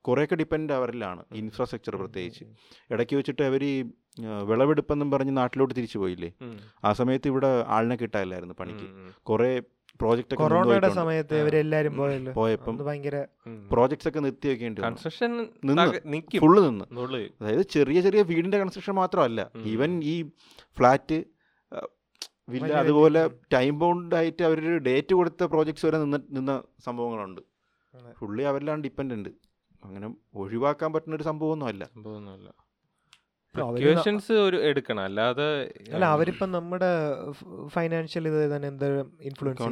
കുറേയൊക്കെ 0.00 0.34
ഡിപ്പെൻഡ് 0.34 0.72
അവരിലാണ്. 0.72 1.24
ഇൻഫ്രാസ്ട്രക്ചർ 1.34 1.96
പ്രത്യേകിച്ച്. 1.96 2.44
ഇടയ്ക്ക് 2.90 3.16
വെച്ചിട്ട് 3.16 3.42
അവർ 3.42 3.64
ഈ 3.64 3.84
വിളവെടുപ്പെന്നും 4.48 5.10
പറഞ്ഞ് 5.10 5.36
നാട്ടിലോട്ട് 5.36 5.74
തിരിച്ചു 5.74 5.98
പോയില്ലേ? 5.98 6.30
ആ 6.84 6.92
സമയത്ത് 6.92 7.28
ഇവിടെ 7.28 7.50
ആളിനെ 7.76 7.96
കിട്ടാനില്ലായിരുന്നു 7.96 8.54
പണിക്ക്. 8.60 8.86
കുറെ 9.22 9.62
പ്രോജക്റ്റ് 10.00 10.34
ഒക്കെ 10.34 10.42
കൊറോണയുടെ 10.42 10.64
നിന്നുപോയിട്ടുണ്ട്. 10.64 11.00
സമയത്ത് 11.00 11.34
ഇവരെല്ലാരും 11.40 11.96
പോയല്ലോ. 11.96 12.32
പോയപ്പം 12.32 12.76
ഭയങ്കര 12.86 13.16
പ്രോജക്ട്സ് 13.72 14.08
ഒക്കെ 14.08 14.20
നിർത്തി 14.20 14.48
വെക്കേണ്ടി 14.48 14.80
വന്നു. 14.80 14.90
കൺസ്ട്രക്ഷൻ 14.90 15.30
നിന്ന്. 15.64 16.38
ഫുള്ള് 16.38 16.68
നിന്ന്. 16.68 16.84
അതായത് 17.42 17.62
ചെറിയ 17.62 18.00
ചെറിയ 18.00 18.22
വീടിന്റെ 18.22 18.58
കൺസ്ട്രക്ഷൻ 18.58 18.94
മാത്രമല്ല. 18.94 19.50
ഈവൻ 19.72 20.04
ഈ 20.04 20.14
ഫ്ലാറ്റ് 20.78 21.18
വില്ല 22.48 22.72
അതുപോലെ 22.72 23.30
ടൈം 23.52 23.78
ബൗണ്ട് 23.78 24.14
ആയിട്ട് 24.14 24.42
അവരൊരു 24.42 24.78
ഡേറ്റ് 24.78 25.14
കൊടുത്ത 25.14 25.44
പ്രോജക്ട്സ് 25.44 25.86
വരെ 25.86 25.98
നിന്ന് 25.98 26.18
നിന്ന 26.30 26.62
സംഭവങ്ങളുണ്ട്. 26.84 27.40
ഫുള്ളി 28.18 28.42
അവരിലാണ് 28.42 28.82
ഡിപ്പെൻഡന്റ് 28.82 29.28
അങ്ങനെ 29.84 30.14
ഒഴിവാക്കാൻ 30.34 30.92
പറ്റുന്ന 30.92 31.16
ഒരു 31.16 31.22
സംഭവമൊന്നും 31.22 31.66
അല്ല 31.66 31.84
സംഭവമൊന്നുമല്ല. 31.84 32.48
അവർ 33.54 34.38
ഒരു 34.46 34.58
എടുക്കണം. 34.68 35.02
അല്ലാതെ 35.08 35.48
അല്ല 35.94 36.04
അവരിപ്പം 36.16 36.50
നമ്മുടെ 36.52 36.90
ഫൈനാൻഷ്യൽ 37.74 38.28
ഇത് 38.28 38.38
തന്നെ 38.54 38.68
എന്താ 38.68 38.86
ഇൻഫ്ലുവൻസ് 39.28 39.62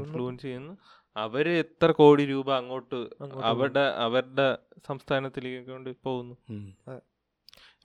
ഇൻഫ്ലുവൻസ് 0.00 0.42
ചെയ്യുന്നു. 0.42 0.74
അവർ 1.16 1.46
എത്ര 1.62 1.90
കോടി 1.90 2.24
രൂപ 2.24 2.48
അങ്ങോട്ട് 2.52 2.98
അങ്ങോട്ട് 3.22 3.46
അവരുടെ 3.50 3.84
അവരുടെ 4.06 4.48
സംസ്ഥാനത്തിലേക്ക് 4.88 5.70
കൊണ്ട് 5.70 5.90
പോകുന്നു. 6.06 6.34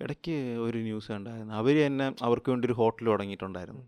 ഇടയ്ക്ക് 0.03 0.37
ഒരു 0.67 0.77
ന്യൂസ് 0.77 1.09
കണ്ടായിരുന്നു. 1.11 1.53
അവർ 1.53 1.75
തന്നെ 1.85 2.07
അവർക്ക് 2.21 2.49
വേണ്ടി 2.51 2.65
ഒരു 2.69 2.75
ഹോട്ടൽ 2.79 3.05
തുടങ്ങിയിട്ടുണ്ടായിരുന്നു. 3.05 3.83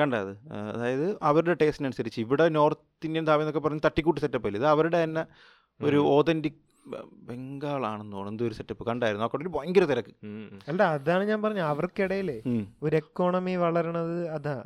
കണ്ടത് 0.00 0.32
അതായത് 0.74 1.06
അവരുടെ 1.22 1.56
ടേസ്റ്റിനനുസരിച്ച് 1.60 2.20
ഇവിടെ 2.20 2.44
നോർത്ത് 2.48 3.06
ഇന്ത്യൻ 3.08 3.24
ധാബ 3.24 3.40
എന്നൊക്കെ 3.40 3.60
പറഞ്ഞ് 3.60 3.82
തട്ടിക്കൂട്ട് 3.84 4.20
സെറ്റപ്പ് 4.20 4.46
അല്ലേ 4.48 4.60
ഇത്? 4.60 4.66
അവരുടെ 4.74 4.98
തന്നെ 5.04 5.22
ഒരു 5.80 5.96
ഓതന്റിക് 5.96 6.60
ബംഗാളാണെന്ന് 7.12 8.12
തോന്നുന്നു. 8.12 8.30
എന്തോ 8.30 8.46
ഒരു 8.46 8.54
സെറ്റപ്പ് 8.54 8.86
കണ്ടായിരുന്നു. 8.86 9.26
ആ 9.26 9.28
കടയിൽ 9.34 9.48
ഭയങ്കര 9.48 9.84
തിരക്ക്. 9.84 10.26
അല്ല 10.68 10.82
അതാണ് 10.82 11.24
ഞാൻ 11.24 11.42
പറഞ്ഞത് 11.42 11.64
അവർക്കിടയിലേ 11.64 12.42
ഒരു 12.82 12.96
എക്കോണമി 12.96 13.56
വളരണത് 13.56 14.28
അതാ. 14.28 14.64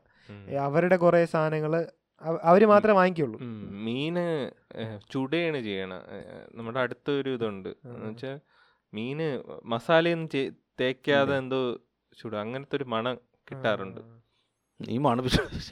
അവരുടെ 0.61 0.97
കുറെ 0.97 1.25
സാധനങ്ങൾ 1.25 1.87
അവ- 2.21 2.39
അവർ 2.43 2.65
മാത്രമേ 2.65 2.95
വാങ്ങിക്കുള്ളൂ. 2.95 3.41
മീന് 3.85 4.51
ചുടയാണ് 5.11 5.61
ചെയ്യണ. 5.61 5.95
നമ്മുടെ 6.55 6.81
അടുത്തൊരു 6.81 7.31
ഇതുണ്ട്. 7.31 7.69
എന്ന് 7.69 8.11
വെച്ചാൽ 8.11 8.41
മീന് 8.95 9.43
മസാലയൊന്നും 9.65 10.29
തേക്കാതെ 10.81 11.39
എന്തോ 11.39 11.79
ചുട 12.19 12.37
അങ്ങനത്തെ 12.37 12.77
ഒരു 12.77 12.85
മണം 12.85 13.19
കിട്ടാറുണ്ട്. 13.51 14.01
ഈ 14.89 14.99
മണം 14.99 15.25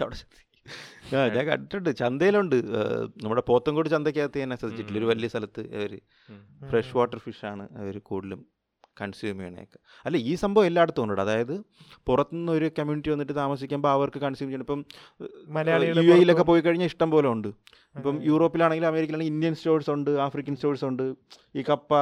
അവിടെ 0.03 0.46
ഞാൻ 1.13 1.45
കണ്ടിട്ടുണ്ട്. 1.51 1.91
ചന്തയിലുണ്ട്. 2.03 2.57
നമ്മുടെ 3.25 3.45
പോത്തങ്കോട് 3.51 3.89
ചന്തക്കകത്ത് 3.95 4.43
തന്നെ 4.45 4.57
ശ്രദ്ധിച്ചിട്ടില്ല 4.61 5.01
ഒരു 5.03 5.09
വലിയ 5.13 5.29
സ്ഥലത്ത് 5.35 5.65
അവർ 5.79 5.95
ഫ്രഷ് 6.71 6.95
വാട്ടർ 6.99 7.19
ഫിഷാണ് 7.29 7.67
അവർ 7.81 7.97
കൂടുതലും 8.11 8.43
കൺസ്യൂം 9.01 9.39
ചെയ്യണേക്കെ. 9.39 9.79
അല്ല 10.07 10.17
ഈ 10.29 10.35
സംഭവം 10.43 10.67
എല്ലായിടത്തും 10.69 11.03
ഉണ്ട് 11.05 11.21
അതായത് 11.25 11.55
പുറത്തുനിന്ന് 12.09 12.53
ഒരു 12.59 12.67
കമ്മ്യൂണിറ്റി 12.79 13.11
വന്നിട്ട് 13.15 13.35
താമസിക്കുമ്പോൾ 13.41 13.91
അവർക്ക് 13.97 14.19
കൺസ്യൂം 14.25 14.49
ചെയ്യണം. 14.51 14.65
ഇപ്പം 14.67 14.81
മലയാളി 15.57 15.87
യു 16.07 16.13
എയിലൊക്കെ 16.15 16.45
പോയി 16.51 16.63
കഴിഞ്ഞാൽ 16.67 16.89
ഇഷ്ടം 16.93 17.11
പോലെ 17.15 17.29
ഉണ്ട്. 17.35 17.49
ഇപ്പം 17.99 18.17
യൂറോപ്പിലാണെങ്കിലും 18.29 18.89
അമേരിക്കയിലാണെങ്കിൽ 18.91 19.35
ഇന്ത്യൻ 19.35 19.55
സ്റ്റോഴ്സ് 19.59 19.91
ഉണ്ട് 19.97 20.11
ആഫ്രിക്കൻ 20.27 20.57
സ്റ്റോഴ്സ് 20.57 20.85
ഉണ്ട് 20.91 21.05
ഈ 21.59 21.65
കപ്പ 21.71 21.95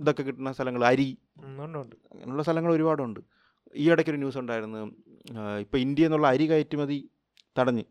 ഇതൊക്കെ 0.00 0.22
കിട്ടുന്ന 0.28 0.52
സ്ഥലങ്ങൾ 0.58 0.84
അരി. 0.90 1.08
അങ്ങനെയുള്ള 1.44 2.44
സ്ഥലങ്ങൾ 2.48 2.72
ഒരുപാടുണ്ട്. 2.76 3.20
ഈ 3.82 3.86
ഇടയ്ക്കൊരു 3.92 4.20
ന്യൂസ് 4.22 4.38
ഉണ്ടായിരുന്നു. 4.42 4.78
ഇപ്പം 5.64 5.78
ഇന്ത്യ 5.86 6.08
എന്നുള്ള 6.10 6.26
അരി 6.34 6.46
കയറ്റുമതി 6.52 7.00
തടഞ്ഞ്. 7.58 7.84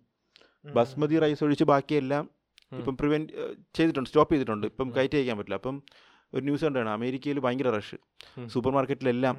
ബസ്മതി 0.75 1.19
റൈസ് 1.19 1.43
ഒഴിച്ച് 1.43 1.63
ബാക്കിയെല്ലാം 1.63 2.25
ഇപ്പം 2.77 2.95
പ്രിവെന്റ് 2.97 3.33
ചെയ്തിട്ടുണ്ട്. 3.77 4.09
സ്റ്റോപ്പ് 4.09 4.33
ചെയ്തിട്ടുണ്ട്. 4.33 4.67
ഇപ്പം. 4.67 4.87
കയറ്റി 4.97 5.17
അയക്കാൻ 5.19 5.37
പറ്റില്ല. 5.37 5.57
അപ്പം 5.61 5.75
ഒരു 6.33 6.43
ന്യൂസ് 6.43 6.65
കണ്ടാണ്. 6.65 6.89
അമേരിക്കയിൽ 6.89 7.39
ഭയങ്കര 7.39 7.69
റഷ്. 7.77 7.97
സൂപ്പർ 8.53 8.71
മാർക്കറ്റിലെല്ലാം 8.71 9.35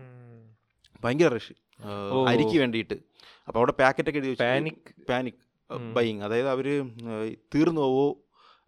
ഭയങ്കര 1.05 1.29
റഷ് 1.35 1.55
അരിക്ക് 2.31 2.57
വേണ്ടിയിട്ട്. 2.59 2.97
അപ്പോൾ 3.47 3.59
അവിടെ 3.59 3.73
പാക്കറ്റൊക്കെ 3.73 4.21
എഴുതി 4.21 4.35
പാനിക് 4.43 4.83
പാനിക് 5.11 5.41
ബൈങ് 5.71 5.93
ബൈയിങ് 5.97 6.23
അതായത് 6.27 6.49
അവർ 6.49 6.67
തീർന്നു 7.55 7.81
പോവോ 7.81 8.07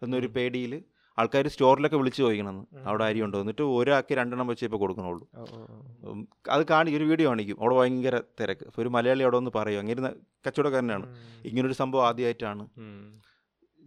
എന്നൊരു 0.03 0.27
പേടിയിൽ 0.27 0.73
ആൾക്കാർ 1.19 1.49
സ്റ്റോറിലൊക്കെ 1.55 1.99
വിളിച്ച് 2.01 2.21
ചോദിക്കണമെന്ന്. 2.23 2.65
അവിടെ 2.91 3.05
അരി 3.05 3.21
ഉണ്ടോ? 3.25 3.41
എന്നിട്ട് 3.45 3.65
ഒരാൾക്ക് 3.79 4.13
രണ്ടെണ്ണം 4.19 4.47
വെച്ച് 4.51 4.65
ഇപ്പോൾ 4.69 4.81
കൊടുക്കണുള്ളൂ. 4.83 5.25
അത് 6.55 6.63
കാണി 6.71 6.97
ഒരു 6.99 7.05
വീഡിയോ 7.11 7.29
കാണിക്കും. 7.29 7.57
അവിടെ 7.61 7.75
ഭയങ്കര 7.81 8.19
തിരക്ക്. 8.41 8.67
ഒരു 8.79 8.89
മലയാളി 8.89 9.25
അവിടെ 9.27 9.39
ഒന്ന് 9.41 9.53
പറയും. 9.59 9.81
അങ്ങനെ 9.81 10.13
കച്ചവടക്കാരനാണ്. 10.47 11.07
ഇങ്ങനൊരു 11.51 11.77
സംഭവം 11.83 12.07
ആദ്യമായിട്ടാണ് 12.07 12.65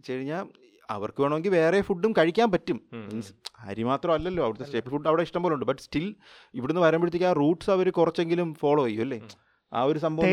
കഴിഞ്ഞാൽ 0.08 0.46
അവർക്ക് 0.94 1.20
വേണമെങ്കിൽ 1.22 1.50
വേറെ 1.50 1.78
ഫുഡും 1.86 2.12
കഴിക്കാൻ 2.18 2.48
പറ്റും. 2.52 2.78
മീൻസ് 3.06 3.32
അരി 3.68 3.82
മാത്രം 3.88 4.12
അല്ലല്ലോ 4.16 4.42
അവിടുത്തെ 4.44 4.66
സ്റ്റേപ്പ് 4.68 4.90
ഫുഡ് 4.90 5.08
അവിടെ 5.10 5.22
ഇഷ്ടം 5.26 5.42
പോലെ 5.44 5.54
ഉണ്ട് 5.54 5.66
ബട്ട് 5.70 5.82
സ്റ്റിൽ 5.86 6.06
ഇവിടുന്ന് 6.54 6.82
വരുമ്പോഴത്തേക്ക് 6.84 7.28
ആ 7.30 7.32
റൂട്ട്സ് 7.40 7.70
അവർ 7.74 7.88
കുറച്ചെങ്കിലും 7.98 8.48
ഫോളോ 8.60 8.84
ചെയ്യും 8.86 9.02
അല്ലേ? 9.06 9.18
ആ 9.72 9.80
ഒരു 9.90 9.98
സംഭവം 10.04 10.26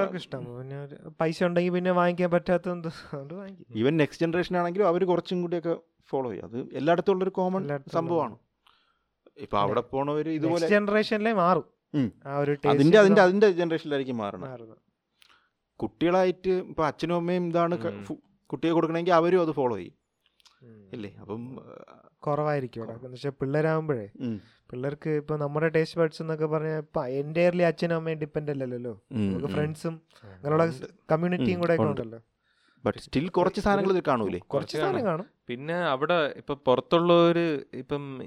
അവർക്ക് 0.00 0.20
ഇഷ്ടം. 0.22 0.42
പിന്നെ 0.58 0.78
പൈസ 1.20 1.44
ഉണ്ടെങ്കിൽ 1.48 1.72
പിന്നെ 1.76 1.92
വാങ്ങിക്കാൻ 2.00 2.30
പറ്റാത്ത 2.30 2.74
ഈവൻ 3.82 3.94
നെക്സ്റ്റ് 4.02 4.24
ജനറേഷൻ 4.24 4.56
ആണെങ്കിലും 4.62 4.88
അവർ 4.88 5.04
കുറച്ചും 5.12 5.42
കൂടിയൊക്കെ 5.42 5.74
ഫോളോ 6.12 6.28
ചെയ്യും 6.30 6.46
അത് 6.48 6.58
എല്ലായിടത്തും 6.80 7.12
ഉള്ളൊരു 7.14 7.34
കോമൺ 7.38 7.62
സംഭവമാണ്. 7.96 8.36
ഇപ്പൊ 9.44 9.56
അവിടെ 9.64 9.82
പോണവർ 9.92 10.26
ഇതുപോലെ 10.38 10.66
ജനറേഷനിലെ 10.74 11.32
മാറും. 11.42 11.66
ആ 12.28 12.32
ഒരു 12.42 12.52
അതിന്റെ 12.72 12.98
അതിന്റെ 13.02 13.22
അതിന്റെ 13.26 13.48
ജനറേഷനിലായിരിക്കും 13.60 14.18
മാറണം 14.24 14.76
കുട്ടികളായിട്ട് 15.80 16.52
ഇപ്പൊ 16.70 16.82
അച്ഛനും 16.88 17.16
അമ്മയും 17.20 17.44
ഇതാണ് 17.50 17.74
കുട്ടിയെ 18.50 18.72
കൊടുക്കണമെങ്കിൽ 18.76 19.14
അവരും 19.20 19.42
അത് 19.44 19.52
ഫോളോ 19.58 19.76
ചെയ്യും. 19.78 19.94
ഇല്ലേ? 20.94 21.10
അപ്പം 21.22 21.42
കുറവായിരിക്കും 22.26 22.80
അവിടെ. 22.84 22.96
എന്ന് 22.98 23.16
വെച്ചാൽ 23.16 23.34
പിള്ളേരാകുമ്പോഴേ. 23.40 24.06
പിള്ളേർക്ക് 24.70 25.10
ഇപ്പൊ 25.20 25.34
നമ്മുടെ 25.42 25.68
ടേസ്റ്റ് 25.76 25.98
ബഡ്സ് 26.00 26.20
എന്നൊക്കെ 26.24 26.46
പറഞ്ഞാൽ 26.54 26.80
ഇപ്പൊ 26.86 27.02
എന്റയർലി 27.20 27.64
അച്ഛനും 27.68 27.96
അമ്മയും 28.00 28.18
ഡിപ്പെൻഡ് 28.22 28.50
അല്ലല്ലോ. 28.54 28.92
നമുക്ക് 29.12 29.50
ഫ്രണ്ട്സും 29.54 29.94
അങ്ങനെയുള്ള 30.34 30.66
കമ്മ്യൂണിറ്റിയും 31.12 31.60
കൂടെ 31.62 31.74
ഒക്കെ 31.76 31.88
ഉണ്ടല്ലോ. 31.92 32.20
ബട്ട് 32.84 32.98
സ്റ്റിൽ 32.98 33.28
കുറച്ച് 33.28 33.60
സാധനങ്ങൾ 33.60 34.02
കാണൂലേ? 34.08 34.38
കുറച്ച് 34.38 34.78
സാധനം 34.78 35.04
കാണും. 35.04 35.26
പിന്നെ 35.48 35.74
അവിടെ 35.74 36.34
ഇപ്പൊ 36.36 36.54
പുറത്തുള്ളവര് 36.54 37.60
ഇപ്പം 37.74 38.20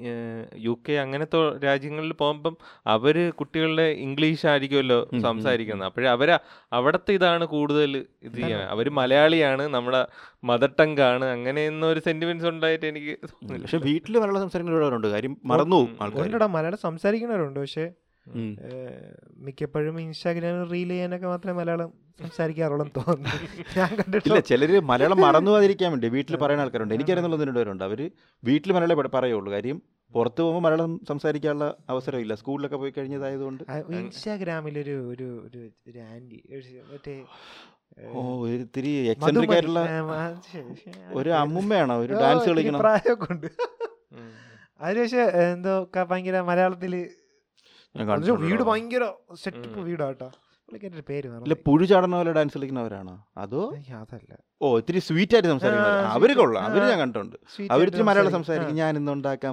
യു 0.55 0.79
കെ 0.89 0.93
അങ്ങനത്തെ 0.93 1.57
രാജ്യങ്ങളിൽ 1.57 2.13
പോകുമ്പം 2.13 2.57
അവർ 2.87 3.31
കുട്ടികളുടെ 3.31 3.81
ഇംഗ്ലീഷ് 3.81 4.45
ആയിരിക്കുമല്ലോ 4.45 5.09
സംസാരിക്കുന്നത്. 5.21 5.87
അപ്പോഴേ 5.87 6.07
അവർ 6.09 6.39
അവിടത്തെ 6.73 7.11
ഇതാണ് 7.11 7.45
കൂടുതൽ 7.45 8.05
ഇത് 8.23 8.33
ചെയ്യാൻ 8.33 8.61
അവർ 8.61 8.89
മലയാളിയാണ് 8.89 9.67
നമ്മുടെ 9.67 10.07
മദർ 10.43 10.69
ടങ് 10.79 11.01
ആണ്. 11.01 11.25
അങ്ങനെ 11.25 11.67
എന്നൊരു 11.67 11.99
സെന്റിമെന്റ്സ് 11.99 12.47
ഉണ്ടായിട്ട് 12.47 12.85
എനിക്ക്. 12.85 13.19
പക്ഷെ 13.61 13.77
വീട്ടിൽ 13.77 14.17
മലയാളം 14.17 14.41
സംസാരിക്കുന്നവരുണ്ട് 14.41 15.07
കാര്യം 15.07 15.37
മറന്നു 15.45 15.81
മലയാളം 16.45 16.77
സംസാരിക്കുന്നവരുണ്ട്. 16.77 17.59
പക്ഷെ. 17.59 17.91
മിക്കപ്പോഴും 19.45 19.95
ഇൻസ്റ്റാഗ്രാമിൽ 20.05 20.63
റീൽ 20.73 20.89
ചെയ്യാനൊക്കെ 20.93 21.27
മാത്രമേ 21.33 21.55
മലയാളം 21.59 21.89
സംസാരിക്കാറുള്ളൂ 22.21 22.83
എന്ന് 22.85 22.95
തോന്നുന്നു. 22.97 23.31
ഞാൻ 23.77 23.89
ഇല്ല 23.89 23.97
കണ്ടിട്ടില്ല 23.99 24.39
ചിലർ 24.49 24.71
മലയാളം 24.91 25.19
മറന്നു 25.25 25.49
പോകാതിരിക്കാൻ 25.51 25.89
വേണ്ടി 25.93 26.09
വീട്ടിൽ 26.15 26.35
പറയുന്ന 26.43 26.65
ആൾക്കാരുണ്ട്. 26.65 26.93
എനിക്കറിയുന്നുള്ള 26.97 27.37
ഒന്ന് 27.37 27.47
രണ്ടുപേരുണ്ട് 27.49 27.83
അവർ 27.89 28.01
വീട്ടിൽ 28.43 28.71
മലയാളം 28.75 28.95
ഇവിടെ 28.97 29.11
പറയുള്ളൂ. 29.17 29.49
കാര്യം 29.55 29.77
പുറത്ത് 30.15 30.39
പോകുമ്പോൾ 30.41 30.63
മലയാളം 30.65 30.91
സംസാരിക്കാനുള്ള 31.09 31.67
അവസരമില്ല 31.93 32.35
സ്കൂളിലൊക്കെ 32.41 32.77
പോയി 32.81 32.93
കഴിഞ്ഞതായതുകൊണ്ട്. 32.97 33.63
ഇൻസ്റ്റാഗ്രാമിലൊരു 33.99 34.95
ഒരു 35.13 35.29
ഒരു 35.47 35.61
ഒരു 35.89 35.99
ആന്റി 36.11 36.39
മറ്റേ 36.91 37.15
ഓ 38.11 38.21
ഒത്തിരി 38.45 38.91
എക്സെൻട്രിക് 39.13 39.51
ആയിട്ടുള്ള 39.55 39.81
ഒരു 41.19 41.31
അമ്മുമ്മയാണോ? 41.41 41.95
ഒരു 42.05 42.13
ഡാൻസ് 42.21 42.47
കളിക്കണം? 42.51 42.79
പ്രായമൊക്കെ 42.83 43.27
ഉണ്ട്. 43.33 43.49
അതിന് 44.83 45.01
പക്ഷേ 45.03 45.23
എന്തോ 45.55 45.73
ഭയങ്കര 46.11 46.37
കണ്ടിട്ടുണ്ട് 46.51 47.01
വീട്. 48.45 48.63
ഭയങ്കര 48.63 49.03
സെറ്റപ്പ് 49.33 49.79
വീടാട്ടാ. 49.79 50.29
ഇല്ല 50.73 51.55
പുഴു 51.65 51.85
ചാടുന്ന 51.85 52.15
പോലെ 52.15 52.31
ഡാൻസ് 52.31 52.57
കളിക്കുന്നവരാണോ? 52.57 53.25
അതോ? 53.37 53.73
അതല്ല. 53.95 54.37
ഓ 54.61 54.77
ഇത്തിരി 54.77 54.99
സ്വീറ്റ് 54.99 55.35
ആയിട്ട് 55.35 55.49
സംസാരിക്കുന്നത് 55.49 56.05
അവർ 56.05 56.27
sweet. 56.27 56.37
കൊള്ളാം. 56.37 56.63
അവർ 56.65 56.81
ഞാൻ 56.89 56.99
കണ്ടിട്ടുണ്ട്. 56.99 57.35
അവർ 57.71 57.85
ഇത്തിരി 57.85 58.03
മലയാളം 58.03 58.31
സംസാരിക്കും. 58.31 58.75
ഞാൻ 58.75 58.97
ഇന്ന് 58.97 59.11
ഉണ്ടാക്കാൻ 59.11 59.51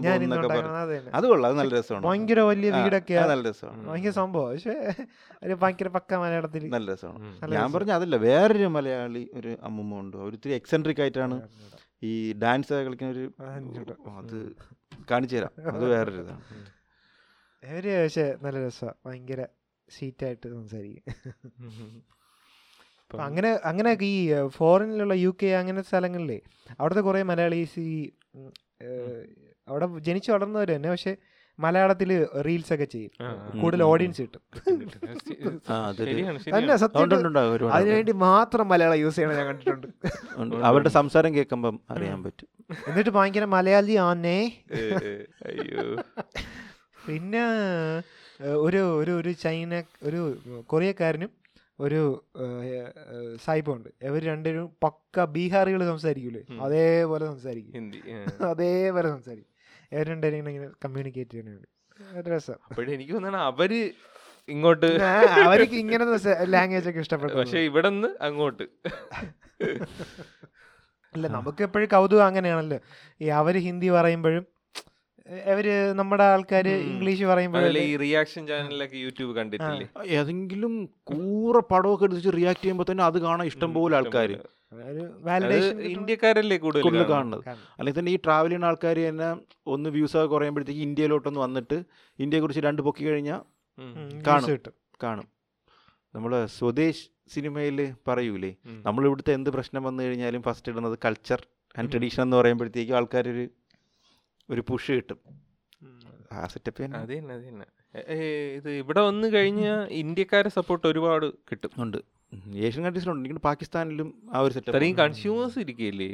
അത് 1.15 1.27
കൊള്ളാം. 1.27 1.51
അത് 1.51 1.59
നല്ല 1.59 1.79
രസമാണ്. 1.79 2.05
ഭയങ്കര 2.07 2.41
വലിയ 2.41 2.71
വീടൊക്കെ 2.71 3.15
നല്ല 3.33 3.49
രസമാണ്. 3.49 3.89
ഭയങ്കര 3.89 4.11
സംഭവം. 4.11 4.51
പക്ഷേ 4.53 5.55
ഭയങ്കര 5.55 5.89
പക്ക 5.89 6.15
മലയാളത്തിൽ 6.15 6.69
നല്ല 6.69 6.93
രസമാണ്. 6.93 7.53
ഞാൻ. 7.53 7.73
പറഞ്ഞ 7.73 7.91
അതല്ല 7.91 8.17
വേറൊരു 8.17 8.65
മലയാളി 8.65 9.31
ഒരു 9.35 9.57
അമ്മമ്മ 9.63 10.01
ഉണ്ട്. 10.01 10.17
അവർ 10.17 10.33
ഇത്തിരി 10.33 10.55
എക്സെൻട്രിക് 10.55 11.01
ആയിട്ടാണ് 11.01 11.39
ഈ 12.03 12.33
ഡാൻസ് 12.33 12.73
കളിക്കുന്ന 12.73 13.13
ഒരു 13.13 13.33
അത് 14.19 14.53
കാണിച്ചു 15.11 15.37
തരാം. 15.37 15.53
അത് 15.77 15.85
വേറൊരു 15.85 16.21
ഇതാണ് 16.23 16.43
അവർ 17.63 18.03
പക്ഷെ 18.03 18.37
നല്ല 18.43 18.67
രസമാണ് 18.67 18.95
ഭയങ്കര 19.07 19.47
സീറ്റായിട്ട് 19.89 20.49
സംസാരിക്കും. 20.49 21.15
അങ്ങനെ 23.21 23.61
അങ്ങനെ 23.65 23.99
ഈ 24.03 24.49
ഫോറിനിലുള്ള 24.49 25.15
യു 25.15 25.37
കെ 25.43 25.55
അങ്ങനത്തെ 25.55 25.89
സ്ഥലങ്ങളിലെ 25.89 26.41
അവിടുത്തെ 26.81 27.01
കുറേ 27.01 27.23
മലയാളീസ് 27.23 27.81
ഈ 27.81 28.11
അവിടെ 29.69 29.99
ജനിച്ചു 29.99 30.33
വളർന്നവർ 30.33 30.71
തന്നെ 30.71 30.91
പക്ഷെ 30.91 31.17
മലയാളത്തിൽ 31.59 32.27
റീൽസ് 32.47 32.75
ഒക്കെ 32.75 32.85
ചെയ്യും 32.85 33.11
കൂടുതൽ. 33.63 33.83
ഓഡിയൻസ് 33.83 34.23
കിട്ടും. 34.23 34.41
തന്നെ 36.55 36.77
സത്യം 36.77 37.73
അതിനുവേണ്ടി 37.73 38.13
മാത്രം 38.13 38.69
മലയാളം 38.69 38.97
യൂസ് 38.97 39.17
ചെയ്യണം 39.17 39.37
ഞാൻ 39.37 39.47
കണ്ടിട്ടുണ്ട്. 39.47 39.87
അവരുടെ 40.65 40.89
സംസാരം 40.89 41.35
കേൾക്കുമ്പം 41.35 41.81
അറിയാൻ 41.91 42.25
പറ്റും. 42.25 42.49
എന്നിട്ട് 42.89 43.11
ഭയങ്കര 43.11 43.45
മലയാളി 43.45 43.99
ആന്നേ. 44.09 44.53
അയ്യോ. 45.47 45.87
പിന്നെ 47.07 47.43
ഒരു 48.65 48.81
ഒരു 49.01 49.13
ഒരു 49.21 49.31
ചൈന 49.45 49.73
ഒരു 50.03 50.21
കൊറിയക്കാരനും 50.73 51.31
ഒരു 51.79 52.01
സായിപ്പുണ്ട് 53.45 53.89
ഇവർ 54.09 54.21
രണ്ടുപേരും 54.31 54.67
പക്ക 54.85 55.25
ബീഹാറികൾ 55.35 55.81
സംസാരിക്കൂലേ? 55.91 56.43
അതേപോലെ 56.67 57.25
സംസാരിക്കും. 57.33 57.73
ഹിന്ദി 57.79 58.01
അതേപോലെ 58.53 59.09
സംസാരിക്കും. 59.15 59.49
ഇവർ 59.93 60.05
രണ്ടുപേരും 60.13 60.49
ഇങ്ങനെ 60.53 60.69
കമ്മ്യൂണിക്കേറ്റ് 60.85 61.43
രസം. 62.35 62.59
എനിക്ക് 62.97 63.15
അവർ 63.51 63.73
ഇങ്ങോട്ട് 64.49 64.91
അവർക്ക് 65.47 65.77
ഇങ്ങനെ 65.85 66.05
ലാംഗ്വേജ് 66.55 66.89
ഒക്കെ 66.91 67.01
ഇഷ്ടപ്പെട്ടു. 67.05 67.35
പക്ഷെ 67.41 67.61
ഇവിടെ 67.71 67.89
നിന്ന് 67.95 68.09
അങ്ങോട്ട്. 68.29 68.67
അല്ല 71.15 71.27
നമുക്ക് 71.37 71.63
എപ്പോഴും 71.67 71.89
കൗതുകം 71.95 72.27
അങ്ങനെയാണല്ലോ. 72.27 72.79
ഈ 73.21 73.29
അവർ 73.41 73.55
ഹിന്ദി 73.67 73.89
പറയുമ്പോഴും 73.97 74.45
അവർ 75.31 75.67
നമ്മുടെ 75.97 76.25
ആൾക്കാര് 76.25 76.73
ഇംഗ്ലീഷ് 76.91 77.25
പറയുമ്പോൾ 77.25 77.79
ഈ 77.79 77.97
റിയാക്ഷൻ 77.97 78.47
ചാനലിലൊക്കെ 78.47 78.97
യൂട്യൂബ് 78.97 79.37
കണ്ടിട്ടില്ലേ? 79.37 79.87
ഏതെങ്കിലും 80.07 80.73
കൂറ 81.03 81.61
പടമൊക്കെ 81.71 82.05
എടുത്ത് 82.05 82.33
റിയാക്ട് 82.37 82.63
ചെയ്യുമ്പോൾ 82.63 82.87
തന്നെ 82.91 83.05
അത് 83.05 83.19
കാണാൻ 83.19 83.47
ഇഷ്ടം 83.47 83.75
പോലെ 83.75 83.97
ആൾക്കാർ 83.97 84.33
വാലിഡേഷൻ 85.19 85.81
ഇന്ത്യക്കാരല്ലേ 85.81 86.57
കൂടുതൽ 86.57 87.05
കാണുന്നത്? 87.09 87.43
അല്ലെങ്കിൽ 87.49 88.01
തന്നെ 88.01 88.13
ഈ 88.13 88.19
ട്രാവൽ 88.25 88.49
ചെയ്യുന്ന 88.49 88.65
ആൾക്കാർ 88.65 88.99
തന്നെ 88.99 89.31
ഒന്ന് 89.67 89.91
വ്യൂസ് 89.91 90.17
ഒക്കെ 90.17 90.27
കുറയുമ്പോഴത്തേക്ക് 90.27 90.81
ഇന്ത്യയിലോട്ടൊന്ന് 90.81 91.41
വന്നിട്ട് 91.41 91.83
ഇന്ത്യയെ 92.19 92.41
കുറിച്ച് 92.41 92.61
രണ്ട് 92.61 92.83
പൊക്കി 92.83 93.05
കഴിഞ്ഞാൽ 93.05 93.41
കാണും. 94.27 94.59
കാണും. 95.03 95.29
നമ്മൾ 96.15 96.47
സ്വദേശ് 96.47 97.05
സിനിമയിൽ 97.35 97.95
പറയൂലേ? 98.09 98.53
നമ്മളിവിടുത്തെ 98.67 98.83
നമ്മൾ 98.87 99.07
ഇവിടുത്തെ 99.07 99.33
എന്ത് 99.33 99.51
പ്രശ്നം 99.51 99.83
വന്നു 99.83 100.03
കഴിഞ്ഞാലും 100.03 100.43
ഫസ്റ്റ് 100.43 100.73
ഇടുന്നത് 100.73 100.99
കൾച്ചർ 101.05 101.47
ആൻഡ്. 101.79 101.93
ട്രഡീഷൻ 101.93 102.23
എന്ന് 102.23 102.37
പറയുമ്പോഴത്തേക്കും 102.37 102.97
ആൾക്കാരൊരു 102.97 103.49
ഒരു 104.51 104.63
പുഷ് 104.69 104.93
കിട്ടും. 104.93 105.19
ആ 106.33 106.47
സെറ്റപ്പ് 106.47 106.81
തന്നെ. 106.85 106.99
അത് 106.99 107.13
തന്നെ 107.19 107.35
അത് 107.35 107.45
തന്നെ. 107.49 107.67
ഇത് 108.57 108.71
ഇവിടെ 108.71 109.01
വന്നു 109.01 109.29
കഴിഞ്ഞാൽ 109.29 109.81
ഇന്ത്യക്കാരെ 110.01 110.49
സപ്പോർട്ട് 110.49 110.87
ഒരുപാട് 110.87 111.27
കിട്ടും. 111.51 111.71
ഉണ്ട്. 111.79 111.99
ഏഷ്യൻ 112.67 112.85
കൺട്രീസിലുണ്ട് 112.85 113.25
എനിക്ക് 113.29 113.43
പാകിസ്ഥാനിലും 113.49 114.09
ആ 114.35 114.41
ഒരു 114.41 114.55
സെറ്റപ്പ് 114.55 114.97
കൺസ്യൂമേഴ്സ് 114.99 115.59
ഇരിക്കുകയല്ലേ 115.59 116.11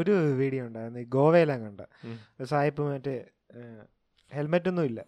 ഒരു 0.00 0.14
വീഡിയോ 0.40 0.62
ഉണ്ടായിരുന്നു. 0.66 1.00
ഈ 1.00 1.06
ഗോവയിലാ 1.16 1.56
കണ്ട. 1.56 1.80
സായിപ്പ് 2.44 2.82
മറ്റേ 2.82 3.16
ഹെൽമെറ്റ് 4.32 4.68
ഒന്നും 4.68 4.84
ഇല്ല. 4.84 5.00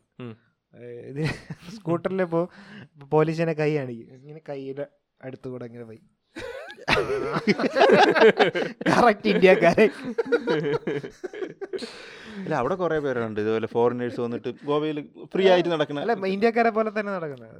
ഇത് 1.10 1.20
സ്കൂട്ടറിൽ 1.76 2.24
പോ 2.24 2.40
പോലീസിനെ 3.12 3.52
കൈ 3.52 3.70
കാണിക്കും 3.76 4.14
ഇങ്ങനെ 4.14 4.40
കൈയുടെ 4.48 4.86
അടുത്തുകൂടെ 5.22 5.64
ഇങ്ങനെ 5.64 5.84
പോയി. 5.84 6.00
കറക്റ്റ് 8.90 9.28
ഇന്ത്യക്കാരെ. 9.32 9.86
അല്ല 12.44 12.54
അവിടെ 12.62 12.74
കുറെ 12.82 12.98
പേരുണ്ട്. 13.04 13.38
ഇതുപോലെ 13.44 13.68
ഫോറിനേഴ്സ് 13.74 14.20
വന്നിട്ട് 14.24 14.50
ഗോവയിൽ 14.70 14.98
ഫ്രീ 15.32 15.44
ആയിട്ട് 15.52 15.70
നടക്കുന്ന 15.74 16.02
അല്ല 16.04 16.14
ഇന്ത്യക്കാരെ 16.34 16.70
പോലെ 16.78 16.90
തന്നെ 16.98 17.12
നടക്കുന്നത്. 17.16 17.56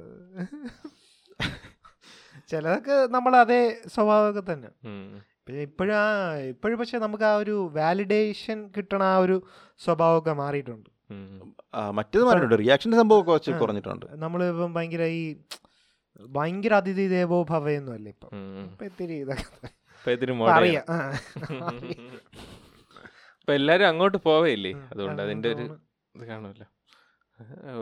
ചിലതൊക്കെ 2.51 2.97
നമ്മൾ 3.15 3.33
അതേ 3.43 3.61
സ്വഭാവമൊക്കെ 3.95 4.43
തന്നെ. 4.51 4.69
പിന്നെ 5.45 5.61
ഇപ്പോഴും 5.69 5.95
ആ 6.03 6.05
ഇപ്പോഴും 6.51 6.77
പക്ഷെ 6.79 6.97
നമുക്ക് 7.05 7.25
ആ 7.31 7.33
ഒരു 7.41 7.55
വാലിഡേഷൻ 7.77 8.57
കിട്ടണ 8.75 9.01
ആ 9.13 9.17
ഒരു 9.25 9.35
സ്വഭാവമൊക്കെ 9.85 10.33
മാറിയിട്ടുണ്ട്. 10.41 10.89
മറ്റേത് 11.97 12.23
മാറിയിട്ടുണ്ട്. 12.27 12.57
റിയാക്ഷന്റെ 12.63 12.97
സംഭവമൊക്കെ 13.01 13.31
കുറച്ച്. 13.31 13.51
കുറഞ്ഞിട്ടുണ്ട്. 13.63 14.05
നമ്മളിപ്പം 14.23 14.71
ഭയങ്കര 14.77 15.03
ഈ 15.19 15.21
ഭയങ്കര 16.35 16.73
അതിഥി 16.73 17.05
ദേവോ 17.07 17.37
ഭവയൊന്നും 17.49 17.93
അല്ല 17.93 18.07
ഇപ്പം 18.09 18.85
ഇത്തിരി 18.85 19.15
ഇതൊക്കെ 19.23 19.45
അറിയാം. 20.57 20.85
ഇപ്പൊ 23.39 23.53
എല്ലാരും 23.53 23.87
അങ്ങോട്ട് 23.87 24.17
പോവേയില്ലേ? 24.17 24.71
അതുകൊണ്ട് 24.91 25.21
അതിന്റെ 25.21 25.49
അതിന്റെ 25.49 25.49
ഒരു. 25.49 25.65
ഇത് 26.15 26.25
കാണുമല്ലോ. 26.27 26.67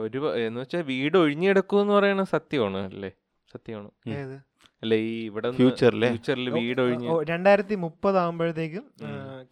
ഒരു 0.04 0.20
എന്ന് 0.38 0.60
വെച്ചാൽ 0.62 0.82
വീട് 0.82 1.18
ഒഴിഞ്ഞെടുക്കും 1.18 1.82
എന്ന് 1.82 1.94
പറയണ 1.94 2.24
സത്യമാണ് 2.36 2.78
അല്ലേ? 2.92 3.12
സത്യമാണ്. 3.54 3.90
ഏത്? 4.20 4.36
അല്ലെ 4.84 4.98
ഈ 4.98 5.14
ഇവിടെ 5.26 5.50
ഫ്യൂച്ചറിൽ 5.52 6.04
ഫ്യൂച്ചറിൽ 6.08 6.50
വീട് 6.50 6.82
ഒഴിഞ്ഞ് 6.82 7.10
രണ്ടായിരത്തി 7.30 7.76
മുപ്പത് 7.76 8.18
ആകുമ്പോഴത്തേക്കും 8.18 8.86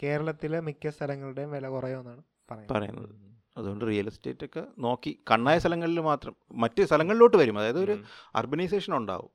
കേരളത്തിലെ 0.03 0.59
മിക്ക 0.59 0.89
സ്ഥലങ്ങളുടെയും 0.89 1.51
വില 1.51 1.67
കുറയുമെന്നാണ് 1.67 2.23
പറയുന്നത്. 2.51 2.73
പറയുന്നത്. 2.73 3.13
അതുകൊണ്ട് 3.57 3.83
റിയൽ 3.85 4.07
എസ്റ്റേറ്റ് 4.07 4.45
ഒക്കെ 4.45 4.63
നോക്കി 4.79 5.11
കണ്ണായ 5.31 5.57
സ്ഥലങ്ങളിൽ 5.59 5.99
മാത്രം 5.99 6.35
മറ്റ് 6.53 6.83
സ്ഥലങ്ങളിലോട്ട് 6.83 7.37
വരും. 7.37 7.57
അതായത് 7.59 7.79
ഒരു. 7.79 7.95
അർബനൈസേഷൻ 8.35 8.93
ഉണ്ടാവും. 8.97 9.31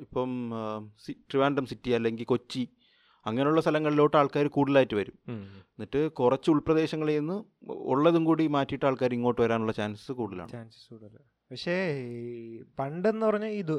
ഇപ്പം 0.00 0.30
ട്രിവാൻഡം 1.04 1.12
ട്രിവാൻഡ്രം 1.30 1.66
സിറ്റി 1.66 1.90
അല്ലെങ്കിൽ 1.90 2.24
കൊച്ചി 2.24 2.68
അങ്ങനെയുള്ള 3.26 3.60
സ്ഥലങ്ങളിലോട്ട് 3.60 4.16
ആൾക്കാർ 4.16 4.46
കൂടുതലായിട്ട് 4.48 4.94
വരും. 4.94 5.16
എന്നിട്ട് 5.30 6.12
കുറച്ച് 6.12 6.50
ഉൾപ്രദേശങ്ങളിൽ 6.50 7.18
നിന്ന് 7.18 7.36
ഉള്ളതും 7.92 8.24
കൂടി 8.24 8.46
മാറ്റിയിട്ട് 8.46 8.86
ആൾക്കാർ 8.86 9.12
ഇങ്ങോട്ട് 9.12 9.40
വരാനുള്ള 9.40 9.72
ചാൻസസ് 9.72 10.12
കൂടുതലാണ്. 10.12 10.52
ചാൻസസ് 10.52 10.88
കൂടുതൽ 10.90 11.18
പക്ഷേ 11.50 11.74
പണ്ടെന്ന് 12.78 13.26
പറഞ്ഞാൽ 13.26 13.52
ഇത് 13.62 13.74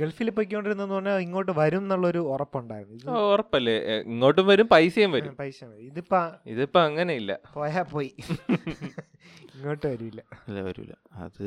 ഗൾഫിൽ 0.00 0.30
പൊയ്ക്കൊണ്ടിരുന്നെന്ന് 0.30 0.94
പറഞ്ഞാൽ 0.94 1.18
ഇങ്ങോട്ട് 1.18 1.52
വരും 1.52 1.78
എന്നുള്ളൊരു 1.78 2.18
ഉറപ്പുണ്ടായിരുന്നു. 2.18 2.96
ഇത് 2.98 3.10
ഉറപ്പല്ലേ? 3.32 3.76
ഇങ്ങോട്ടും 4.12 4.46
വരും 4.46 4.68
പൈസയും 4.68 5.12
വരും. 5.12 5.34
പൈസ. 5.34 5.60
ഇതിപ്പോ 5.90 6.20
ഇതിപ്പോ 6.46 6.80
അങ്ങനെ 6.80 7.14
ഇല്ല 7.14 7.38
പോയാ 7.54 7.82
പോയി. 7.94 8.10
ഇങ്ങോട്ട് 9.54 9.86
വരില്ല. 9.86 10.20
അല്ല 10.48 10.58
വരില്ല. 10.62 10.94
അത് 11.26 11.44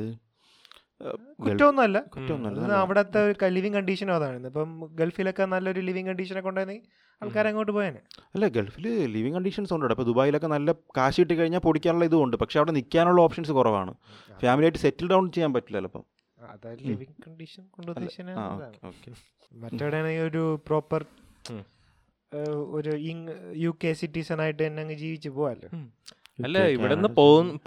കുറ്റമൊന്നുമല്ല. 1.45 1.99
കുറ്റമൊന്നുമല്ല, 2.15 2.59
അത് 2.59 2.65
ഒരു 2.65 2.75
അവിടുത്തെ 2.81 3.47
ലിവിങ് 3.49 3.73
കണ്ടീഷനും 3.73 4.15
അതാണ്. 4.15 4.47
ഇപ്പം 4.47 4.71
ഗൾഫിലൊക്കെ 4.95 5.45
നല്ലൊരു 5.45 5.79
ലിവിങ് 5.79 6.07
കണ്ടീഷനൊക്കെ 6.07 6.49
ഉണ്ടായിരുന്നെങ്കിൽ 6.49 6.87
ആൾക്കാർ 7.23 7.45
അങ്ങോട്ട് 7.49 7.73
പോയേനെ 7.77 8.01
അല്ല 8.35 8.45
ഗൾഫിൽ 8.55 8.87
ലിവിങ് 9.15 9.35
കണ്ടീഷൻസ് 9.37 9.73
ഉണ്ട് 9.75 9.93
അപ്പോൾ 9.95 10.07
ദുബായിലൊക്കെ 10.09 10.49
നല്ല 10.55 10.71
കാശ് 10.97 11.19
കിട്ടി 11.21 11.35
കഴിഞ്ഞാൽ 11.39 11.61
പൊടിക്കാനുള്ള 11.67 12.05
ഇതുണ്ട്. 12.09 12.35
പക്ഷെ 12.41 12.57
അവിടെ 12.59 12.73
നിൽക്കാനുള്ള 12.77 13.19
ഓപ്ഷൻസ് 13.27 13.53
കുറവാണ്. 13.57 13.93
ഫാമിലി 14.43 14.65
ആയിട്ട് 14.67 14.81
സെറ്റിൽ 14.85 15.09
ഡൗൺ 15.13 15.25
ചെയ്യാൻ 15.35 15.53
പറ്റില്ല 15.57 15.87
അപ്പം 15.91 16.05
അതായത് 16.37 16.83
ലിവിങ് 16.89 17.17
കണ്ടീഷൻ 17.25 17.63
ഓക്കെ 18.89 19.11
ഒരു 20.27 20.43
പ്രോപ്പർ 20.67 21.01
ഒരു 22.77 22.91
യു 23.63 23.71
കെ 23.83 23.91
സിറ്റിസൺ 24.01 24.37
ആയിട്ട് 24.43 24.61
തന്നെ 24.65 24.81
അങ്ങ് 24.83 24.97
ജീവിച്ചു 25.03 25.29
പോവാല്ലോ. 25.37 25.69
അല്ല 26.45 26.57
ഇവിടെ 26.75 26.93
നിന്ന് 26.95 27.09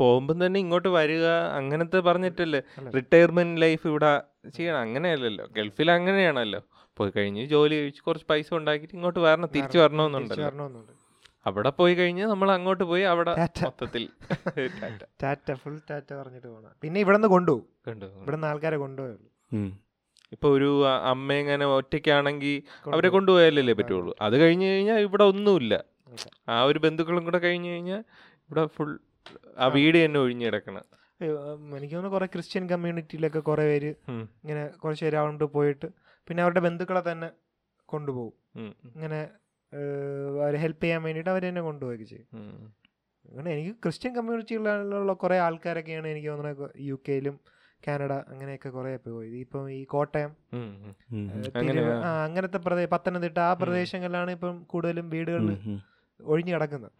പോകുമ്പോൾ 0.03 0.37
തന്നെ 0.45 0.59
ഇങ്ങോട്ട് 0.65 0.91
വരിക 0.99 1.27
അങ്ങനത്തെ 1.59 1.99
പറഞ്ഞിട്ടല്ലേ. 2.07 2.61
റിട്ടയർമെന്റ് 2.97 3.61
ലൈഫ് 3.65 3.85
ഇവിടെ 3.91 4.13
ചെയ്യണം. 4.51 4.81
അങ്ങനെയല്ലല്ലോ. 4.81 5.47
ഗൾഫിൽ 5.53 5.91
അങ്ങനെയാണല്ലോ. 5.91 6.61
പോയി 6.97 7.13
കഴിഞ്ഞ് 7.17 7.47
ജോലി 7.47 7.75
കഴിച്ച് 7.75 8.03
കുറച്ച് 8.03 8.27
പൈസ 8.31 8.55
ഉണ്ടാക്കിയിട്ട് 8.55 8.95
ഇങ്ങോട്ട് 8.95 9.19
വരണം. 9.19 9.49
തിരിച്ചു 9.55 9.79
വരണമെന്നുണ്ടല്ലോ. 9.79 10.47
വരണമെന്നുണ്ട്. 10.47 10.93
അവിടെ 11.47 11.71
പോയി 11.71 11.95
കഴിഞ്ഞ് 11.95 12.25
നമ്മൾ 12.25 12.53
അങ്ങോട്ട് 12.53 12.85
പോയി 12.85 13.03
അവിടെ. 13.03 13.31
മൊത്തത്തിൽ 13.65 14.09
ടാറ്റ. 15.23 15.53
ഫുൾ 15.53 15.81
ടാറ്റ 15.91 16.15
പറഞ്ഞിട്ട് 16.15 16.47
പോകണം 16.47 16.71
പിന്നെ 16.83 17.01
ഇവിടെ 17.01 17.17
നിന്ന് 17.17 17.29
കൊണ്ടുപോകും. 17.29 17.67
കണ്ടു 17.89 18.07
ഇവിടെ 18.07 18.37
നിന്ന് 18.37 18.47
ആൾക്കാരെ 18.47 18.77
കൊണ്ടുപോയുള്ളൂ. 18.77 19.29
ഇപ്പൊ 20.33 20.49
ഒരു 20.49 20.87
അമ്മ 20.89 21.33
ഇങ്ങനെ 21.33 21.67
ഒറ്റയ്ക്കാണെങ്കിൽ 21.67 22.63
അവരെ 22.93 23.09
കൊണ്ടുപോയാലല്ലേ 23.09 23.75
പറ്റുള്ളൂ. 23.75 24.15
അത് 24.21 24.41
കഴിഞ്ഞു 24.41 24.67
കഴിഞ്ഞാൽ 24.67 24.99
ഇവിടെ 24.99 25.25
ഒന്നുമില്ല. 25.25 25.75
ആ 26.49 26.63
ഒരു 26.65 26.79
ബന്ധുക്കളും 26.79 27.25
കൂടെ 27.25 27.39
കഴിഞ്ഞു 27.39 27.71
കഴിഞ്ഞാൽ 27.71 28.01
ഇവിടെ 28.49 28.67
ഫുൾ 28.67 28.99
ആ. 29.59 29.67
വീട് 29.67 30.05
തന്നെ 30.05 30.21
ഒഴിഞ്ഞു 30.21 30.47
കിടക്കണം. 30.47 30.85
എനിക്ക് 31.77 31.95
തോന്നുന്നു 31.95 32.09
കുറെ 32.09 32.27
ക്രിസ്ത്യൻ 32.27 32.65
കമ്മ്യൂണിറ്റിയിലൊക്കെ 32.69 33.41
കുറെ 33.41 33.63
പേര് 33.63 33.91
ഇങ്ങനെ 34.43 34.67
കുറച്ച് 34.83 35.05
പേര് 35.05 35.17
അവിടെ 35.17 35.49
പോയിട്ട് 35.57 35.89
പിന്നെ 36.29 36.43
അവരുടെ 36.43 36.61
ബന്ധുക്കളെ 36.61 37.03
തന്നെ 37.11 37.29
കൊണ്ടുപോകും. 37.89 38.35
ഇങ്ങനെ 38.95 39.21
അവരെ 40.39 40.59
ഹെൽപ്പ് 40.59 40.83
ചെയ്യാൻ 40.85 41.03
വേണ്ടിയിട്ട് 41.03 41.31
അവർ 41.31 41.43
തന്നെ 41.49 41.63
കൊണ്ടുപോവുകയൊക്കെ 41.63 42.05
ചെയ്യും. 42.05 42.29
അങ്ങനെ 43.25 43.51
എനിക്ക് 43.51 43.73
ക്രിസ്ത്യൻ 43.83 44.13
കമ്മ്യൂണിറ്റിയിലുള്ള 44.17 45.13
കുറേ 45.13 45.39
ആൾക്കാരൊക്കെയാണ് 45.39 46.09
എനിക്ക് 46.09 46.29
തോന്നുന്നത് 46.29 46.71
യു 46.81 46.97
കെയിലും 47.09 47.37
കാനഡ 47.83 48.13
അങ്ങനെയൊക്കെ 48.33 48.69
കുറേ 48.69 48.97
പോയി 48.97 49.31
ഇപ്പം 49.39 49.65
ഈ 49.71 49.85
കോട്ടയം 49.85 50.31
അങ്ങനത്തെ 52.21 52.59
പ്രദേശം 52.59 52.91
പത്തനംതിട്ട 52.91 53.39
ആ 53.39 53.53
പ്രദേശങ്ങളിലാണ് 53.53 54.31
ഇപ്പം 54.31 54.55
കൂടുതലും 54.65 55.11
വീടുകളിൽ 55.11 55.51
ഒഴിഞ്ഞു 56.21 56.55
കിടക്കുന്നത്. 56.55 56.93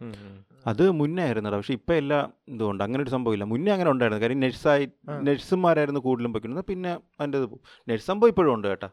അത് 0.67 0.91
മുന്നേ 0.91 1.23
ആയിരുന്നടാ. 1.23 1.57
പക്ഷെ 1.57 1.73
ഇപ്പം 1.73 1.95
എല്ലാ 1.95 2.29
ഇതുകൊണ്ട് 2.47 2.83
അങ്ങനെ 2.83 3.03
ഒരു 3.03 3.09
സംഭവമില്ല. 3.09 3.43
മുന്നേ 3.43 3.71
അങ്ങനെ 3.71 3.91
ഉണ്ടായിരുന്നു. 3.91 4.21
കാര്യം 4.21 4.39
നഴ്സായി. 4.39 4.89
നഴ്സുമാരായിരുന്നു 5.21 5.99
കൂടുതലും 5.99 6.33
പൊയ്ക്കുന്നത് 6.33 6.65
പിന്നെ 6.65 6.91
അതിന്റെ 6.91 7.37
ഇത് 7.37 7.47
നഴ്സ് 7.89 8.05
സംഭവം 8.05 8.29
ഇപ്പോഴും 8.29 8.53
ഉണ്ട് 8.53 8.67
കേട്ടോ. 8.67 8.89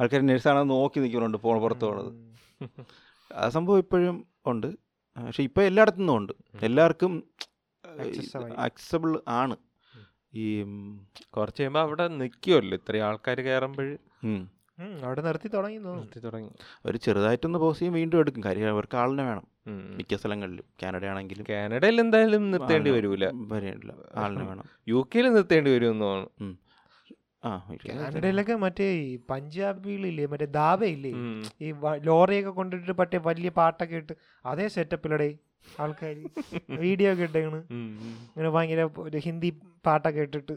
ആൾക്കാർ 0.00 0.26
നഴ്സാണെന്ന് 0.26 0.74
നോക്കി 0.74 1.00
നിൽക്കുന്നുണ്ട് 1.00 1.38
പോണ 1.38 1.58
പുറത്ത് 1.58 1.84
പോണത്. 1.84 2.10
ആ 3.30 3.48
സംഭവം 3.48 3.78
ഇപ്പോഴും 3.78 4.26
ഉണ്ട്. 4.46 4.66
പക്ഷെ 5.16 5.42
ഇപ്പം 5.42 5.62
എല്ലായിടത്തു 5.62 5.98
നിന്നും 5.98 6.16
ഉണ്ട്. 6.16 6.32
എല്ലാവർക്കും 6.62 7.24
ആക്സസബിൾ 7.84 8.52
അക്സബിൾ 8.52 9.22
ആണ്. 9.28 9.56
ഈ 10.34 10.62
കുറച്ച് 11.36 11.62
കഴിയുമ്പോ 11.62 11.80
അവിടെ 11.80 12.08
നിൽക്കുമല്ലോ 12.08 12.78
ഇത്രയും 12.78 13.04
ആൾക്കാർ 13.04 13.40
കയറുമ്പോൾ 13.40 13.98
ഉം, 14.24 14.50
അവിടെ 14.78 15.22
നിർത്തി 15.22 15.48
തുടങ്ങി 15.48 15.78
നിർത്തി 15.78 16.20
തുടങ്ങി. 16.20 16.50
അവർ 16.84 16.96
ചെറുതായിട്ടൊന്ന് 16.96 17.58
പോസ് 17.58 17.78
ചെയ്യും 17.78 17.94
വീണ്ടും 17.94 18.18
എടുക്കും. 18.18 18.44
കാര്യം 18.44 18.70
അവർക്ക് 18.70 18.96
ആളിനെ 18.96 19.24
വേണം. 19.24 19.46
മിക്ക 19.98 20.16
സ്ഥലങ്ങളിലും. 20.16 20.64
കാനഡ 20.82 21.04
ആണെങ്കിലും 21.04 21.46
കാനഡയിൽ 21.50 22.00
എന്തായാലും 22.00 22.50
നിർത്തേണ്ടി 22.50 22.90
വരൂല. 22.90 23.24
വരില്ല 23.52 23.92
ആളിനെ 24.16 24.44
വേണം. 24.44 24.64
യു 24.88 25.08
കെയിൽ 25.14 25.28
നിർത്തേണ്ടി 25.32 25.70
വരും 25.70 26.00
തോന്നുന്നു. 26.00 26.56
കാനഡയിലൊക്കെ 27.88 28.54
മറ്റേ 28.54 28.86
പഞ്ചാബികളില്ലേ 29.30 30.26
മറ്റേ 30.26 30.46
ദാബയില്ലേ? 30.46 31.12
ഈ 31.60 31.68
ലോറിയൊക്കെ 32.02 32.50
കൊണ്ടിട്ട് 32.50 32.92
പറ്റേ 32.92 33.18
വലിയ 33.18 33.50
പാട്ടൊക്കെ 33.50 33.96
ഇട്ട് 33.96 34.14
അതേ 34.46 34.68
സെറ്റപ്പിലടേ 34.68 35.30
ആൾക്കാർ 35.80 36.14
വീഡിയോ 36.80 37.10
ഒക്കെ. 37.12 37.26
ഉം. 37.70 37.88
ഇങ്ങനെ 38.28 38.50
ഭയങ്കര 38.50 38.82
ഒരു 38.98 39.18
ഹിന്ദി 39.18 39.50
പാട്ടൊക്കെ 39.86 40.20
ഇട്ടിട്ട്. 40.20 40.54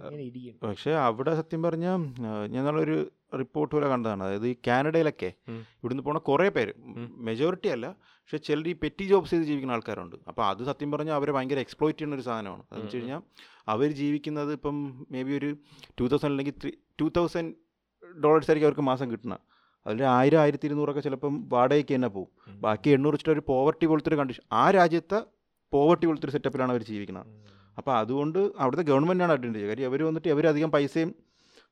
ഇങ്ങനെ 0.00 0.22
ഇരിക്കും 0.22 0.54
പക്ഷെ 0.62 0.92
അവിടെ 1.06 1.34
സത്യം 1.34 1.62
പറഞ്ഞാൽ 1.62 2.00
ഞങ്ങളൊരു 2.46 2.96
റിപ്പോർട്ട് 3.34 3.74
പോലെ 3.74 3.88
കണ്ടതാണ് 3.88 4.22
അതായത് 4.22 4.46
ഈ 4.46 4.56
കാനഡയിലൊക്കെ 4.66 5.30
ഇവിടുന്ന് 5.80 6.02
പോണ 6.02 6.18
കുറേ 6.28 6.48
പേര്. 6.48 6.72
മെജോറിറ്റി 7.20 7.68
അല്ല 7.68 7.86
പക്ഷെ 8.22 8.38
ചിലർ 8.38 8.68
ഈ 8.68 8.72
പെറ്റി 8.72 9.04
ജോബ്സ് 9.04 9.30
ചെയ്ത് 9.30 9.44
ജീവിക്കുന്ന 9.44 9.72
ആൾക്കാരുണ്ട് 9.72 10.16
അപ്പോൾ 10.28 10.46
അത് 10.46 10.62
സത്യം 10.64 10.90
പറഞ്ഞാൽ 10.90 11.14
അവരെ 11.14 11.32
ഭയങ്കര 11.32 11.58
എക്സ്പ്ലോയിറ്റ് 11.58 11.98
ചെയ്യുന്ന 11.98 12.14
ഒരു 12.14 12.22
സാധനമാണ് 12.22 12.62
അതെന്ന് 12.70 12.86
വെച്ച് 12.86 12.96
കഴിഞ്ഞാൽ 12.96 13.22
അവർ 13.68 13.90
ജീവിക്കുന്നത് 13.92 14.52
ഇപ്പം 14.52 14.76
മേ 15.10 15.22
ബി 15.22 15.32
ഒരു 15.32 15.50
ടു 16.00 16.04
തൗസൻഡ് 16.04 16.32
അല്ലെങ്കിൽ 16.32 16.54
ത്രീ 16.62 16.72
ടു 17.00 17.08
തൗസൻഡ് 17.16 17.52
ഡോളേഴ്സ് 18.20 18.50
ആയിരിക്കും 18.50 18.68
അവർക്ക് 18.68 18.82
മാസം 18.82 19.10
കിട്ടുന്നത് 19.10 19.42
അതിൽ 19.86 20.02
ആയിരം 20.16 20.40
ആയിരത്തി 20.40 20.66
ഇരുന്നൂറൊക്കെ 20.68 21.00
ചിലപ്പം 21.00 21.34
വാടകയ്ക്ക് 21.52 21.94
തന്നെ 21.94 22.10
പോകും 22.16 22.30
ബാക്കി 22.64 22.90
എണ്ണൂറ് 22.96 23.14
വെച്ചിട്ട് 23.14 23.34
ഒരു 23.36 23.42
പോവർട്ടി 23.50 23.86
പോലത്തെ 23.86 24.10
ഒരു 24.12 24.18
കണ്ടീഷൻ 24.20 24.44
ആ 24.52 24.64
രാജ്യത്തെ 24.78 25.18
പോവർട്ടി 25.72 26.06
പോലത്തെ 26.06 26.26
ഒരു 26.28 26.34
സെറ്റപ്പിലാണ് 26.36 26.72
അവർ 26.74 26.82
ജീവിക്കുന്നത്. 26.90 27.26
അപ്പോൾ 27.78 27.92
അതുകൊണ്ട് 27.96 28.38
അവിടുത്തെ 28.62 28.84
ഗവൺമെന്റാണ് 28.90 29.32
അഡ്വാന്റേജ് 29.36 29.68
കാര്യം 29.70 29.88
അവർ 29.90 30.00
വന്നിട്ട് 30.08 30.30
അവരധികം 30.34 30.70
പൈസയും 30.76 31.10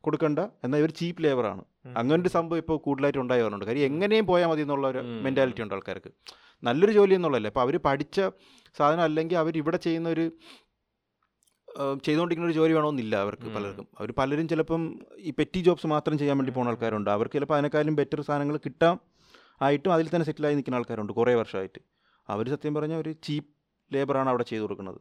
കൊടുക്കണ്ട. 0.05 0.41
എന്നാൽ 0.65 0.79
ഇവർ 0.83 0.91
ചീപ്പ് 1.01 1.23
ലേബറാണ് 1.25 1.63
അങ്ങനെ 2.01 2.21
ഒരു 2.23 2.31
സംഭവം 2.37 2.61
ഇപ്പോൾ 2.63 2.77
കൂടുതലായിട്ട് 2.87 3.21
ഉണ്ടായി 3.23 3.43
വരുന്നുണ്ട് 3.43 3.67
കാര്യം 3.67 3.87
എങ്ങനെയും 3.91 4.27
പോയാൽ 4.31 4.49
മതി 4.51 4.63
എന്നുള്ള 4.67 4.87
ഒരു. 4.93 5.01
മെന്റാലിറ്റി 5.27 5.63
ഉണ്ട് 5.65 5.75
ആൾക്കാർക്ക്. 5.77 6.11
നല്ലൊരു 6.63 6.93
ജോലി 6.99 7.15
എന്നുള്ളതല്ലേ. 7.19 7.51
അപ്പോൾ 7.53 7.65
അവർ 7.67 7.77
പഠിച്ച 7.89 8.21
സാധനം 8.79 9.03
അല്ലെങ്കിൽ 9.09 9.37
അവർ 9.43 9.55
ഇവിടെ 9.63 9.79
ചെയ്യുന്ന 9.87 10.09
ഒരു 10.09 10.25
ചെയ്തുകൊണ്ടിരിക്കുന്ന 12.05 12.49
ഒരു 12.51 12.57
ജോലി 12.59 12.73
വേണമെന്നില്ല 12.77 13.15
അവർക്ക് 13.25 13.49
പലർക്കും. 13.57 13.87
അവർ 14.01 14.11
പലരും 14.21 14.47
ചിലപ്പം 14.53 14.83
ഈ 15.29 15.31
പെറ്റി 15.39 15.61
ജോബ്സ് 15.67 15.89
മാത്രം 15.95 16.17
ചെയ്യാൻ 16.21 16.37
വേണ്ടി 16.41 16.53
പോകുന്ന 16.57 16.73
ആൾക്കാരുണ്ട്. 16.73 17.11
അവർക്ക് 17.17 17.37
ചിലപ്പോൾ 17.39 17.57
അതിനേക്കാളും 17.59 17.97
ബെറ്റർ 18.01 18.21
സാധനങ്ങൾ 18.29 18.57
കിട്ടാം 18.67 18.97
ആയിട്ടും 19.67 19.93
അതിൽ 19.97 20.07
തന്നെ 20.15 20.27
സെറ്റിലായി 20.29 20.57
നിൽക്കുന്ന 20.59 20.79
ആൾക്കാരുണ്ട് 20.81 21.13
കുറേ 21.19 21.35
വർഷമായിട്ട്. 21.41 21.81
അവർ 22.29 22.45
സത്യം 22.55 22.75
പറഞ്ഞാൽ 22.79 23.01
ഒരു 23.05 23.13
ചീപ്പ് 23.27 23.51
ലേബറാണ് 23.91 24.29
അവിടെ 24.33 24.45
ചെയ്തു 24.51 24.63
കൊടുക്കുന്നത്. 24.65 25.01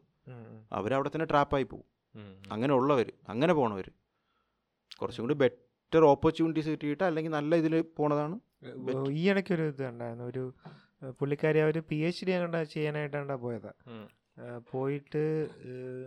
അവരവിടെ 0.80 1.10
തന്നെ 1.14 1.28
ട്രാപ്പായി 1.32 1.66
പോകും. 1.72 1.88
അങ്ങനെ 2.54 2.74
ഉള്ളവർ 2.80 3.08
അങ്ങനെ 3.32 3.54
പോണവർ 3.60 3.88
കുറച്ചും 5.02 5.24
കൂടി 5.26 5.36
ബെറ്റർ 5.44 6.04
ഓപ്പർച്യൂണിറ്റീസ് 6.14 6.70
കിട്ടിയിട്ട് 6.74 7.04
അല്ലെങ്കിൽ 7.10 7.32
നല്ല 7.40 7.56
ഇതിൽ 7.62 7.76
പോണതാണ് 7.98 8.36
ഈ 9.20 9.22
ഇടയ്ക്ക് 9.32 9.54
ഒരു 9.58 9.66
ഇത് 9.72 9.84
ഉണ്ടായിരുന്നു. 9.92 10.26
ഒരു 10.32 10.44
പുള്ളിക്കാരി 11.20 11.60
അവർ 11.66 11.76
പി 11.90 11.98
എച്ച് 12.08 12.26
ഡി 12.28 12.32
അങ്ങോട്ട് 12.38 12.72
ചെയ്യാനായിട്ടാണ് 12.74 13.38
പോയത് 13.44 13.72
പോയിട്ട് 14.72 15.50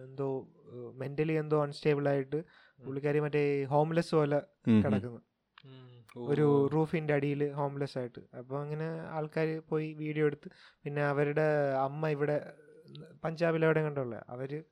എന്തോ 0.03 0.49
മെന്റലി 0.95 1.33
എന്തോ 1.33 1.63
അൺസ്റ്റേബിൾ 1.63 2.09
ആയിട്ട് 2.09 2.37
പുള്ളിക്കാരി 2.85 3.19
മറ്റേ 3.19 3.65
ഹോംലെസ് 3.65 4.15
പോലെ 4.15 4.43
കിടക്കുന്നു. 4.83 5.21
ഒരു 6.29 6.69
റൂഫിന്റെ 6.73 7.15
അടിയിൽ 7.15 7.53
ഹോംലെസ് 7.53 7.99
ആയിട്ട്. 7.99 8.37
അപ്പോൾ 8.39 8.61
അങ്ങനെ 8.61 9.01
ആൾക്കാർ 9.01 9.63
പോയി 9.69 9.93
വീഡിയോ 9.93 10.27
എടുത്ത്. 10.27 10.51
പിന്നെ 10.85 11.05
അവരുടെ 11.05 11.73
അമ്മ 11.73 12.09
ഇവിടെ 12.09 12.53
പഞ്ചാബിൽ 13.25 13.65
എവിടെ 13.65 13.83
കണ്ടുള്ള? 13.83 14.25
അവർ 14.29 14.63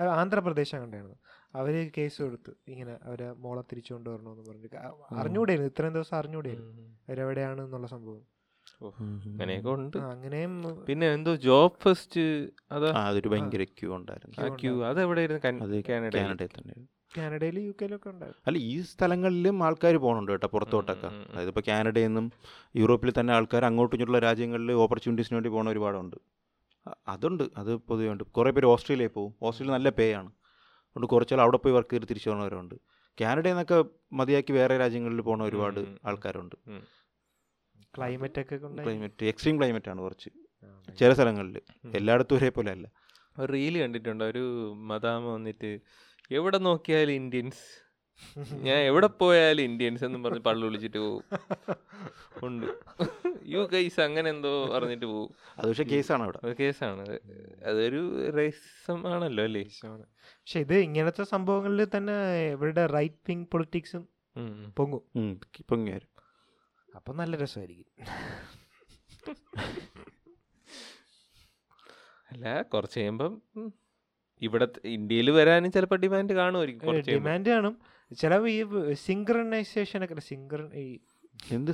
ആന്ധ്രാപ്രദേശ് 0.00 0.76
കണ്ടായിരുന്നു 0.76 1.16
അവർ 1.54 1.90
കേസ് 1.98 2.22
കൊടുത്ത് 2.22 2.50
ഇങ്ങനെ 2.68 2.98
അവരെ 3.02 3.32
മോളെ 3.32 3.62
തിരിച്ചു 3.62 3.92
കൊണ്ടുവരണമെന്ന് 3.92 4.50
പറഞ്ഞിട്ട്. 4.50 4.76
അ- 4.76 5.06
അറിഞ്ഞൂടായിരുന്നു 5.20 5.70
ഇത്രയും 5.70 5.94
ദിവസം 5.94 6.16
അറിഞ്ഞൂടായിരുന്നു. 6.16 6.70
ഉം. 6.70 6.98
അവരെവിടെയാണ് 7.08 7.64
എന്നുള്ള 7.64 7.86
സംഭവം. 7.86 8.33
അങ്ങനെയൊക്കെ 8.82 9.70
ഉണ്ട്. 9.70 9.96
അങ്ങനെയും 9.96 10.84
പിന്നെ 10.88 11.06
എന്തോ 11.12 11.34
ജോബ് 11.34 11.78
ഫസ്റ്റ് 11.82 12.24
അതാ? 12.72 12.90
അതൊരു 13.02 13.28
ഭയങ്കര 13.28 13.64
ക്യൂ 13.64 13.94
ഉണ്ടായിരുന്നു. 13.96 14.34
ആ 14.40 14.56
ക്യൂ 14.56 14.84
അത് 14.84 15.00
എവിടെയായിരുന്നു 15.02 15.42
കാനഡയിൽ 15.88 16.52
തന്നെ. 16.58 16.76
കാനഡയിലും 17.16 17.62
യു 17.62 17.70
കെയിലൊക്കെ 17.70 18.08
ഉണ്ടായിരുന്നു. 18.08 18.42
അല്ല 18.46 18.58
ഈ 18.58 18.80
സ്ഥലങ്ങളിലും 18.82 19.62
ആൾക്കാർ 19.62 19.96
പോകുന്നുണ്ട് 19.96 20.32
കേട്ടോ 20.32 20.46
പുറത്തോട്ടൊക്കെ. 20.46 21.06
അതായത് 21.06 21.48
ഇപ്പോൾ 21.48 21.64
കാനഡയിൽ 21.68 22.06
നിന്നും 22.06 22.32
യൂറോപ്പിൽ 22.76 23.12
തന്നെ 23.20 23.34
ആൾക്കാർ 23.34 23.64
അങ്ങോട്ടും 23.64 23.96
ഇങ്ങോട്ടുള്ള 23.96 24.18
രാജ്യങ്ങളിൽ 24.18 24.72
ഓപ്പർച്യൂണിറ്റീസിന് 24.72 25.36
വേണ്ടി 25.36 25.48
പോകുന്ന 25.48 25.70
ഒരുപാടുണ്ട് 25.70 26.16
അതുണ്ട്. 27.08 27.44
അത് 27.56 27.76
പൊതുവേ 27.76 28.08
ഉണ്ട്. 28.08 28.24
കുറേ 28.24 28.50
പേര് 28.50 28.66
ഓസ്ട്രേലിയയിൽ 28.66 29.10
പോകും 29.10 29.34
ഓസ്ട്രേലിയ 29.42 29.74
നല്ല 29.74 29.88
പേ 29.88 30.12
ആണ്. 30.12 30.26
അതുകൊണ്ട് 30.26 31.06
കുറച്ചാൾ 31.06 31.40
അവിടെ 31.40 31.56
പോയി 31.56 31.74
വർക്ക് 31.74 31.90
ചെയ്ത് 31.90 32.08
തിരിച്ചു 32.08 32.28
പോകുന്നവരുണ്ട് 32.30 32.74
കാനഡയിൽ 33.20 33.52
നിന്നൊക്കെ 33.52 33.84
മതിയാക്കി 34.12 34.52
വേറെ 34.52 34.78
രാജ്യങ്ങളിൽ 34.78 35.20
പോകുന്ന 35.20 35.44
ഒരുപാട്. 35.44 35.80
ആൾക്കാരുണ്ട്. 36.04 36.56
ക്ലൈമറ്റ് 37.98 38.40
ഒക്കെ 38.40 38.56
ക്ലൈമറ്റ് 38.84 39.24
എക്സ്ട്രീം 39.24 39.58
ക്ലൈമറ്റ് 39.58 39.90
ആണ് 39.90 40.00
കുറച്ച്. 40.00 40.30
ചില 40.98 41.12
സ്ഥലങ്ങളിൽ 41.12 41.56
എല്ലായിടത്തും 41.96 42.36
ഒരേപോലെ 42.36 42.70
അല്ല. 42.70 42.86
ഒരു 43.38 43.52
റീൽ 43.52 43.78
കണ്ടിട്ടുണ്ട്. 43.78 44.24
ഒരു 44.24 44.44
മദാമ 44.90 45.24
വന്നിട്ട് 45.26 45.70
എവിടെ 46.30 46.58
നോക്കിയാലും 46.58 47.12
ഇന്ത്യൻസ് 47.12 47.64
ഞാൻ 48.66 48.76
എവിടെ 48.78 49.06
പോയാലും 49.06 49.62
ഇന്ത്യൻസ് 49.62 50.04
എന്നും 50.04 50.22
പറഞ്ഞ് 50.22 50.40
പള്ളു 50.40 50.66
വിളിച്ചിട്ട് 50.66 50.98
പോകും 50.98 51.24
ഉണ്ട്. 52.42 52.66
യു 53.46 53.68
കൈസ് 53.72 54.00
അങ്ങനെ 54.00 54.30
എന്തോ 54.30 54.52
പറഞ്ഞിട്ട് 54.74 55.06
പോകും 55.06 55.34
അത് 55.58 55.68
പക്ഷേ 55.68 55.84
കേസാണ് 55.84 56.22
അവിടെ. 56.22 56.54
കേസാണ് 56.60 57.00
അത്. 57.08 57.16
അതൊരു 57.64 58.00
റേസം 58.36 59.14
ആണല്ലോ 59.14 59.44
അല്ലേ 59.44 59.64
പക്ഷെ 59.64 60.60
ഇത് 60.60 60.74
ഇങ്ങനത്തെ 60.74 61.24
സംഭവങ്ങളിൽ 61.24 61.86
തന്നെ 61.96 62.16
ഇവരുടെ 62.50 62.86
റൈറ്റ് 62.86 63.22
വിങ് 63.28 63.46
പൊളിറ്റിക്സും. 63.52 64.04
പൊങ്ങും 64.78 65.02
ഉം, 65.16 65.40
പൊങ്ങി. 65.70 65.90
വരും 65.92 66.10
അപ്പം 66.96 67.16
നല്ല 67.16 67.36
രസമായിരിക്കും. 67.36 67.86
അല്ല 72.32 72.62
കുറച്ച് 72.62 72.98
കഴിയുമ്പം 72.98 73.42
ഇവിടെ 74.42 74.68
ഇന്ത്യയിൽ 74.84 75.30
വരാനും 75.30 75.72
ചിലപ്പോൾ 75.72 75.98
ഡിമാൻഡ് 75.98 76.32
കാണുമായിരിക്കും. 76.32 77.00
ഡിമാൻഡ് 77.00 77.50
കാണും. 77.50 77.74
ചില 78.18 78.44
ഈ 78.46 78.64
സിങ്ക്രണൈസേഷൻ 78.92 80.04
ഒക്കെ 80.04 80.20
സിങ്ക്രൺ 80.20 80.74
ഈ 80.74 80.98
എന്ത് 81.52 81.72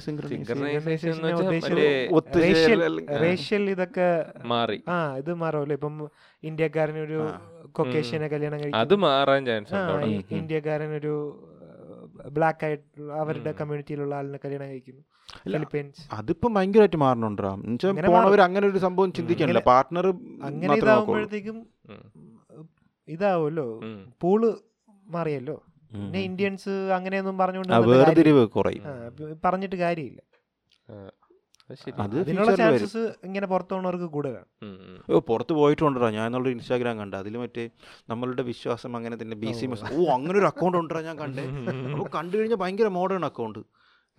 റേഷ്യൽ 3.21 3.71
ഇതൊക്കെ 3.71 4.27
മാറി. 4.45 4.83
ആ 4.89 5.17
ഇത് 5.17 5.35
മാറുമല്ലോ. 5.35 5.75
ഇപ്പം 5.75 6.11
ഇന്ത്യക്കാരനൊരു. 6.43 7.21
കൊക്കേഷ്യനെ 7.73 8.29
കല്യാണം 8.29 8.77
അത് 8.77 8.95
മാറാൻ 8.95 9.47
ചാൻസ്. 9.47 9.75
ഇന്ത്യക്കാരനൊരു 10.35 11.15
ബ്ലാക്ക് 12.29 12.65
ആയിട്ടുള്ള 12.65 13.13
അവരുടെ 13.13 13.53
കമ്മ്യൂണിറ്റിയിലുള്ള 13.53 14.15
ആളിനെ 14.15 14.39
കല്യാണം 14.45 14.69
കഴിക്കുന്നു. 14.69 15.01
അതിപ്പോ 15.01 15.51
ഫിലിപ്പീൻസ്. 15.53 16.09
അതിപ്പം 16.13 16.55
ഭയങ്കരമായിട്ട് 16.55 16.97
മാറണുണ്ടോ? 16.97 17.51
പോണവർ 18.07 18.41
അങ്ങനെ 18.41 18.67
ഒരു 18.67 18.79
സംഭവം 18.79 19.13
ചിന്തിക്കണില്ല. 19.13 19.59
പാർട്ട്ണർ 19.59 20.07
അങ്ങനെ 20.43 20.75
ഇതാവുമ്പോഴത്തേക്കും 20.75 21.67
ഇതാവുമല്ലോ. 23.09 23.81
പൂൾ 24.21 24.59
മാറിയല്ലോ. 25.07 25.63
പിന്നെ 25.93 26.21
ഇന്ത്യൻസ് 26.21 26.69
അങ്ങനെയൊന്നും 26.69 27.39
പറഞ്ഞുകൊണ്ട് 27.39 27.73
പറഞ്ഞിട്ട് 29.45 29.77
കാര്യമില്ല. 29.77 30.21
അത് 32.05 32.17
ഇങ്ങനെ 33.27 33.47
പുറത്തു 33.53 33.73
പോകുന്നവർക്ക് 33.73 34.09
കൂടുതലാണ് 34.15 35.21
പുറത്ത് 35.31 35.53
പോയിട്ടുണ്ടോ? 35.61 36.09
ഞാൻ 36.19 36.25
എന്നുള്ള 36.29 36.49
ഇൻസ്റ്റാഗ്രാം 36.57 36.97
കണ്ട. 37.03 37.15
അതിൽ 37.23 37.37
മറ്റേ 37.43 37.65
നമ്മളുടെ 38.13 38.45
വിശ്വാസം 38.53 38.97
അങ്ങനെ 39.01 39.19
തന്നെ. 39.23 39.37
ബി 39.45 39.53
സി 39.59 39.67
എസ് 39.77 39.93
ഓ 39.99 40.09
അങ്ങനെ 40.17 40.37
ഒരു 40.43 40.49
അക്കൗണ്ട് 40.53 40.79
ഉണ്ടോ 40.83 41.03
ഞാൻ 41.11 41.19
കണ്ടേ. 41.25 41.45
അപ്പോൾ 41.93 42.09
കണ്ടു 42.19 42.35
കഴിഞ്ഞാൽ 42.39 42.61
ഭയങ്കര 42.65 42.91
മോഡേൺ 43.01 43.25
അക്കൗണ്ട് 43.31 43.63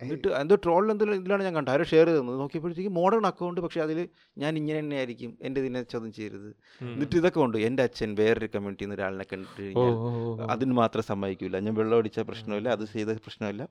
എന്നിട്ട് 0.00 0.28
എന്തോ 0.38 0.54
ട്രോളിൽ 0.64 0.88
എന്തെങ്കിലും 0.92 1.18
ഇതിലാണ് 1.20 1.42
ഞാൻ 1.46 1.54
കണ്ടത്. 1.56 1.72
ആരോ 1.72 1.84
ഷെയർ 1.90 2.06
ചെയ്തത് 2.10 2.38
നോക്കിയപ്പോഴത്തേക്ക് 2.40 2.92
മോഡേൺ 2.98 3.24
അക്കൗണ്ട് 3.30 3.58
പക്ഷേ 3.64 3.80
അതിൽ 3.84 3.98
ഞാൻ 4.42 4.52
ഇങ്ങനെ 4.60 4.78
തന്നെ 4.82 4.96
ആയിരിക്കും. 5.00 5.30
എന്റെ 5.46 5.58
ഇതിനെ 5.62 5.80
ചോദ്യം 5.92 6.12
ചെയ്യരുത്. 6.18 6.48
എന്നിട്ട് 6.94 7.14
ഇതൊക്കെ 7.20 7.40
ഉണ്ട്. 7.46 7.56
എന്റെ 7.68 7.82
അച്ഛൻ 7.88 8.10
വേറൊരു 8.20 8.48
കമ്മ്യൂണിറ്റിയിൽ 8.54 8.88
നിന്ന് 8.90 8.98
ഒരാളിനെ 8.98 9.26
കണ്ടിട്ട് 9.32 9.60
കഴിഞ്ഞാൽ. 9.62 9.94
അതിന് 10.54 10.76
മാത്രം 10.82 11.04
സമ്മതിക്കില്ല 11.10 11.60
ഞാൻ 11.66 11.76
വെള്ളം 11.80 11.96
അടിച്ച 12.00 12.20
പ്രശ്നമില്ല 12.30 12.68
അത് 12.76 12.84
ചെയ്ത 12.94 13.16
പ്രശ്നമില്ല. 13.26 13.62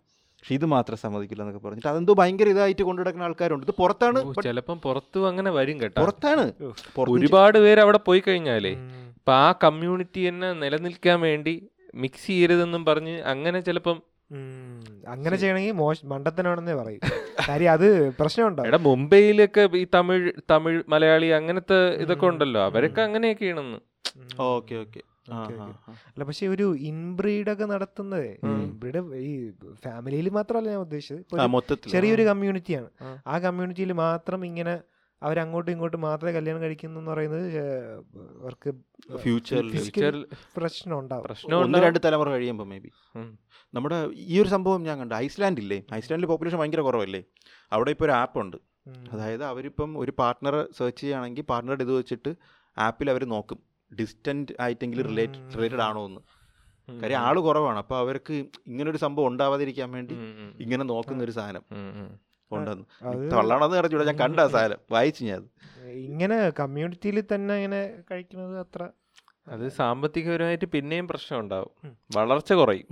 പക്ഷെ 0.43 0.53
ഇത് 0.53 0.65
മാത്രം 0.65 0.97
സമ്മതിക്കില്ല 0.97 1.41
എന്നൊക്കെ 1.43 1.59
പറഞ്ഞിട്ട് 1.67 1.87
അതെന്തോ 1.87 2.13
ഭയങ്കര 2.13 2.49
ഇതായിട്ട് 2.49 2.83
കൊണ്ടു 2.83 3.01
നടക്കുന്ന 3.01 3.23
ആൾക്കാരുണ്ട്. 3.23 3.65
ഇത് 3.67 3.75
പുറത്താണ് 3.75 4.19
ചിലപ്പം 4.43 4.77
പുറത്തും 4.79 5.27
അങ്ങനെ 5.27 5.51
വരും 5.51 5.81
കേട്ടോ. 5.81 6.01
പുറത്താണ്. 6.01 6.45
ഒരുപാട് 7.09 7.57
പേര് 7.59 7.81
അവിടെ 7.81 7.97
പോയി 7.97 8.21
കഴിഞ്ഞാലേ. 8.27 8.71
ഇപ്പൊ 9.17 9.33
ആ 9.33 9.51
കമ്മ്യൂണിറ്റി 9.63 10.29
തന്നെ 10.29 10.53
നിലനിൽക്കാൻ 10.53 11.21
വേണ്ടി 11.21 11.53
മിക്സ് 11.95 12.27
ചെയ്യരുതെന്നും 12.27 12.85
പറഞ്ഞ് 12.85 13.15
അങ്ങനെ 13.33 13.59
ചിലപ്പം 13.59 13.97
അങ്ങനെ 15.07 15.35
ചെയ്യണമെങ്കിൽ 15.37 15.71
മോശ 15.71 15.97
മണ്ടത്തനാണെന്നേ 16.05 16.73
പറയും. 16.73 17.01
കാര്യം 17.49 17.71
അത് 17.71 17.87
പ്രശ്നമുണ്ടോ 18.11 18.63
എടാ 18.63 18.77
മുംബൈയിലൊക്കെ 18.77 19.63
ഈ 19.73 19.85
തമിഴ് 19.95 20.31
തമിഴ് 20.51 20.83
മലയാളി 20.87 21.27
അങ്ങനത്തെ 21.39 21.79
ഇതൊക്കെ 22.03 22.25
ഉണ്ടല്ലോ. 22.25 22.61
അവരൊക്കെ 22.63 23.01
അങ്ങനെയൊക്കെയാണെന്ന്. 23.01 23.79
Okay 24.39 24.75
okay. 24.75 25.01
അല്ല 25.29 26.23
പക്ഷെ 26.23 26.47
ഒരു 26.47 26.75
ഇൻബ്രീഡ് 26.75 27.51
ഒക്കെ 27.51 27.65
നടത്തുന്നതേ 27.65 28.37
ഇൻബ്രീഡ് 28.43 29.15
ഈ 29.15 29.51
ഫാമിലിയിൽ 29.73 30.29
മാത്രമല്ല 30.29 30.69
ഞാൻ 30.69 30.79
ഉദ്ദേശിച്ചത്. 30.79 31.25
ഒരു 31.33 31.41
ചെറിയൊരു 31.91 32.23
കമ്മ്യൂണിറ്റിയാണ്. 32.23 32.89
ആ. 33.01 33.21
ആ 33.27 33.39
കമ്മ്യൂണിറ്റിയിൽ 33.39 33.91
മാത്രം 33.91 34.45
ഇങ്ങനെ 34.45 34.79
അവരങ്ങോട്ടും 35.23 35.71
ഇങ്ങോട്ടും 35.71 36.01
മാത്രമേ 36.01 36.31
കല്യാണം 36.31 36.61
കഴിക്കുന്നു 36.61 36.99
എന്ന് 36.99 37.11
പറയുന്നത് 37.11 37.57
അവർക്ക് 38.43 38.71
ഫ്യൂച്ചറിൽ 39.17 40.25
പ്രശ്നം 40.57 40.99
ഉണ്ടാവും. 40.99 41.23
രണ്ട് 41.83 41.99
തലമുറ 42.05 42.29
കഴിയുമ്പോൾ 42.29 42.63
മേ 42.63 42.79
ബി 42.79 42.91
നമ്മുടെ 43.73 44.09
ഈ 44.13 44.41
ഒരു 44.41 44.49
സംഭവം 44.49 44.83
ഞാൻ 44.83 44.99
കണ്ടു. 44.99 45.15
ഐസ്ലാൻഡ് 45.15 45.59
ഇല്ലേ 45.59 45.83
ഐസ്ലാൻഡിൽ 45.93 46.27
പോപ്പുലേഷൻ 46.27 46.57
ഭയങ്കര 46.57 46.81
കുറവല്ലേ? 46.81 47.23
അവിടെ 47.71 47.89
ഇപ്പോൾ 47.89 48.05
ഒരു 48.05 48.11
ആപ്പ് 48.11 48.39
ഉണ്ട്. 48.39 48.57
അതായത് 49.11 49.43
അവരിപ്പം 49.43 49.97
ഒരു 49.97 50.13
പാർട്ണർ 50.19 50.67
സെർച്ച് 50.77 51.01
ചെയ്യുകയാണെങ്കിൽ 51.01 51.41
പാർട്ട്ണറുടെ 51.41 51.83
ഇത് 51.83 51.93
വെച്ചിട്ട് 51.93 52.35
ആപ്പിൽ 52.77 53.09
അവർ 53.09 53.25
നോക്കും. 53.25 53.70
ഡിസ്റ്റന്റ് 53.99 54.51
ആയിട്ടെങ്കിലും 54.59 55.05
റിലേറ്റഡ് 55.07 55.57
റിലേറ്റഡ് 55.57 55.81
ആണോ 55.81 56.05
എന്ന്. 56.05 56.21
കാര്യം 57.01 57.19
ആൾ 57.19 57.39
കുറവാണ് 57.39 57.77
അപ്പോൾ 57.77 57.97
അവർക്ക് 57.97 58.33
ഇങ്ങനൊരു 58.67 58.97
സംഭവം 58.97 59.27
ഉണ്ടാവാതിരിക്കാൻ 59.27 59.91
വേണ്ടി. 59.91 60.15
ഇങ്ങനെ 60.59 60.83
നോക്കുന്ന 60.83 61.23
ഒരു 61.23 61.31
സാധനം. 61.31 61.63
ഉണ്ടെന്ന് 62.51 62.85
തള്ളാണെന്ന് 63.31 63.77
അറിഞ്ഞൂടാ 63.77 64.05
ഞാൻ 64.05 64.19
കണ്ട 64.19 64.39
സാധനം 64.39 64.79
വായിച്ചു 64.91 65.23
ഞാൻ. 65.23 65.41
ഇങ്ങനെ 66.05 66.49
കമ്മ്യൂണിറ്റിയിൽ 66.59 67.23
തന്നെ 67.33 67.53
ഇങ്ങനെ 67.55 67.81
കഴിക്കുന്നത് 68.11 68.59
അത്ര 68.59 68.81
അത് 69.47 69.69
സാമ്പത്തികപരമായിട്ട് 69.69 70.65
പിന്നെയും 70.65 71.07
പ്രശ്നം 71.07 71.39
ഉണ്ടാവും. 71.39 71.71
വളർച്ച 72.15 72.53
കുറയും. 72.53 72.87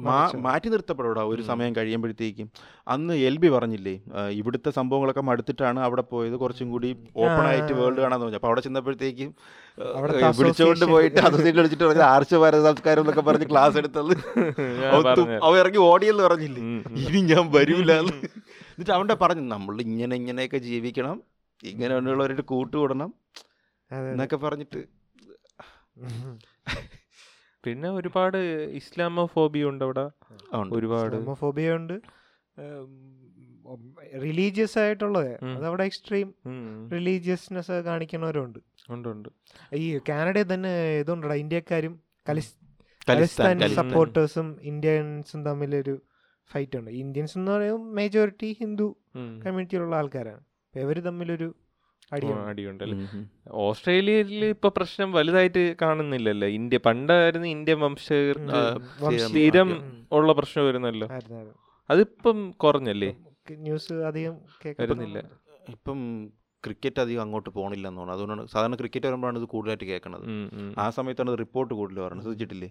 മാറ്റി 0.45 0.69
നിർത്തപ്പെടൂടാ 0.69 1.23
ഒരു. 1.23 1.41
സമയം 1.41 1.75
കഴിയുമ്പോഴത്തേക്കും. 1.75 2.47
അന്ന് 2.87 3.13
എൽ 3.29 3.37
ബി 3.37 3.49
പറഞ്ഞില്ലേ 3.49 3.93
ഇവിടുത്തെ 4.39 4.69
സംഭവങ്ങളൊക്കെ 4.69 5.21
മടുത്തിട്ടാണ് 5.21 5.79
അവിടെ 5.79 6.01
പോയത്. 6.13 6.35
കുറച്ചും 6.37 6.71
കൂടി 6.71 6.89
ഓപ്പൺ 7.15 7.45
ആയിട്ട് 7.45 7.73
വേൾഡ് 7.79 8.01
കാണാൻ 8.05 8.19
തോന്നി 8.21 8.35
അപ്പോൾ 8.35 8.47
അവിടെ 8.47 8.61
ചെന്നപ്പോഴത്തേക്കും 8.61 9.31
വിളിച്ചുകൊണ്ട് 10.39 10.85
പോയിട്ട് 10.85 11.19
അത് 11.19 11.37
വിളിച്ചിട്ട് 11.59 11.83
പറഞ്ഞ 11.83 12.05
ആർച്ച 12.13 12.35
ഭാരത 12.35 12.63
സംസ്കാരം 12.69 13.01
എന്നൊക്കെ 13.01 13.21
പറഞ്ഞ് 13.21 13.49
ക്ലാസ് 13.49 13.77
എടുത്തത്. 13.77 14.11
അവ 15.47 15.53
ഇറങ്ങി 15.63 15.77
ഓടിയെന്ന് 15.89 16.23
പറഞ്ഞില്ലേ. 16.23 16.61
ഇനി 17.05 17.21
ഞാൻ 17.33 17.45
വരൂല 17.57 17.91
എന്നിട്ട് 17.99 18.91
അവന്റെ 18.97 19.15
പറഞ്ഞു 19.23 19.41
നമ്മൾ 19.55 19.81
ഇങ്ങനെ 19.81 20.15
ഇങ്ങനെയൊക്കെ 20.15 20.57
ജീവിക്കണം. 20.69 21.17
ഇങ്ങനെ 21.63 21.93
ഉള്ളവരായിട്ട് 21.95 22.45
കൂട്ടുകൂടണം. 22.53 23.09
എന്നൊക്കെ 23.91 24.37
പറഞ്ഞിട്ട് 24.37 24.81
പിന്നെ 27.63 27.89
ഒരുപാട് 27.89 28.37
ഇസ്ലാമോഫോബിയ 28.75 29.63
ഉണ്ട് 29.63 29.85
അവിടെ. 29.85 30.09
ഒരുപാട്. 30.55 31.15
ഇസ്ലാമോഫോബിയ 31.15 31.73
ഉണ്ട്. 31.73 32.01
റിലീജിയസ് 34.15 34.79
ആയിട്ടുള്ളത്. 34.79 35.45
അതവിടെ 35.45 35.83
എക്സ്ട്രീം 35.83 36.33
റിലീജിയസ്നെസ് 36.91 37.71
കാണിക്കുന്നവരുണ്ട്. 37.71 38.59
ഉണ്ട് 38.89 39.09
ഉണ്ട്. 39.09 39.29
ഈ 39.75 39.99
കാനഡയിൽ 40.09 40.53
തന്നെ 40.53 40.99
ഇതുണ്ടടാ 40.99 41.33
ഇന്ത്യക്കാരും 41.33 42.01
ഖലിസ്ഥാൻ. 42.29 43.75
സപ്പോർട്ടേഴ്സും 43.75 44.57
ഇന്ത്യൻസും 44.61 45.45
തമ്മിലൊരു 45.45 46.01
ഫൈറ്റ് 46.51 46.77
ഉണ്ട്. 46.77 46.91
ഇന്ത്യൻസ് 46.91 47.37
എന്ന് 47.37 47.51
പറയുമ്പോൾ 47.51 47.93
മെജോറിറ്റി 47.93 48.57
ഹിന്ദു. 48.59 48.95
കമ്മ്യൂണിറ്റിയിലുള്ള 49.15 49.95
ആൾക്കാരാണ്. 49.95 50.39
ഇവർ 50.75 50.99
തമ്മിലൊരു 50.99 51.55
അടിയുണ്ടല്ലേ 52.11 52.95
ഉം. 53.15 53.23
ഓസ്ട്രേലിയയിൽ 53.65 54.45
ഇപ്പൊ 54.45 54.69
പ്രശ്നം 54.69 55.11
വലുതായിട്ട് 55.11 55.75
കാണുന്നില്ലല്ലോ. 55.81 56.47
ഇന്ത്യ 56.47 56.77
പണ്ടായിരുന്നു 56.77 57.47
ഇന്ത്യൻ 57.47 57.79
വംശ 57.79 58.03
സ്ഥിരം 59.27 59.71
ഉള്ള 60.11 60.33
പ്രശ്നം 60.33 60.65
വരുന്നല്ലോ. 60.65 61.07
അതിപ്പം 61.89 62.51
കുറഞ്ഞല്ലേ? 62.63 63.11
ന്യൂസ് 63.59 63.93
അധികം 63.93 64.35
വരുന്നില്ല. 64.79 65.17
ഇപ്പം 65.69 65.99
ക്രിക്കറ്റ് 66.63 66.99
അധികം 66.99 67.21
അങ്ങോട്ട് 67.21 67.49
പോകണില്ലെന്ന് 67.49 67.99
തോന്നുന്നു. 67.99 68.13
അതുകൊണ്ടാണ് 68.13 68.47
സാധാരണ 68.47 68.75
ക്രിക്കറ്റ് 68.75 69.07
വരുമ്പോഴാണ് 69.07 69.37
ഇത് 69.39 69.47
കൂടുതലായിട്ട് 69.47 69.83
കേൾക്കുന്നത്. 69.83 70.25
ആ 70.77 70.89
സമയത്താണ് 70.89 71.37
റിപ്പോർട്ട് 71.37 71.73
കൂടുതൽ 71.73 72.01
പറയുന്നത് 72.01 72.25
ശ്രദ്ധിച്ചിട്ടില്ലേ 72.25 72.69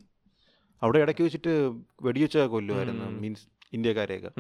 അവിടെ 0.82 0.98
ഇടയ്ക്ക് 0.98 1.22
വെച്ചിട്ട് 1.22 1.52
വെടിവെച്ച 2.02 2.38
കൊല്ലുമായിരുന്നു. 2.38 3.06
മീൻസ് 3.22 3.46
ഇന്ത്യക്കാരെയൊക്കെ. 3.72 4.30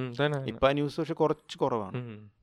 ഇപ്പ 0.48 0.68
ആ 0.68 0.72
ന്യൂസ് 0.72 1.00
പക്ഷെ 1.00 1.14
കുറച്ച് 1.14 1.58
കുറവാണ്. 1.58 1.98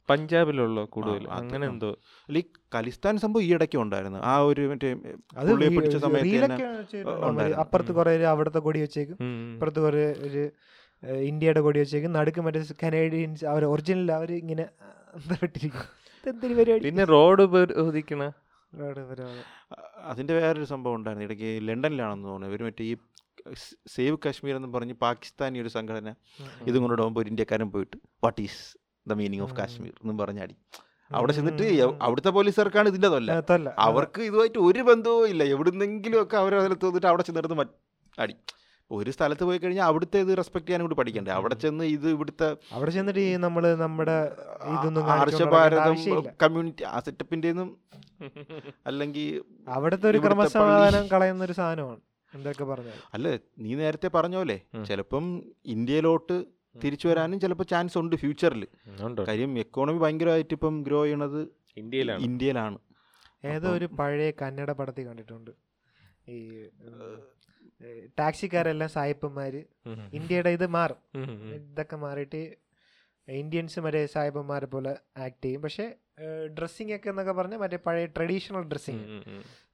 പഞ്ചാബിലുള്ള 0.09 0.83
കൂടുതൽ. 0.85 1.27
അങ്ങനെ 1.29 1.67
എന്തോ. 1.67 1.89
അല്ല 2.27 2.37
ഈ 2.37 2.43
ഖലിസ്ഥാൻ 2.75 3.17
സംഭവം 3.17 3.43
ഈ 3.43 3.53
ഇടയ്ക്ക് 3.53 3.77
ഉണ്ടായിരുന്നു. 3.77 4.19
ആ 4.19 4.37
ഒരു 4.37 4.61
മറ്റേ 4.61 4.93
പുള്ളിയെ 4.93 5.69
പിടിച്ച 5.69 5.97
സമയത്ത്. 5.97 7.53
അപ്പുറത്ത്. 7.53 7.91
കുറെ 7.91 8.15
ഒരു 8.15 8.23
അവിടുത്തെ 8.23 8.59
കൊടി 8.59 8.79
വെച്ചേക്കും. 8.81 9.17
അപ്പുറത്ത് 9.53 9.79
കുറെ 9.79 10.15
ഒരു 10.19 10.49
ഇന്ത്യയുടെ 11.13 11.61
കൊടി 11.61 11.79
വെച്ചേക്കും. 11.79 12.13
നടുക്ക് 12.13 12.41
മറ്റേ 12.41 12.63
കനേഡിയൻസ് 12.83 13.45
അവർ 13.45 13.65
ഒറിജിനൽ 13.65 14.11
അവർ 14.11 14.31
ഇങ്ങനെ 14.33 14.65
പരിപാടി? 15.31 16.79
പിന്നെ 16.83 17.03
റോഡ് 17.03 17.43
പരിശോധിക്കണ 17.43 18.29
റോഡ് 18.73 18.99
വരാതെ. 18.99 19.54
അ- 20.05 20.09
അതിന്റെ 20.09 20.39
വേറൊരു 20.39 20.65
സംഭവം 20.65 20.95
ഉണ്ടായിരുന്നു. 20.95 21.25
ഇടയ്ക്ക് 21.25 21.67
ലണ്ടനിലാണെന്ന് 21.67 22.27
തോന്നുന്നു. 22.27 22.55
ഇവർ 22.55 22.65
മറ്റേ 22.65 22.83
ഈ 22.83 22.95
സേവ് 23.87 24.17
കാശ്മീർ 24.25 24.55
എന്ന് 24.55 24.73
പറഞ്ഞ് 24.73 24.93
പാകിസ്ഥാനി 24.93 25.59
ഒരു 25.59 25.67
സംഘടന 25.67 26.13
ഇതും 26.67 26.83
കൊണ്ട് 26.83 27.01
പോകുമ്പോൾ 27.01 27.21
ഒരു 27.21 27.29
ഇന്ത്യക്കാരൻ 27.29 27.71
പോയിട്ട് 27.71 27.97
what 28.23 28.41
is 28.41 28.77
the 29.07 29.13
meaning 29.13 29.41
of. 29.41 29.55
Kashmir 29.55 29.89
എന്നും 29.89 30.17
പറഞ്ഞാടി 30.17 30.55
അവിടെ 31.11 31.33
ചെന്നിട്ട്. 31.33 31.63
അവിടുത്തെ 32.01 32.29
പോലീസുകാർക്കാണ് 32.29 32.87
ഇതിന്റെ 32.87 33.07
അതല്ല 33.07 33.31
അവർക്ക് 33.79 34.21
ഇതുമായിട്ട് 34.21 34.59
ഒരു 34.59 34.79
ബന്ധവും 34.79 35.27
ഇല്ല. 35.27 35.43
എവിടുന്നെങ്കിലും 35.43 36.21
ഒക്കെ 36.21 36.37
അവർ 36.37 36.55
അതിൽ 36.55 36.73
തോന്നിട്ട് 36.73 37.07
അവിടെ 37.07 37.23
ചെന്നിടത്ത് 37.23 37.67
അടി. 38.19 38.35
ഒരു 38.91 39.11
സ്ഥലത്ത് 39.11 39.43
പോയി 39.43 39.57
കഴിഞ്ഞാൽ 39.57 39.85
അവിടുത്തെ 39.85 40.19
ഇത് 40.19 40.37
റെസ്പെക്ട് 40.37 40.67
ചെയ്യാനും 40.67 40.85
കൂടി 40.85 40.95
പഠിക്കണ്ടേ? 40.95 41.31
അവിടെ 41.31 41.55
ചെന്ന് 41.55 41.83
ഇത് 41.85 42.07
ഇവിടുത്തെ 42.09 42.47
അവിടെ 42.71 42.91
ചെന്നിട്ട് 42.91 43.19
ഈ 43.19 43.35
നമ്മൾ 43.35 43.75
നമ്മുടെ 43.75 44.17
ഇതൊന്നും 44.73 45.03
ഹർഷഭാരതം. 45.03 45.95
കമ്മ്യൂണിറ്റി 46.43 46.83
ആ 46.83 46.99
സെറ്റപ്പിന്റെ 46.99 47.49
അല്ലെങ്കിൽ 48.87 49.43
അവിടുത്തെ 49.67 50.09
ഒരു 50.09 50.17
ക്രമസമാധാനം 50.17 51.07
കളയുന്ന 51.07 51.43
ഒരു 51.43 51.53
സാധനമാണ്. 51.53 52.01
എന്തൊക്കെ 52.33 52.63
പറഞ്ഞു 52.63 52.93
അല്ല 53.13 53.27
നീ 53.57 53.75
നേരത്തെ 53.75 54.07
പറഞ്ഞ 54.07 54.35
പോലെ 54.35 54.61
ഉം. 54.73 54.85
ചിലപ്പം 54.85 55.25
ഇന്ത്യയിലോട്ട് 55.65 56.37
തിരിച്ചു 56.83 57.07
വരാനും 57.07 57.39
ചിലപ്പോൾ 57.39 57.63
ചാൻസ് 57.63 57.97
ഉണ്ട് 57.97 58.15
ഫ്യൂച്ചറിൽ 58.15 58.63
ഉണ്ടോ. 59.01 59.25
കാര്യം 59.27 59.59
എക്കോണമി 59.59 59.97
ഭയങ്കരമായിട്ട് 59.97 60.53
ഇപ്പം 60.53 60.83
ഗ്രോ 60.83 61.03
ചെയ്യണത് 61.03 61.41
ഇന്ത്യയിലാണ്. 61.77 62.21
ഇന്ത്യയിലാണ്. 62.21 62.77
ഏതോ 63.45 63.69
ഒരു 63.69 63.85
പഴയ 63.99 64.31
കന്നഡ 64.41 64.71
പടത്തിൽ 64.71 65.05
കണ്ടിട്ടുണ്ട്. 65.05 65.51
ഈ 66.29 66.37
ടാക്സിക്കാരെല്ലാം 68.19 68.89
സായിപ്പന്മാര്. 68.89 69.61
ഇന്ത്യയുടെ 70.13 70.49
ഇത് 70.49 70.67
മാറും. 70.67 70.99
ഇതൊക്കെ 71.55 71.95
മാറിയിട്ട് 71.95 72.41
ഇന്ത്യൻസ് 73.27 73.79
മറ്റേ 73.79 74.05
സായിപ്പന്മാരെ 74.05 74.65
പോലെ 74.65 74.93
ആക്ട് 75.17 75.45
ചെയ്യും. 75.45 75.61
പക്ഷെ 75.61 75.85
ഡ്രസ്സിങ് 76.59 76.93
ഒക്കെ 76.95 77.09
എന്നൊക്കെ 77.09 77.31
പറഞ്ഞാൽ 77.31 77.57
മറ്റേ 77.57 77.77
പഴയ 77.85 78.05
ട്രഡീഷണൽ 78.05 78.63
ഡ്രസ്സിങ്. 78.63 79.03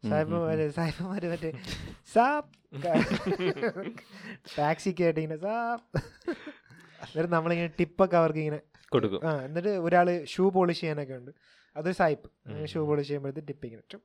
സായിപ്പന്മാര് 0.10 0.70
സായിപ്പന്മാര് 0.70 1.28
മറ്റേ 1.32 1.52
സാപ്പ്. 2.14 2.52
ടാക്സിക്ക് 4.58 5.04
ആയിട്ട് 5.04 5.20
ഇങ്ങനെ 5.20 5.40
സാപ്പ്. 5.42 6.00
എന്നിട്ട് 7.04 7.34
നമ്മളിങ്ങനെ 7.34 7.72
ടിപ്പൊക്കെ 7.80 8.18
അവർക്ക് 8.18 8.40
ഇങ്ങനെ 8.40 8.62
കൊടുക്കും. 8.90 9.22
ആ 9.28 9.42
എന്നിട്ട് 9.46 9.70
ഒരാൾ 9.70 10.08
ഷൂ 10.26 10.50
പോളിഷ് 10.50 10.80
ചെയ്യാനൊക്കെ 10.80 11.14
ഉണ്ട്. 11.14 11.32
അതൊരു 11.76 11.96
സായിപ്പ്. 11.96 12.30
ഷൂ 12.66 12.86
പോളിഷ് 12.86 13.08
ചെയ്യുമ്പോഴത്തെ 13.08 13.42
ടിപ്പ് 13.42 13.66
ഇങ്ങനെ. 13.66 14.00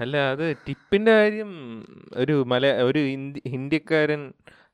അല്ല 0.00 0.16
അത് 0.32 0.44
ടിപ്പിന്റെ 0.66 1.12
കാര്യം 1.12 1.50
ഒരു 2.22 2.34
മല 2.52 2.66
ഒരു 2.88 2.98
ഇന്ത്യക്കാരൻ 2.98 3.52
ഹിന്ദിക്കാരൻ 3.54 4.22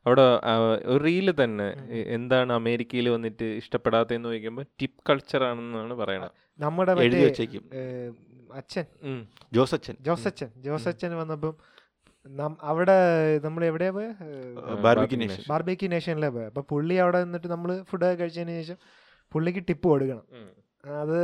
അവിടെ 0.06 0.24
റീൽ 0.50 0.64
ഒരു 0.92 1.00
റീൽ 1.04 1.28
തന്നെ 1.42 1.68
എന്താണ് 2.16 2.52
അമേരിക്കയിൽ 2.52 3.06
വന്നിട്ട് 3.14 3.46
ഇഷ്ടപ്പെടാത്തതെന്ന് 3.60 4.28
ചോദിക്കുമ്പോൾ 4.28 4.66
ടിപ്പ് 4.80 5.00
കൾച്ചർ 5.08 5.42
ആണെന്നാണ് 5.44 5.94
പറയണത്. 5.94 6.34
നമ്മുടെ 6.58 6.92
എഴുതി 7.06 7.22
വെച്ചേക്കും. 7.24 7.64
അച്ഛൻ. 8.54 8.84
ജോസച്ചൻ. 9.52 9.96
ജോസച്ചൻ. 10.00 10.50
ജോസച്ചൻ 10.56 11.14
വന്നപ്പം 11.22 11.56
അവിടെ 12.62 12.94
നമ്മൾ 13.44 13.62
എവിടെയാ 13.64 13.90
പോയത് 13.90 14.22
ബാർബിക്യൂ 14.84 14.84
ബാർബിക്യൂ 14.86 15.18
നേഷൻ 15.18 15.42
ബാർബേക്യൂ 15.50 15.88
നേഷനിലെ 15.88 16.30
പോയ. 16.36 16.44
അപ്പൊ 16.50 16.62
പുള്ളി 16.70 16.94
അവിടെ 17.02 17.18
നിന്നിട്ട് 17.24 17.48
നമ്മൾ 17.54 17.70
ഫുഡ് 17.90 18.08
കഴിച്ചതിന് 18.20 18.54
ശേഷം 18.60 18.78
പുള്ളിക്ക് 19.32 19.62
ടിപ്പ് 19.68 19.86
കൊടുക്കണം. 19.88 20.24
അത് 21.02 21.20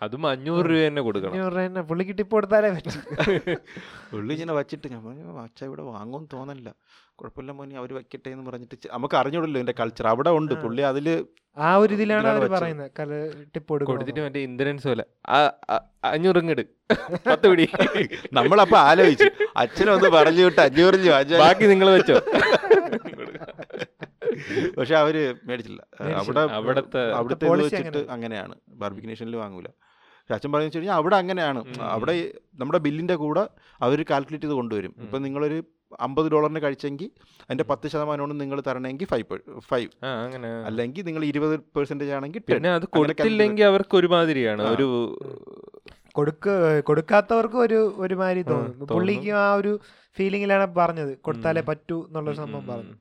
അതും 0.00 0.22
അഞ്ഞൂറ് 0.28 0.66
രൂപ 0.68 0.80
തന്നെ 0.82 1.02
കൊടുക്കണം. 1.04 1.32
അഞ്ഞൂറ് 1.32 1.52
രൂപ 1.52 1.64
തന്നെ 1.64 1.82
പുള്ളിക്ക് 1.88 2.14
ടിപ്പ് 2.18 2.34
കൊടുത്താലേ 2.34 2.68
പറ്റും. 2.76 3.00
പുള്ളി 4.12 4.32
ഇങ്ങനെ 4.34 4.54
വച്ചിട്ട് 4.58 4.86
ഞാൻ 4.92 5.00
പറഞ്ഞു 5.04 5.34
അച്ഛ 5.42 5.60
ഇവിടെ 5.68 5.82
വാങ്ങും 5.90 6.22
തോന്നല്ല 6.32 6.68
കുഴപ്പമില്ല 7.18 7.52
മോനി 7.56 7.74
അവർ 7.80 7.90
വെക്കട്ടെ 7.96 8.28
എന്ന് 8.30 8.44
പറഞ്ഞിട്ട് 8.46 8.76
നമുക്ക് 8.92 9.16
അറിഞ്ഞൂടല്ലോ 9.18 9.58
എന്റെ 9.62 9.74
കൾച്ചർ 9.80 10.06
അവിടെ 10.10 10.30
ഉണ്ട് 10.38 10.54
പുള്ളി 10.62 10.82
അതിൽ 10.90 11.06
ആ 11.56 11.70
ഒരു 11.76 11.92
ഇതിലാണ് 11.96 12.28
അവർ 12.32 12.44
പറയുന്നത് 12.54 12.90
കല 12.98 13.10
ടിപ്പ് 13.54 13.84
കൊടുത്തിട്ട് 13.88 14.20
മറ്റേ 14.20 14.42
ഇൻഷുറൻസ് 14.46 14.86
പോലെ 14.90 15.04
ആ, 15.30 15.38
ആ, 15.68 15.76
അഞ്ഞൂറ് 16.10 16.40
ഇങ്ങട്. 16.42 16.62
പത്ത് 17.28 17.46
പിടി. 17.50 17.66
നമ്മളപ്പോ 18.32 18.78
ആലോചിച്ചു. 18.86 19.28
അച്ഛനൊന്ന് 19.56 20.08
പറഞ്ഞു 20.16 20.44
വിട്ട് 20.46 20.60
അഞ്ഞൂറ് 20.66 20.96
രൂപ 21.00 21.14
അച്ഛൻ- 21.18 21.40
ബാക്കി 21.40 21.66
നിങ്ങൾ 21.72 21.90
വെച്ചോ. 21.90 22.16
പക്ഷെ 24.78 24.94
അവർ 25.02 25.16
മേടിച്ചില്ല. 25.48 25.82
അവിടെ 26.20 26.42
അവിടുത്തെ 26.58 27.02
അവിടുത്തെ 27.18 27.48
വെച്ചിട്ട് 27.62 28.02
അങ്ങനെയാണ്. 28.16 28.54
ബാർബിക്യൂ 28.82 29.10
നേഷനിൽ 29.10 29.36
വാങ്ങൂല. 29.42 29.68
പക്ഷെ 30.20 30.34
അച്ഛൻ 30.36 30.50
പറഞ്ഞു 30.52 30.68
വെച്ച് 30.68 30.78
കഴിഞ്ഞാൽ 30.78 30.98
അവിടെ 31.00 31.16
അങ്ങനെയാണ്. 31.22 31.60
അവിടെ 31.94 32.14
നമ്മുടെ 32.60 32.80
ബില്ലിന്റെ 32.86 33.16
കൂടെ 33.22 33.44
അവർ 33.86 33.98
കാൽക്കുലേറ്റ് 34.10 34.46
ചെയ്ത് 34.46 34.56
കൊണ്ടുവരും. 34.60 34.92
ഇപ്പം 35.04 35.22
നിങ്ങളൊരു 35.26 35.58
അമ്പത് 36.06 36.26
ഡോളറിന് 36.32 36.60
കഴിച്ചെങ്കിൽ 36.64 37.08
അതിന്റെ 37.46 37.64
പത്ത് 37.70 37.86
ശതമാനമാണ് 37.92 38.34
നിങ്ങൾ 38.42 38.58
തരണമെങ്കിൽ 38.66 39.08
ഫൈവ് 39.12 39.38
ഫൈവ് 39.70 39.88
ആ 40.06 40.10
അങ്ങനെ. 40.26 40.50
അല്ലെങ്കിൽ 40.68 41.04
നിങ്ങൾ 41.08 41.22
ഇരുപത് 41.30 41.54
പെർസെന്റേജ് 41.76 42.12
ആണെങ്കിൽ 42.18 42.42
10. 42.42 42.54
പിന്നെ 42.54 42.70
അത് 42.78 42.86
കൊടുക്കില്ലെങ്കിൽ 42.86 43.22
കൊടുത്തില്ലെങ്കിൽ 43.22 43.64
അവർക്ക് 43.70 43.94
ഒരുമാതിരിയാണ്. 44.00 44.62
ഒരു 44.74 44.88
കൊടുക്ക 46.18 46.48
കൊടുക്കാത്തവർക്ക് 46.88 47.58
ഒരു 47.66 47.80
ഒരുമാതിരി 48.04 48.42
തോന്നുന്നു 48.42 48.68
തോന്നും. 48.68 48.78
തോന്നും. 48.78 48.94
പുള്ളിക്ക് 48.94 49.32
ആ 49.42 49.48
ഒരു 49.60 49.72
ഫീലിങ്ങിലാണ് 50.16 50.66
പറഞ്ഞത്. 50.80 51.12
കൊടുത്താലേ 51.26 51.62
പറ്റൂ 51.70 51.98
എന്നുള്ള 52.06 52.32
സംഭവം 52.40 52.64
പറഞ്ഞു 52.70 52.96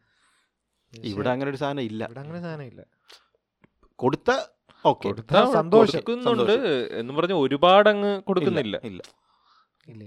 ഇവിടെ 0.93 1.29
അങ്ങനെ 1.33 1.49
ഒരു 1.49 1.59
സാധനം 1.63 1.83
ഇല്ല. 1.89 2.01
ഇവിടെ 2.05 2.21
അങ്ങനെ 2.23 2.39
സാധനം 2.39 2.67
ഇല്ല. 2.71 2.81
കൊടുത്ത 3.99 4.29
ഓക്കെ. 4.85 5.09
സന്തോഷിക്കുന്നുണ്ട് 5.55 6.41
കൊടുക്കുന്നുണ്ട് 6.41 6.53
എന്ന് 6.99 7.13
പറഞ്ഞ 7.13 7.35
ഒരുപാട് 7.45 7.89
അങ്ങ് 7.89 8.11
കൊടുക്കുന്നില്ല. 8.29 8.75
ഇല്ല 8.89 9.01
ഇല്ല. 9.87 10.03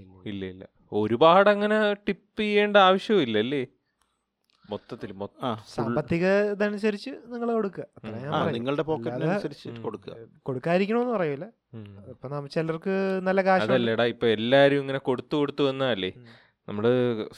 ഇല്ല 0.49 0.63
ഒരുപാട് 0.91 1.47
അങ്ങനെ 1.49 1.77
ടിപ്പ് 2.07 2.41
ചെയ്യേണ്ട 2.41 2.77
ആവശ്യമില്ല 2.87 3.37
അല്ലേ? 3.37 3.61
മൊത്തത്തിൽ 4.65 5.09
മൊത്തം 5.21 5.41
ആ 5.45 5.49
full- 5.53 5.71
സാമ്പത്തിക 5.73 6.25
ഇതനുസരിച്ച് 6.51 7.11
നിങ്ങൾ 7.31 7.49
കൊടുക്കുക 7.57 7.85
നിങ്ങളുടെ 8.57 8.83
പോക്കറ്റിനനുസരിച്ച്. 8.89 9.69
കൊടുക്കുക. 9.85 10.13
കൊടുക്കാതിരിക്കണമെന്ന് 10.43 11.13
പറയൂല. 11.15 11.45
ഇപ്പൊ 12.13 12.27
നമ്മ 12.27 12.47
ചിലർക്ക് 12.55 12.93
നല്ല 13.27 13.41
കാശ് 13.47 13.65
അതല്ലടാ 13.67 14.05
ഇപ്പൊ 14.13 14.27
എല്ലാരും 14.37 14.81
ഇങ്ങനെ 14.83 15.01
കൊടുത്തു 15.09 15.35
കൊടുത്തു 15.35 15.63
വന്നാലേ 15.69 16.11
നമ്മൾ 16.67 16.85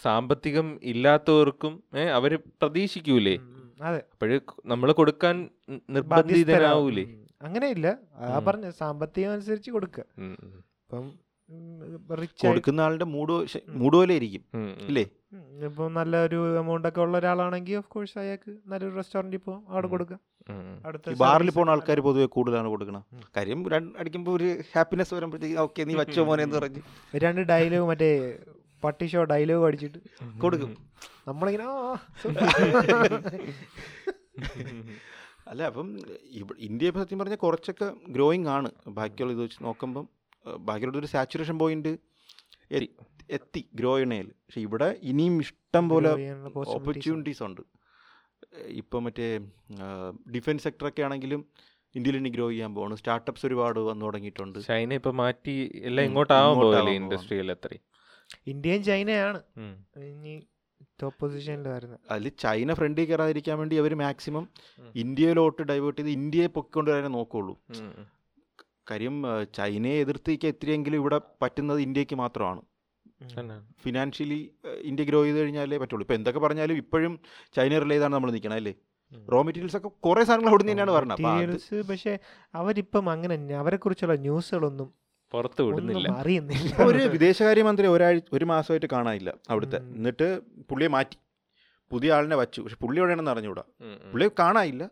സാമ്പത്തികം 0.03 0.67
ഇല്ലാത്തവർക്കും 0.91 1.73
ഏഹ് 2.01 2.11
അവർ 2.17 2.31
പ്രതീക്ഷിക്കൂലേ? 2.61 3.35
അതെ. 3.87 4.01
അപ്പോഴ് 4.13 4.37
നമ്മൾ 4.71 4.89
കൊടുക്കാൻ 4.99 5.35
നിർബന്ധിതനാവൂലേ. 5.95 7.05
അങ്ങനെയില്ല. 7.47 7.87
ആ 8.25 8.39
പറഞ്ഞ 8.47 8.67
സാമ്പത്തികം 8.81 9.31
അനുസരിച്ച് 9.35 9.71
കൊടുക്കുക 9.75 10.03
ഉം, 10.23 10.35
ഇപ്പം 10.83 11.05
റിച്ച് 12.21 12.43
കൊടുക്കുന്ന 12.47 12.79
ആളുടെ 12.85 13.05
മൂഡ് 13.15 13.33
മൂഡ് 13.81 13.95
പോലെ 13.99 14.13
ഇരിക്കും. 14.19 14.43
ഇല്ലേ? 14.89 15.03
ഇപ്പം 15.67 15.89
നല്ലൊരു 15.97 16.39
എമൗണ്ട് 16.61 16.87
ഒക്കെ 16.89 17.01
ഉള്ള 17.05 17.15
ഒരാളാണെങ്കിൽ 17.21 17.77
ഓഫ് 17.81 17.89
കോഴ്സ് 17.95 18.15
അയാൾക്ക് 18.21 18.51
നല്ലൊരു 18.71 18.95
റെസ്റ്റോറന്റിൽ 18.99 19.41
പോകും 19.47 19.61
അവിടെ 19.71 19.87
കൊടുക്കാം. 19.93 20.19
കൊടുക്കുക. 20.49 20.87
അടുത്ത 20.87 21.15
ബാറിൽ 21.21 21.47
പോണ 21.49 21.55
പോകുന്ന 21.55 21.73
ആൾക്കാർ 21.75 21.99
പൊതുവെ 22.07 22.27
കൂടുതലാണ് 22.35 22.69
കൊടുക്കണം. 22.73 23.03
കാര്യം 23.37 23.59
രണ്ട് 23.73 23.91
അടിക്കുമ്പോൾ 24.01 24.33
ഒരു 24.37 24.49
ഹാപ്പിനെസ് 24.73 25.13
വരുമ്പോഴത്തേക്ക് 25.17 25.57
ഓക്കെ 25.65 25.83
നീ 25.89 25.95
വച്ചോ 26.01 26.23
മോനെ 26.29 26.43
എന്ന് 26.47 26.57
പറഞ്ഞ്. 26.59 26.81
രണ്ട് 27.25 27.41
ഡയലോഗ് 27.51 27.87
മറ്റേ 27.91 28.09
പട്ടി 28.85 29.05
ഷോ 29.11 29.23
ഡയലോഗ് 29.31 29.65
അടിച്ചിട്ട് 29.67 29.99
കൊടുക്കും. 30.43 30.71
നമ്മളിങ്ങനെ 31.27 31.65
"ആ, 31.73 31.77
അല്ല 35.51 35.61
അപ്പം 35.69 35.87
ഇന്ത്യ 36.67 36.89
ഇപ്പം 36.89 37.01
സത്യം 37.03 37.19
പറഞ്ഞാൽ 37.19 37.39
കുറച്ചൊക്കെ 37.43 37.87
ഗ്രോയിങ് 38.15 38.49
ആണ്. 38.55 38.69
ബാക്കിയുള്ള 38.99 39.33
ഇത് 39.33 39.41
വെച്ച് 39.41 39.59
നോക്കുമ്പം 39.67 40.05
ബാക്കിയുള്ള 40.67 40.97
ഒരു 40.97 41.09
സാച്ചുറേഷൻ 41.13 41.57
പോയിന്റ് 41.63 41.91
എത്തി 43.37 43.61
ഗ്രോ 43.75 43.91
ചെയ്യണേൽ 43.95 44.27
പക്ഷെ 44.41 44.61
ഇവിടെ 44.67 44.87
ഇനിയും 45.11 45.35
ഇഷ്ടം 45.45 45.85
പോലെ. 45.91 46.09
ഓപ്പർച്യൂണിറ്റീസ് 46.75 47.43
ഉണ്ട്. 47.47 47.61
ഇപ്പം 48.81 49.03
മറ്റേ 49.03 49.27
ഡിഫൻസ് 50.35 50.63
സെക്ടറൊക്കെ 50.67 51.01
ആണെങ്കിലും 51.07 51.41
ഇന്ത്യയിൽ 51.95 52.17
ഇനി 52.17 52.29
ഗ്രോ 52.29 52.47
ചെയ്യാൻ 52.51 52.71
പോകുന്നു 52.75 52.95
സ്റ്റാർട്ടപ്സ് 53.01 53.45
ഒരുപാട് 53.49 53.79
വന്നു 53.89 54.05
തുടങ്ങിയിട്ടുണ്ട്. 54.05 54.57
ചൈന 54.69 54.93
ഇപ്പം 54.99 55.15
മാറ്റി 55.21 55.55
എല്ലാം 55.89 56.03
ഇങ്ങോട്ടാവാൻ. 56.09 56.89
ഇൻഡസ്ട്രിയിൽ 57.01 57.49
അത്രയും? 57.51 57.83
ഇന്ത്യയും 58.47 58.83
ചൈനയാണ്. 58.83 59.39
ഇനി 60.09 60.33
ടോപ്പ് 61.01 61.19
പൊസിഷനിൽ 61.21 61.67
വരുന്നത്. 61.67 61.99
അതിൽ 62.11 62.29
ചൈന 62.43 62.73
ഫ്രണ്ടിൽ 62.73 63.05
കയറാതിരിക്കാൻ 63.05 63.57
വേണ്ടി 63.59 63.75
അവർ 63.75 63.93
മാക്സിമം. 64.03 64.45
ഇന്ത്യയിലോട്ട് 64.95 65.61
ഡൈവേർട്ട് 65.61 65.99
ചെയ്ത് 66.01 66.11
ഇന്ത്യയെ 66.11 66.47
പൊക്കിക്കൊണ്ടുവരാനേ 66.47 67.07
നോക്കുള്ളൂ. 67.07 67.55
കാര്യം 68.91 69.15
ചൈനയെ 69.53 69.99
എതിർത്തിരിക്കാൻ 70.05 70.49
എത്രയെങ്കിലും 70.53 70.97
ഇവിടെ 70.97 71.21
പറ്റുന്നത് 71.41 71.81
ഇന്ത്യയ്ക്ക് 71.81 72.15
മാത്രമാണ്. 72.15 72.61
ഫിനാൻഷ്യലി 73.83 74.39
ഇന്ത്യ 74.81 75.05
ഗ്രോ 75.05 75.23
ചെയ്ത് 75.23 75.39
കഴിഞ്ഞാലേ 75.39 75.77
പറ്റുള്ളൂ. 75.77 76.03
ഇപ്പം 76.03 76.15
എന്തൊക്കെ 76.15 76.39
പറഞ്ഞാലും 76.39 76.77
ഇപ്പോഴും 76.77 77.13
ചൈന 77.55 77.79
റിലേ 77.83 77.95
ചെയ്താണ് 77.95 78.13
നമ്മൾ 78.13 78.31
നിൽക്കണം 78.31 78.57
അല്ലേ? 78.61 78.73
റോ 79.31 79.39
മെറ്റീരിയൽസ് 79.41 79.77
ഒക്കെ 79.77 79.89
കുറേ 80.05 80.21
സാധനങ്ങൾ 80.23 80.49
അവിടെ 80.49 80.63
നിന്ന് 80.63 80.73
തന്നെയാണ് 80.73 80.91
പറഞ്ഞത് 80.91 81.85
പക്ഷേ 81.89 82.13
അവരിപ്പം 82.55 83.09
അങ്ങനെ 83.09 83.55
അവരെ 83.55 83.77
കുറിച്ചുള്ള 83.77 84.15
ന്യൂസുകളൊന്നും 84.15 84.89
പുറത്ത് 85.31 85.61
വിടുന്നില്ല. 85.61 86.07
അറിയുന്നില്ല. 86.07 86.83
ഒരു 86.83 86.97
വിദേശകാര്യമന്ത്രി 86.97 87.87
ഒരാഴ്ച 87.87 88.23
ഒരു 88.33 88.45
മാസമായിട്ട് 88.45 88.85
കാണാനില്ല 88.85 89.33
അവിടുത്തെ. 89.49 89.77
എന്നിട്ട് 89.77 90.39
പുള്ളിയെ 90.69 90.87
മാറ്റി. 90.87 91.17
പുതിയ 91.91 92.13
ആളിനെ 92.13 92.35
വച്ചു. 92.35 92.61
പക്ഷെ 92.61 92.75
പുള്ളി 92.75 92.99
എവിടെയാണെന്ന് 92.99 93.31
അറിഞ്ഞുകൂടാ. 93.31 93.63
പുള്ളിയെ 94.11 94.29
കാണാനില്ല. 94.39 94.89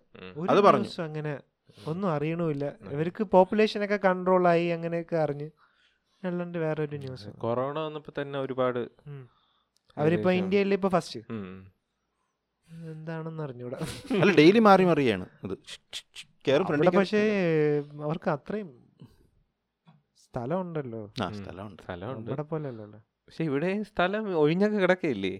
അത് 0.49 0.61
പറഞ്ഞു. 0.61 1.03
അങ്ങനെ 1.03 1.39
ഒന്നും 1.87 2.09
അറിയണമില്ല. 2.09 2.73
ഇവർക്ക് 2.91 3.23
പോപ്പുലേഷൻ 3.23 3.83
ഒക്കെ 3.83 3.99
കൺട്രോൾ 4.05 4.47
ആയി 4.47 4.67
അങ്ങനെയൊക്കെ 4.67 5.15
അറിഞ്ഞ് 5.15 5.49
അല്ലാണ്ട് 6.23 6.57
വേറൊരു 6.57 6.89
ഒരു 6.89 6.97
ന്യൂസ്. 6.97 7.27
കൊറോണ 7.27 7.79
വന്നപ്പോ 7.79 8.21
തന്നെ 8.21 8.39
ഒരുപാട് 8.39 8.89
അവരിപ്പോ 9.97 10.31
ഇന്ത്യയിൽ 10.31 10.73
ഇപ്പൊ 10.73 10.89
ഫസ്റ്റ്. 10.89 11.19
എന്താണെന്ന് 12.91 13.43
അറിഞ്ഞൂടാ. 13.43 13.77
അല്ല 14.21 14.31
ഡെയിലി 14.33 14.59
മാറി 14.59 14.83
മാറിയാണ് 14.83 15.25
പക്ഷേ 16.97 17.21
അവർക്ക് 18.03 18.29
അത്രയും 18.29 18.82
സ്ഥലം 20.33 20.59
ഉണ്ടല്ലോ. 20.65 20.99
സ്ഥലമുണ്ട്. 21.39 21.81
സ്ഥലമുണ്ട്. 21.85 22.19
നമ്മുടെ 22.19 22.45
പോലെ 22.51 22.67
അല്ലല്ലോ 22.71 22.99
പക്ഷെ 23.25 23.43
ഇവിടെ 23.49 23.69
സ്ഥലം 23.89 24.23
ഒഴിഞ്ഞൊക്കെ 24.43 24.77
കിടക്കയില്ലേ. 24.83 25.33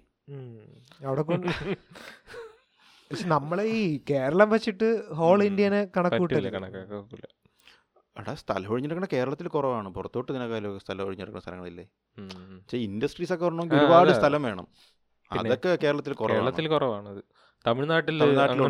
അവിടെ 1.07 1.23
കൊണ്ട് 1.29 1.47
പക്ഷെ 3.11 3.25
നമ്മളെ 3.33 3.63
ഈ 3.77 3.81
കേരളം 4.09 4.49
വെച്ചിട്ട് 4.53 4.87
ഹോൾ. 5.19 5.39
ഇന്ത്യനെ 5.49 5.81
കണക്കൂട്ടില്ല 5.95 6.49
കണക്കാക്കൂല 6.57 7.25
എടാ 8.15 8.33
സ്ഥലം 8.41 8.71
ഒഴിഞ്ഞെടുക്കണ 8.73 9.07
കേരളത്തിൽ 9.13 9.47
കുറവാണ്. 9.55 9.89
പുറത്തോട്ട് 9.97 10.29
ഇതിനൊക്കെ 10.31 10.57
സ്ഥലം 10.85 11.03
ഒഴിഞ്ഞെടുക്കുന്ന 11.07 11.43
സ്ഥലങ്ങളില്ലേ? 11.45 11.85
പക്ഷേ 12.59 12.79
ഇൻഡസ്ട്രീസ് 12.87 13.33
ഒക്കെ 13.35 13.45
വരണമെങ്കിൽ 13.47 13.77
ഒരുപാട് 13.79 14.11
സ്ഥലം 14.19 14.43
വേണം. 14.49 14.67
അതൊക്കെ 15.31 15.71
കേരളത്തിൽ 15.83 16.13
കുറവാണ്. 16.13 16.39
കേരളത്തിൽ 16.39 16.67
കുറവാണ് 16.75 17.11
തമിഴ്നാട്ടിൽ 17.65 18.17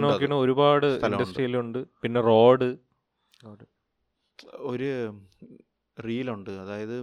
നോക്കിയാണ് 0.06 0.36
ഒരുപാട്. 0.46 0.88
ഇൻഡസ്ട്രിയിലുണ്ട്. 1.10 1.80
പിന്നെ 2.04 2.22
റോഡ്. 2.30 2.70
ഒരു 4.72 4.90
റീലുണ്ട്. 6.00 6.50
അതായത് 6.50 7.02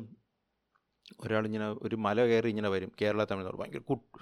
ഒരാളിങ്ങനെ 1.21 1.71
ഒരു 1.71 1.97
മല 1.97 2.25
കയറി 2.25 2.49
ഇങ്ങനെ 2.49 2.69
വരും. 2.69 2.93
കേരള 3.01 3.25
തമിഴ്നാട്. 3.25 3.57
ഭയങ്കര 3.57 3.79
കു- 3.79 4.21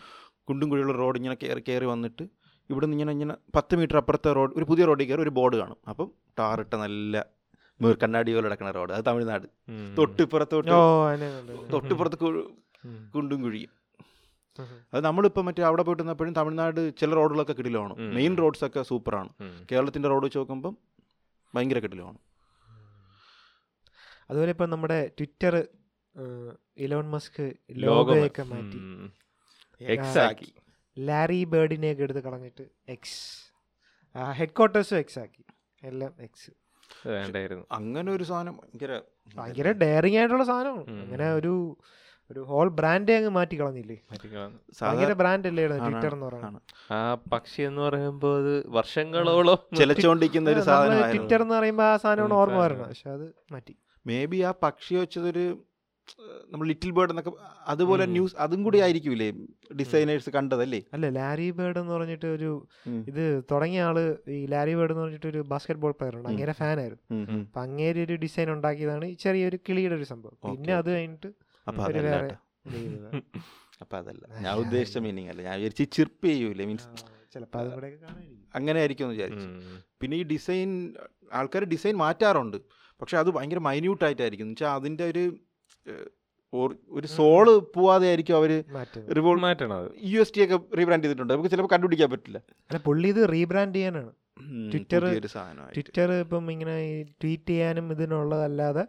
കുണ്ടും 0.49 0.69
കുഴിയുള്ള 0.69 0.93
റോഡ് 0.93 1.19
ഇങ്ങനെ 1.19 1.35
കയറി 1.35 1.61
കയറി 1.61 1.85
വന്നിട്ട് 1.85 2.29
ഇവിടെ 2.71 2.87
നിന്ന് 2.87 2.95
ഇങ്ങനെ 2.95 3.13
ഇങ്ങനെ 3.13 3.35
പത്ത് 3.55 3.77
മീറ്റർ 3.77 3.97
അപ്പുറത്തെ 3.97 4.33
റോഡ് 4.33 4.53
ഒരു 4.57 4.65
പുതിയ 4.65 4.85
റോഡിൽ 4.85 5.05
കയറി 5.05 5.23
ഒരു 5.23 5.31
ബോർഡ് 5.31 5.57
കാണും. 5.57 5.77
അപ്പം 5.89 6.13
ടാറിട്ട 6.39 6.75
നല്ല 6.75 7.27
മീർ 7.81 7.95
കണ്ണാടി 8.03 8.33
പോലെ 8.33 8.45
കിടക്കുന്ന 8.45 8.71
റോഡ്. 8.71 8.93
അത് 8.93 9.05
തമിഴ്നാട്. 9.05 9.47
തൊട്ടിപ്പുറത്തോട്ട്. 9.99 10.71
തൊട്ടിപ്പുറത്ത്. 11.73 12.19
കുണ്ടും 13.15 13.43
കുഴിയും 13.43 13.71
അത് 14.95 15.05
നമ്മളിപ്പോൾ 15.05 15.41
മറ്റേ 15.41 15.63
അവിടെ 15.63 15.83
പോയിട്ട് 15.83 16.03
വന്നപ്പോഴും 16.03 16.35
തമിഴ്നാട് 16.35 16.97
ചില 16.97 17.15
റോഡുകളൊക്കെ 17.15 17.53
കിടിലാണ് 17.53 17.95
മെയിൻ 18.15 18.39
റോഡ്സൊക്കെ 18.39 18.83
സൂപ്പറാണ്. 18.83 19.29
കേരളത്തിന്റെ 19.73 20.09
റോഡ് 20.09 20.25
വെച്ച് 20.25 20.39
നോക്കുമ്പം 20.39 20.77
ഭയങ്കര 21.55 21.79
കിടിലമാണ്. 21.79 22.19
അതുപോലെ 24.31 24.51
ഇപ്പൊ 24.55 24.67
നമ്മുടെ 24.73 24.99
ട്വിറ്റർ 25.19 25.55
ഇലോൺ 26.79 27.07
മസ്ക് 27.15 27.43
ലോഗോ 27.85 27.99
ലോഗോയൊക്കെ 27.99 28.45
മാറ്റി. 28.53 28.79
എക്സാക്കി 29.95 30.51
ലാരി 30.97 31.41
ബേർഡിനെ 31.53 31.89
ഒക്കെ 31.93 32.05
എടുത്ത് 32.07 32.23
കളഞ്ഞിട്ട് 32.27 32.65
എക്സ് 32.89 33.21
ഹെഡ് 34.39 34.55
ക്വാർട്ടേഴ്സും 34.59 34.99
എക്സ് 35.03 35.19
ആക്കി. 35.25 35.43
എല്ലാം 35.83 36.13
എക്സ് 36.27 36.51
വേണ്ടായിരുന്നു. 37.09 37.65
അങ്ങനെ 37.79 38.09
ഒരു 38.13 38.25
സാധനം 38.31 38.55
ഭയങ്കര 38.61 38.93
ഭയങ്കര 39.37 39.71
ഡെയറിങ് 39.83 40.19
ആയിട്ടുള്ള 40.21 40.45
സാധനമാണ്. 40.51 41.01
അങ്ങനെ 41.05 41.27
ഒരു 41.41 41.55
ഒരു 42.31 42.41
ഹോൾ 42.49 42.69
ബ്രാൻഡേ 42.79 43.13
അങ്ങ് 43.19 43.31
മാറ്റി 43.37 43.57
കളഞ്ഞില്ലേ? 43.61 43.97
ഭയങ്കര 44.81 45.13
ബ്രാൻഡ് 45.21 45.49
അല്ലേ 45.51 45.65
ട്വിറ്റർ 45.69 46.13
എന്ന് 46.17 46.27
പറയുന്നത്. 46.27 46.63
ആ 46.93 46.99
പക്ഷി 47.33 47.61
എന്ന് 47.69 47.81
പറയുമ്പോ 47.87 48.31
അത് 48.41 48.55
വർഷങ്ങളോളം 48.79 49.61
ചിലച്ചോണ്ടിരിക്കുന്ന 49.81 50.51
ഒരു 50.51 50.65
സാധനം 50.71 51.01
ട്വിറ്റർ 51.15 51.43
എന്ന് 51.45 51.55
പറയുമ്പോൾ 51.59 51.87
ആ 51.93 51.97
സാധനമാണ് 52.05 52.35
ഓർമ്മ 52.41 52.59
വരണം. 52.65 52.89
പക്ഷെ 52.91 53.11
അത് 53.17 53.27
മാറ്റി. 53.53 53.77
മേ 54.07 54.19
ബി 54.25 54.39
ആ 54.43 54.51
പക്ഷി 54.63 54.95
വെച്ചതൊരു 54.95 55.45
നമ്മൾ 56.51 56.65
ലിറ്റിൽ 56.67 56.91
ബേർഡ് 56.91 57.13
എന്നൊക്കെ 57.13 57.33
അതുപോലെ. 57.67 58.05
ന്യൂസ് 58.07 58.35
അതും 58.39 58.61
കൂടി 58.63 58.79
ആയിരിക്കൂലേ 58.79 59.29
ഡിസൈനേഴ്സ് 59.77 60.31
കണ്ടതല്ലേ? 60.31 60.81
അല്ല 60.93 61.07
ലാരി 61.09 61.49
ബേർഡ് 61.51 61.79
എന്ന് 61.79 61.93
പറഞ്ഞിട്ട് 61.93 62.29
ഒരു. 62.37 62.51
ഇത് 63.07 63.25
തുടങ്ങിയ 63.51 63.83
ആൾ 63.83 63.99
ഈ 64.29 64.41
ലാരി 64.47 64.75
ബേർഡ് 64.75 64.93
എന്ന് 64.93 65.05
പറഞ്ഞിട്ട് 65.05 65.29
ഒരു 65.29 65.43
ബാസ്കറ്റ് 65.43 65.81
ബോൾ 65.81 65.95
പ്ലെയർ 65.99 66.17
ഉണ്ട്. 66.17 66.29
അങ്ങനെ 66.29 66.53
ഫാനായിരുന്നു 66.53 67.05
ആയിരുന്നു. 67.11 67.45
അപ്പൊ 67.49 67.61
അങ്ങേര് 67.61 68.01
ഒരു 68.07 68.17
ഡിസൈൻ 68.25 68.51
ഉണ്ടാക്കിയതാണ് 68.51 69.07
ഈ 69.07 69.15
ചെറിയൊരു 69.15 69.59
കിളിയുടെ 69.69 69.95
ഒരു 69.95 70.09
സംഭവം. 70.13 70.37
പിന്നെ 70.47 70.75
അത് 70.75 70.91
കഴിഞ്ഞിട്ട് 70.97 71.31
അപ്പൊ 73.81 73.95
അതല്ല 74.01 74.25
ഞാൻ 74.45 74.55
ഉദ്ദേശിച്ച 74.59 74.99
മീനിങ് 75.05 75.31
അല്ല. 75.33 75.41
ഞാൻ 75.43 75.55
വിചാരിച്ച് 75.59 75.85
ചിർപ്പ് 75.97 76.27
ചെയ്യൂലേ 76.27 76.65
മീൻസ് 76.71 76.89
അങ്ങനെ 78.55 78.79
ആയിരിക്കും 78.81 79.11
വിചാരിച്ചു. 79.11 79.49
പിന്നെ 80.01 80.17
ഈ 80.17 80.23
ഡിസൈൻ 80.23 80.71
ആൾക്കാർ 81.33 81.63
ഡിസൈൻ 81.65 81.95
മാറ്റാറുണ്ട്. 81.97 82.59
പക്ഷെ 83.01 83.19
അത് 83.19 83.31
ഭയങ്കര 83.31 83.59
മൈന്യൂട്ടായിട്ടായിരിക്കും 83.59 84.45
എന്ന് 84.45 84.53
വെച്ചാൽ 84.53 84.75
അതിന്റെ 84.75 85.05
ഒരു 85.05 85.37
ഒരു 86.91 87.07
സോൾ 87.07 87.59
പോവാതെ 87.59 88.09
ആയിരിക്കും 88.09 88.37
അവർ 88.37 88.49
റിവോൾവ് 88.51 89.17
റിവോൾ 89.17 89.41
മാറ്റണത്. 89.41 89.91
യു 90.03 90.21
എസ് 90.21 90.35
ടി 90.35 90.45
ഒക്കെ 90.45 90.77
റീബ്രാൻഡ് 90.77 91.05
ചെയ്തിട്ടുണ്ട്. 91.05 91.33
നമുക്ക് 91.33 91.51
ചിലപ്പോൾ 91.51 91.69
കണ്ടുപിടിക്കാൻ 91.69 92.11
പറ്റില്ല. 92.11 92.39
അല്ല 92.39 92.79
പുള്ളി 92.79 93.09
ഇത് 93.09 93.33
റീബ്രാൻഡ് 93.33 93.75
ചെയ്യാനാണ്. 93.75 94.13
ട്വിറ്റർ 94.73 95.21
ട്വിറ്റർ 95.75 96.13
ഇപ്പം 96.13 96.53
ഇങ്ങനെ 96.53 97.03
ട്വീറ്റ് 97.03 97.49
ചെയ്യാനും 97.49 97.93
ഇതിനുള്ളതല്ലാതെ 97.93 98.85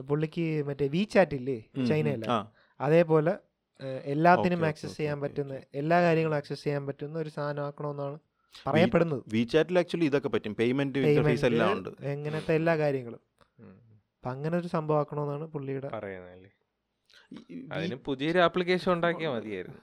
പുള്ളിക്ക് 0.00 0.66
മറ്റേ 0.66 0.88
വി 0.88 1.02
ചാറ്റ് 1.04 1.34
ഇല്ലേ 1.34 1.64
ഉം, 1.76 1.80
ഉം. 1.80 1.86
ചൈനയില? 1.86 2.24
ആ. 2.28 2.50
അതേപോലെ 2.80 3.34
എല്ലാത്തിനും 4.04 4.66
ആക്സസ് 4.66 4.96
ചെയ്യാൻ 4.96 5.20
പറ്റുന്ന 5.20 5.58
എല്ലാ 5.74 6.02
കാര്യങ്ങളും 6.02 6.36
ആക്സസ് 6.36 6.64
ചെയ്യാൻ 6.64 6.86
പറ്റുന്ന 6.86 7.18
ഒരു 7.18 7.28
സാധനമാക്കണമെന്നാണ് 7.28 8.18
പറയപ്പെടുന്നത്. 8.66 9.22
വി 9.28 9.42
ചാറ്റിൽ 9.42 9.78
ആക്ച്വലി 9.78 10.04
ഇതൊക്കെ 10.04 10.28
പറ്റും. 10.28 10.54
പേയ്മെന്റ് 10.54 10.98
ഇന്റർഫേസ് 10.98 11.44
എല്ലാം 11.44 11.72
ഉണ്ട്. 11.72 11.88
എങ്ങനത്തെ 12.02 12.54
എല്ലാ 12.54 12.76
കാര്യങ്ങളും. 12.76 13.29
അപ്പൊ 14.20 14.30
അങ്ങനെ 14.30 14.56
ഒരു 14.56 14.66
സംഭവം 14.66 14.98
ആക്കണമെന്നാണ് 15.00 15.44
പുള്ളിയുടെ 15.44 15.88
അതിന് 17.72 17.94
പുതിയൊരു 17.94 18.38
ആപ്ലിക്കേഷൻ 18.38 18.92
ഉണ്ടാക്കിയാൽ 18.92 19.30
മതിയായിരുന്നു. 19.30 19.78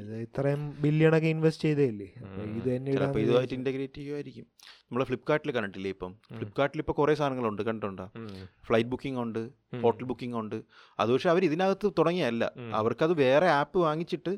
ഇത് 0.00 0.12
ഇത്രയും 0.16 0.80
ബില്യണൊക്കെ 0.82 1.26
ഇൻവെസ്റ്റ് 1.26 1.64
ചെയ്തേയില്ലേ? 1.68 2.06
അപ്പൊ 2.22 2.42
ഇത് 2.42 2.68
തന്നെ 2.68 2.92
ചിലപ്പോൾ 2.92 3.20
ഇതുമായിട്ട് 3.20 3.32
വിചാരിച്ചു. 3.32 3.54
ഇന്റഗ്രേറ്റ് 3.54 3.94
ചെയ്യുമായിരിക്കും 3.94 4.46
നമ്മൾ 4.82 5.04
ഫ്ലിപ്കാർട്ടിൽ 5.04 5.52
കണ്ടിട്ടില്ലേ 5.52 5.90
ഇപ്പം. 5.90 6.12
ഫ്ലിപ്കാർട്ടിൽ 6.38 6.78
ഇപ്പോൾ 6.78 6.92
കുറേ 6.92 7.14
സാധനങ്ങളുണ്ട് 7.14 7.62
കണ്ടുണ്ടോ 7.62 8.10
ഉം. 8.16 8.28
ഫ്ലൈറ്റ് 8.66 8.90
ബുക്കിംഗ് 8.90 9.20
ഉണ്ട് 9.20 9.42
ഹോട്ടൽ 9.82 10.04
ബുക്കിംഗ് 10.04 10.36
ഉണ്ട്. 10.36 10.56
അത് 11.00 11.12
പക്ഷെ 11.12 11.30
അവർ 11.30 11.44
ഇതിനകത്ത് 11.44 11.92
തുടങ്ങിയല്ല. 11.98 12.52
അവർക്കത് 12.74 13.12
വേറെ 13.12 13.48
ആപ്പ് 13.50 13.78
വാങ്ങിച്ചിട്ട് 13.78 14.34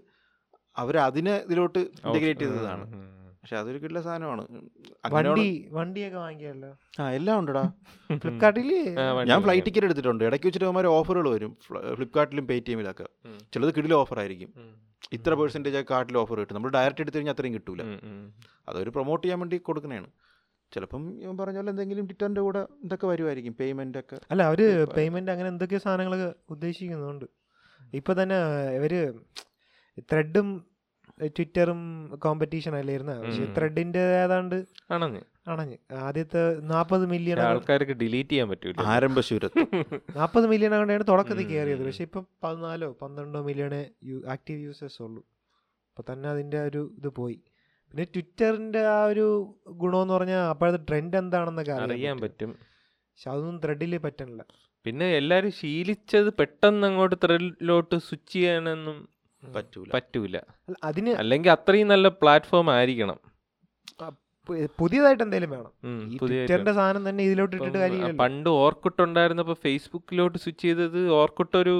അവർ 0.76 0.98
അതിനെ 0.98 1.36
ഇതിലോട്ട് 1.36 1.78
ഇന്റഗ്രേറ്റ് 1.78 2.40
ചെയ്തതാണ്. 2.40 2.86
പക്ഷെ 3.48 3.60
അതൊരു 3.60 3.78
കിട്ടുന്ന 3.78 4.00
സാധനമാണ്. 4.02 4.42
വണ്ടി 5.12 5.68
വണ്ടിയൊക്കെ 5.70 6.18
വാങ്ങിയല്ലോ 6.18 6.70
ആ 7.00 7.12
എല്ലാം 7.12 7.38
ഉണ്ടടാ. 7.38 7.62
ഫ്ലിപ്കാർട്ടിൽ 8.22 8.68
ഞാൻ 9.28 9.38
ഫ്ലൈറ്റ് 9.42 9.66
ടിക്കറ്റ് 9.66 9.86
എടുത്തിട്ടുണ്ട്. 9.86 10.24
ഇടയ്ക്ക് 10.24 10.46
വെച്ചിട്ട് 10.46 10.66
അവന്മാർ 10.66 10.86
ഓഫറുകൾ 10.96 11.28
വരും. 11.30 11.52
ഫ്ല- 11.66 11.94
ഫ്ലിപ്കാർട്ടിലും 11.94 12.46
പേടിഎമ്മിലൊക്കെ 12.46 13.06
ചിലത് 13.54 13.74
കിടിലെ 13.76 13.94
ഓഫർ 13.94 14.18
ആയിരിക്കും 14.18 14.50
ഇത്ര 15.12 15.34
പേഴ്സന്റേജ് 15.34 15.76
ആ 15.76 15.82
കാർട്ടിൽ 15.90 16.18
ഓഫർ 16.18 16.38
കിട്ടും. 16.40 16.54
നമ്മൾ 16.54 16.70
ഡയറക്റ്റ് 16.70 17.02
എടുത്തു 17.02 17.18
കഴിഞ്ഞാൽ 17.18 17.34
അത്രയും 17.34 17.54
കിട്ടൂല. 17.54 17.82
അതൊരു 18.68 18.90
പ്രൊമോട്ട് 18.90 19.24
ചെയ്യാൻ 19.24 19.40
വേണ്ടി 19.40 19.58
കൊടുക്കണേണ് 19.68 20.08
ചിലപ്പം 20.72 21.02
ഇവൻ 21.22 21.36
പറഞ്ഞ 21.38 21.56
പോലെ 21.56 21.70
എന്തെങ്കിലും 21.70 22.06
ടിറ്ററിന്റെ 22.06 22.40
കൂടെ 22.40 22.66
ഇതൊക്കെ 22.84 23.06
വരുമായിരിക്കും 23.06 23.56
പേയ്മെന്റ് 23.60 23.98
ഒക്കെ. 23.98 24.18
അല്ല 24.30 24.42
അവർ 24.42 24.60
പേയ്മെന്റ് 24.96 25.30
അങ്ങനെ 25.30 25.48
എന്തൊക്കെ 25.48 25.78
സാധനങ്ങൾ 25.78 26.14
ഉദ്ദേശിക്കുന്നുണ്ട്. 26.50 27.26
ഇപ്പൊ 27.94 28.12
തന്നെ 28.22 28.38
ഇവർ 28.78 28.92
ത്രെഡും 30.12 30.48
ട്വിറ്ററും 31.26 31.80
കോമ്പറ്റീഷൻ 32.18 32.76
അല്ലായിരുന്നു 32.76 33.12
പക്ഷെ. 33.12 33.44
ത്രെഡിന്റെ 33.58 33.98
ഏതാണ്ട് 33.98 34.64
അണഞ്ഞ്. 34.90 35.20
അണഞ്ഞ്. 35.48 35.76
ആദ്യത്തെ 35.92 36.60
നാൽപ്പത് 36.60 37.06
മില്യൺ 37.06 37.40
ആൾക്കാർക്ക് 37.40 37.92
ഡിലീറ്റ് 37.92 38.30
ചെയ്യാൻ 38.30 38.48
പറ്റൂല. 38.48 38.74
ആരംഭശൂരത്ത് 38.86 39.54
നാൽപ്പത് 40.16 40.46
മില്യൺ 40.46 40.74
ആണ് 40.74 41.04
തുടക്കത്തിൽ. 41.08 41.46
കയറിയത് 41.46 41.86
പക്ഷെ 41.86 42.02
ഇപ്പം 42.02 42.26
പതിനാലോ 42.44 42.98
പന്ത്രണ്ടോ 43.02 43.42
മില്യണേ 43.42 43.90
ആക്റ്റീവ് 44.28 44.62
യൂസേഴ്സ് 44.62 45.02
ഉള്ളൂ. 45.02 45.24
അപ്പൊ 45.88 46.12
തന്നെ 46.12 46.28
അതിന്റെ 46.28 46.60
ഒരു 46.60 46.94
ഇത് 46.98 47.08
പോയി. 47.08 47.42
പിന്നെ 47.90 48.04
ട്വിറ്ററിന്റെ 48.04 48.86
ആ 48.86 49.04
ഒരു 49.04 49.54
ഗുണമെന്ന് 49.68 50.14
പറഞ്ഞാൽ 50.14 50.38
അപ്പോഴത്തെ 50.48 50.84
ട്രെൻഡ് 50.88 51.16
എന്താണെന്നൊക്കെ 51.16 51.72
അറിയാൻ 51.72 52.20
പറ്റും. 52.20 52.50
പക്ഷെ 52.50 53.30
അതൊന്നും 53.30 53.60
ത്രെഡിൽ 53.64 53.96
പറ്റണില്ല. 53.98 54.42
പിന്നെ 54.84 55.06
എല്ലാരും 55.16 55.52
ശീലിച്ചത് 55.52 56.32
പെട്ടെന്ന് 56.32 56.86
അങ്ങോട്ട് 56.86 57.16
ത്രെഡിലോട്ട് 57.24 57.98
സ്വിച്ച് 57.98 58.32
ചെയ്യാനൊന്നും 58.32 59.08
പറ്റൂല. 59.42 59.90
പറ്റൂല. 59.94 60.36
അതിന് 60.84 61.10
അല്ലെങ്കിൽ 61.10 61.50
അത്രയും 61.50 61.88
നല്ല 61.88 62.08
പ്ലാറ്റ്ഫോം 62.08 62.70
ആയിരിക്കണം. 62.70 63.18
പുതിയതായിട്ട് 64.78 65.22
എന്തെങ്കിലും 65.22 65.50
വേണം. 65.50 65.72
ട്വിറ്ററിന്റെ 66.18 66.72
സാധനം 66.72 67.08
തന്നെ 67.08 67.24
ഇതിലോട്ട് 67.24 67.56
ഇട്ടിട്ട് 67.56 67.78
ആ, 67.78 68.10
പണ്ട് 68.20 68.48
ഓർക്കുട്ട് 68.50 69.02
ഉണ്ടായിരുന്നപ്പോ 69.02 69.54
ഫേസ്ബുക്കിലോട്ട് 69.54 70.38
സ്വിച്ച് 70.38 70.62
ചെയ്തത് 70.62 71.10
ഓർക്കുട്ട് 71.10 71.56
ഒരു 71.56 71.74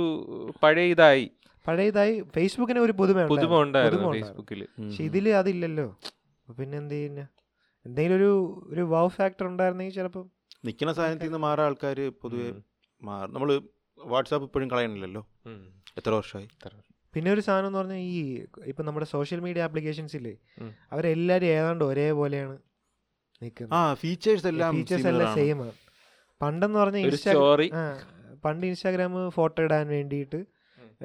പഴയ 0.62 0.86
ഇതായി. 0.86 1.30
പഴയതായി 1.66 2.24
ഫേസ്ബുക്കിന് 2.34 2.78
ഒരു 2.78 2.92
പുതുമ 2.92 3.24
പുതുമ 3.26 3.60
ഉണ്ടായിരുന്നു. 3.62 4.12
ഫേസ്ബുക്കിൽ 4.12 4.60
പക്ഷെ 4.78 5.04
ഇതിൽ 5.04 5.28
അതില്ലല്ലോ. 5.30 5.86
പിന്നെ 6.58 6.78
എന്ത് 6.78 6.94
ചെയ്യുന്ന? 6.94 7.22
എന്തെങ്കിലും 7.86 8.16
ഒരു 8.16 8.30
ഒരു 8.68 8.80
വൗ 8.80 9.08
ഫാക്ടർ 9.08 9.46
ഉണ്ടായിരുന്നെങ്കിൽ 9.46 9.94
ചിലപ്പോൾ 9.94 10.24
നിൽക്കുന്ന 10.64 10.92
സാധനത്തിൽ 10.92 11.24
നിന്ന് 11.24 11.38
മാറാൻ 11.38 11.66
ആൾക്കാർ 11.66 12.12
പൊതുവെ 12.22 12.48
മാറും 13.02 13.34
നമ്മൾ 13.34 13.50
വാട്സാപ്പ് 13.98 14.46
ഇപ്പോഴും 14.46 14.70
കളയണില്ലല്ലോ. 14.70 15.22
എത്ര 15.98 16.10
വർഷമായി 16.10 16.48
പിന്നെ 17.18 17.32
ഒരു 17.32 17.40
സാധനം 17.40 17.66
എന്ന് 17.66 17.78
പറഞ്ഞാൽ 17.78 18.00
ഈ 18.08 18.18
ഇപ്പൊ 18.66 18.82
നമ്മുടെ 18.82 19.06
സോഷ്യൽ 19.06 19.40
മീഡിയ 19.40 19.62
ആപ്ലിക്കേഷൻസ് 19.62 20.16
ഇല്ലേ? 20.16 20.32
ഉം. 20.60 20.70
അവരെല്ലാരും 20.92 21.46
ഏതാണ്ട് 21.46 21.84
ഒരേപോലെയാണ് 21.84 22.54
നിൽക്കുന്നത് 23.42 23.98
ഫീച്ചേഴ്സ് 24.00 24.46
എല്ലാം 24.46 24.72
ഫീച്ചേഴ്സ് 24.76 25.06
എല്ലാം 25.06 25.28
ആണ്. 25.28 25.36
സെയിം 25.36 25.58
ആണ് 25.62 25.74
പണ്ടെന്ന് 26.40 26.78
പറഞ്ഞാൽ 26.78 27.02
ഇൻസ്റ്റാഗ്രാം 27.02 27.62
ഇൻസ്റ്റാ 27.62 27.84
പണ്ട് 28.44 28.66
ഇൻസ്റ്റാഗ്രാം 28.66 29.30
ഫോട്ടോ 29.30 29.62
ഇടാൻ 29.62 29.88
വേണ്ടിയിട്ട് 29.88 30.40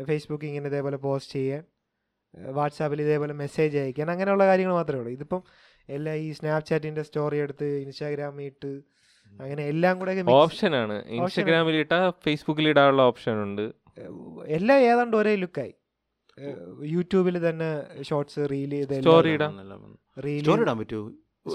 ഫേസ്ബുക്ക് 0.03 0.45
ഇങ്ങനെ 0.45 0.68
ഇതേപോലെ 0.68 0.97
പോസ്റ്റ് 0.97 1.34
ചെയ്യാൻ 1.34 1.64
വാട്സാപ്പിൽ 2.53 3.01
ഇതേപോലെ 3.01 3.34
മെസ്സേജ് 3.34 3.78
അയക്കാൻ 3.78 4.11
അങ്ങനെയുള്ള 4.11 4.45
കാര്യങ്ങൾ 4.45 4.74
മാത്രമേ 4.74 4.99
ഉള്ളൂ. 4.99 5.11
ഇതിപ്പം 5.11 5.41
എല്ലാം 5.89 6.16
ഈ 6.16 6.32
സ്നാപ്ചാറ്റിന്റെ 6.32 7.01
സ്റ്റോറി 7.01 7.38
എടുത്ത് 7.38 7.68
ഇൻസ്റ്റാഗ്രാമിൽ 7.84 8.45
ഇട്ട് 8.45 8.72
അങ്ങനെ 9.39 9.64
എല്ലാം 9.68 9.99
കൂടെ 9.99 10.11
ഓപ്ഷൻ 10.38 10.76
ആണ്. 10.76 10.97
ഇൻസ്റ്റാഗ്രാമിൽ 11.09 11.76
ഇട്ടാ 11.76 12.09
ഫേസ്ബുക്കിൽ 12.26 12.68
ഇടാനുള്ള 12.68 13.01
ഓപ്ഷൻ 13.03 13.43
ഉണ്ട്. 13.43 13.66
എല്ലാം 14.47 14.80
ഏതാണ്ട് 14.82 15.18
ഒരേ 15.18 15.36
ലുക്കായി 15.36 15.74
യൂട്യൂബിൽ 16.93 17.36
തന്നെ 17.49 17.69
ഷോർട്സ് 18.09 18.41
റീൽ 18.51 18.71
സ്റ്റോറി 18.93 19.31
ഇടാം. 19.34 19.53
റീൽ 20.17 20.39
സ്റ്റോറി 20.41 20.61
ഇടാൻ 20.61 20.77
പറ്റുമോ 20.79 21.03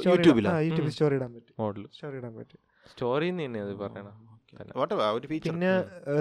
യൂട്യൂബിൽ 0.06 0.46
ഉം. 0.46 0.90
സ്റ്റോറി 0.90 1.14
ഇടാൻ 1.14 1.30
പറ്റും. 1.34 1.54
മോഡൽ 1.58 1.84
സ്റ്റോറി 1.94 2.16
ഇടാൻ 2.16 2.32
പറ്റും. 2.38 2.60
സ്റ്റോറി 2.90 3.28
തന്നെ 3.32 3.60
അത് 3.60 3.74
പറയണം 3.82 4.14
തന്നെ. 4.52 4.72
ഒരു 5.16 5.26
ഫീച്ചർ 5.26 5.50
പിന്നെ 5.50 5.72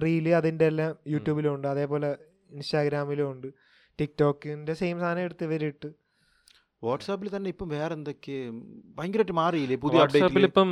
റീൽ 0.05 0.27
അതിന്റെ 0.39 0.65
എല്ലാം 0.65 0.91
യൂട്യൂബിലും 1.07 1.55
ഉണ്ട്. 1.55 1.67
അതേപോലെ 1.67 2.09
ഇൻസ്റ്റാഗ്രാമിലും 2.51 3.31
ഉണ്ട്. 3.31 3.47
ടിക്ടോക്കിന്റെ 3.99 4.73
സെയിം 4.73 4.99
സാധനം 4.99 5.21
എടുത്ത് 5.21 5.43
ഇവരിട്ട്. 5.43 5.89
വാട്സാപ്പിൽ 6.83 7.35
തന്നെ 7.35 7.49
ഇപ്പം 7.49 7.67
വേറെ 7.67 7.93
എന്തൊക്കെ? 7.93 8.35
ഭയങ്കരമായിട്ട് 8.97 9.31
മാറിയില്ലേ 9.31 9.77
പുതിയ 9.85 9.99
വാട്സാപ്പിൽ 9.99 10.43
ഇപ്പം 10.45 10.69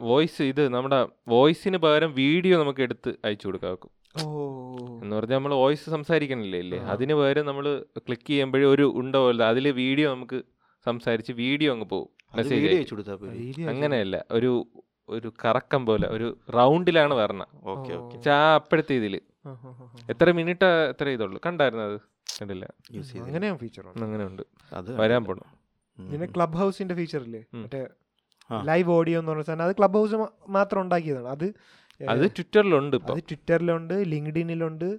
വോയിസ് 0.00 0.42
ഇത് 0.42 0.68
നമ്മുടെ 0.68 0.98
വോയിസിന് 1.28 1.78
പകരം 1.78 2.14
വീഡിയോ 2.14 2.60
നമുക്ക് 2.62 2.80
എടുത്ത് 2.80 3.10
അയച്ചു 3.24 3.48
ഓ 3.48 3.88
എന്ന് 5.02 5.14
പറഞ്ഞാൽ 5.16 5.36
നമ്മൾ 5.38 5.54
വോയിസ് 5.62 5.90
സംസാരിക്കണില്ലേ 5.90 6.58
ഇല്ലേ? 6.64 6.78
അതിന് 6.92 7.14
പകരം 7.14 7.46
നമ്മൾ 7.46 7.66
ക്ലിക്ക് 8.06 8.26
ചെയ്യുമ്പോഴേ 8.26 8.66
ഒരു 8.74 8.92
ഉണ്ടോ 9.00 9.28
അല്ല 9.30 9.42
അതിൽ 9.52 9.66
വീഡിയോ 9.82 10.06
നമുക്ക് 10.14 10.38
സംസാരിച്ച് 10.86 11.32
വീഡിയോ 11.42 11.72
അങ്ങ് 11.74 11.86
പോകും 11.94 12.10
മെസ്സേജ് 12.36 12.60
വീഡിയോ 12.62 12.78
അയച്ചു 12.78 12.94
കൊടുത്താൽ 12.94 13.16
പോരെ. 13.16 13.32
video 13.40 13.66
അങ്ങനെയല്ല. 13.72 14.16
ഒരു 14.30 14.50
ഒരു 15.08 15.28
കറക്കം 15.44 15.86
പോലെ 15.86 16.06
ഒരു 16.08 16.28
റൗണ്ടിലാണ് 16.54 17.14
വരണം. 17.14 17.48
ഓക്കെ 17.72 17.92
ഓ. 17.92 17.98
ഓക്കെ. 17.98 18.30
ആ 18.30 18.54
അപ്പോഴത്തെ 18.54 18.94
ഇതിൽ. 18.94 19.14
എത്ര 20.12 20.32
മിനിറ്റ് 20.32 20.68
എത്ര 20.92 21.08
ഇതുള്ളൂ? 21.08 21.38
കണ്ടായിരുന്നത് 21.46 21.88
അത്? 21.90 21.98
കണ്ടില്ല. 22.40 22.64
യൂസ് 22.96 23.12
ഫീച്ചർ 23.62 23.84
ഉണ്ട് 23.90 24.02
അങ്ങനെ 24.04 24.24
ഉണ്ട്. 24.30 24.42
അത് 24.72 24.90
വരാൻ 25.02 25.24
പോണം. 25.24 25.46
പിന്നെ 25.98 26.26
ക്ലബ് 26.26 26.56
ഹൗസിന്റെ 26.62 26.94
ഫീച്ചർ 26.94 27.22
ഇല്ലേ. 27.22 27.42
മറ്റേ 27.62 27.82
ലൈവ് 28.50 28.90
ഓഡിയോ 28.96 29.18
എന്ന് 29.20 29.30
പറഞ്ഞ 29.32 29.42
സാധനം. 29.42 29.64
അത് 29.64 29.76
ക്ലബ് 29.78 29.98
ഹൗസ് 30.00 30.16
മാത്രം 30.48 30.80
ഉണ്ടാക്കിയതാണ്. 30.82 31.28
അത് 31.28 31.46
അത് 32.10 32.30
ട്വിറ്ററിലുണ്ട് 32.30 32.96
ഇപ്പൊ. 32.96 33.14
അത് 33.14 33.22
ട്വിറ്ററിലുണ്ട് 33.22 33.94
ലിങ്ക്ഡിനിലുണ്ട്. 34.06 34.98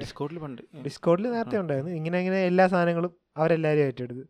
ഡിസ്കോഡിൽ 0.00 0.38
പണ്ട്. 0.38 0.62
ഡിസ്കോഡിൽ 0.84 1.30
നേരത്തെ 1.30 1.58
ഉണ്ടായിരുന്നു. 1.60 1.92
ഇങ്ങനെ 1.94 2.18
ഇങ്ങനെ 2.18 2.46
എല്ലാ 2.46 2.66
സാധനങ്ങളും 2.66 3.14
അവരെല്ലാരും 3.36 3.80
ഏറ്റെടുത്ത്. 3.80 4.24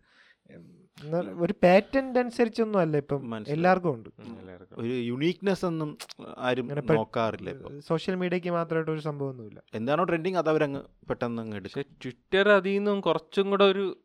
ഒരു 1.39 1.55
പാറ്റന്റ് 1.63 2.19
അനുസരിച്ചൊന്നും 2.19 2.79
അല്ല 2.79 2.97
ഇപ്പം. 2.97 3.45
എല്ലാവർക്കും 3.49 3.95
ഉണ്ട്. 3.95 4.09
എല്ലാവർക്കും. 4.41 4.77
ഒരു 4.79 4.93
യുണീക്നെസ് 4.93 5.65
ഒന്നും 5.65 5.99
ആരും 6.39 6.69
നോക്കാറില്ല 6.95 7.51
ഇപ്പൊ. 7.51 7.81
സോഷ്യൽ 7.81 8.15
മീഡിയക്ക് 8.15 8.51
മാത്രമായിട്ട് 8.51 8.91
ഒരു 8.91 9.01
സംഭവമൊന്നുമില്ല. 9.01 9.63
എന്താണോ 9.75 10.05
ട്രെൻഡിങ് 10.05 10.37
അത് 10.37 10.49
അവരങ്ങ് 10.49 10.83
പെട്ടെന്ന് 11.09 11.43
അങ്ങ് 11.43 11.57
എടുക്കും. 11.57 11.83
പക്ഷെ 11.83 11.95
ട്വിറ്റർ 12.05 12.49
അതിൽ 12.49 12.71
നിന്നും 12.71 13.01
കുറച്ചും 13.01 13.51
കൂടെ 13.51 13.65
ഒരു 13.65 13.99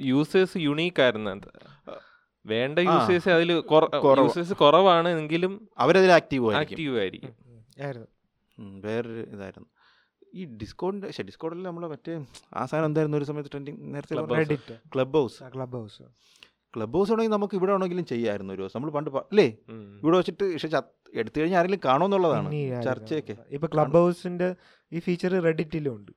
യൂസേഴ്സ് 0.00 0.56
യുണീക്ക് 0.56 1.02
ആയിരുന്നു. 1.02 1.30
വേണ്ട. 2.44 2.78
യൂസേഴ്സ് 2.88 3.28
അതിൽ 3.28 3.50
യൂസേഴ്സ് 3.52 4.54
കുറവാണ് 4.62 5.08
എങ്കിലും 5.08 5.52
അവരതിൽ 5.78 6.12
ആക്റ്റീവ് 6.18 6.44
ആയിരിക്കും. 6.50 6.74
ആക്റ്റീവ് 6.74 6.98
ആയിരിക്കും. 6.98 7.34
വേറൊരു 8.84 9.20
ഇതായിരുന്നു. 9.34 9.68
ഈ 10.34 10.44
ഡിസ്കോഡിന്റെ 10.60 11.06
പക്ഷേ 11.06 11.22
ഡിസ്കോഡിൽ 11.22 11.62
നമ്മൾ 11.62 11.86
മറ്റേ 11.88 12.14
ആ 12.54 12.64
സാധനം 12.66 12.86
എന്തായിരുന്നു 12.86 13.18
ഒരു 13.18 13.24
സമയത്ത് 13.24 13.50
ട്രെൻഡിങ് 13.50 13.94
നേരത്തെ. 13.94 14.14
Club 14.94 15.16
house 15.18 15.38
club 15.54 15.76
house 15.78 16.02
club 16.76 16.96
house 16.96 17.10
ഉണ്ടെങ്കിൽ 17.12 17.34
നമുക്ക് 17.34 17.54
ഇവിടെ 17.56 17.72
ആണെങ്കിലും 17.72 18.06
ചെയ്യായിരുന്നു 18.06 18.54
ഒരു 18.54 18.62
ദിവസം. 18.62 18.76
നമ്മൾ 18.76 18.90
പണ്ട് 18.90 19.10
അല്ലേ? 19.10 19.46
ഇവിടെ 20.02 20.16
വെച്ചിട്ട് 20.16 20.52
പക്ഷെ 20.52 20.68
എടുത്തു 21.14 21.40
കഴിഞ്ഞാൽ 21.40 21.58
ആരെങ്കിലും 21.58 21.80
കാണുമെന്നുള്ളതാണ് 21.84 22.50
ചർച്ചയൊക്കെ. 22.84 23.36
ഇപ്പൊ 23.48 23.68
ക്ലബ് 23.74 23.96
ഹൗസിന്റെ 23.96 24.48
ഈ 24.92 24.98
ഫീച്ചർ 24.98 25.32
റെഡിറ്റിലും 25.42 25.96
ഉണ്ട് 25.96 26.12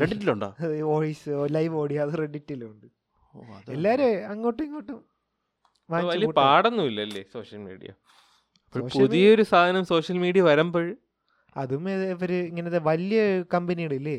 റെഡിറ്റിലുണ്ടോ 0.00 0.48
വോയിസ് 0.82 1.30
ലൈവ് 1.50 1.74
ഓഡിയോ 1.74 2.02
അത് 2.06 2.18
റെഡിറ്റിലും 2.18 2.70
ഉണ്ട് 2.70 2.86
എല്ലാരും 3.70 4.28
അങ്ങോട്ടും 4.28 4.64
ഇങ്ങോട്ടും 4.64 4.98
വലിയ. 5.88 6.28
പാടൊന്നുമില്ലല്ലേ 6.40 7.22
സോഷ്യൽ 7.34 7.60
മീഡിയ? 7.66 7.90
പുതിയൊരു 8.96 9.44
സാധനം 9.52 9.84
സോഷ്യൽ 9.92 10.16
മീഡിയ 10.24 10.42
വരുമ്പോൾ 10.48 10.86
അതും 11.56 11.84
ഇവർ 12.14 12.30
ഇങ്ങനത്തെ 12.48 12.80
വലിയ 12.88 13.20
കമ്പനിയുടെ 13.54 13.96
ഇല്ലേ 14.00 14.18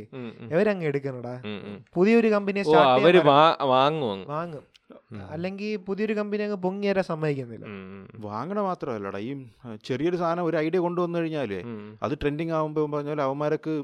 ഇവരങ്ങ് 0.53 0.85
എടുക്കണടാ? 0.89 1.35
പുതിയൊരു 1.95 2.29
കമ്പനിയെ 2.35 2.63
സ്റ്റാർട്ട് 2.63 3.03
അവർ 3.03 3.17
വാങ്ങും 3.73 4.19
വാങ്ങും. 4.33 4.63
അല്ലെങ്കിൽ 5.33 5.71
പുതിയൊരു 5.87 6.13
കമ്പനി 6.19 6.41
അങ്ങ് 6.45 6.57
പൊങ്ങി 6.65 6.87
വരാൻ 6.89 7.05
സമ്മതിക്കുന്നില്ല. 7.09 7.65
വാങ്ങണ 8.27 8.59
മാത്രമല്ലടാ. 8.67 9.19
ഈ 9.27 9.31
ചെറിയൊരു 9.87 10.17
സാധനം 10.21 10.45
ഒരു 10.45 10.57
ഐഡിയ 10.57 10.79
കൊണ്ടുവന്നു 10.85 11.17
കഴിഞ്ഞാലേ 11.19 11.59
അത് 12.03 12.13
ട്രെൻഡിങ് 12.21 12.55
ആകുമ്പോൾ 12.59 12.87
പറഞ്ഞാൽ 12.95 13.21
അവന്മാരൊക്കെ 13.27 13.75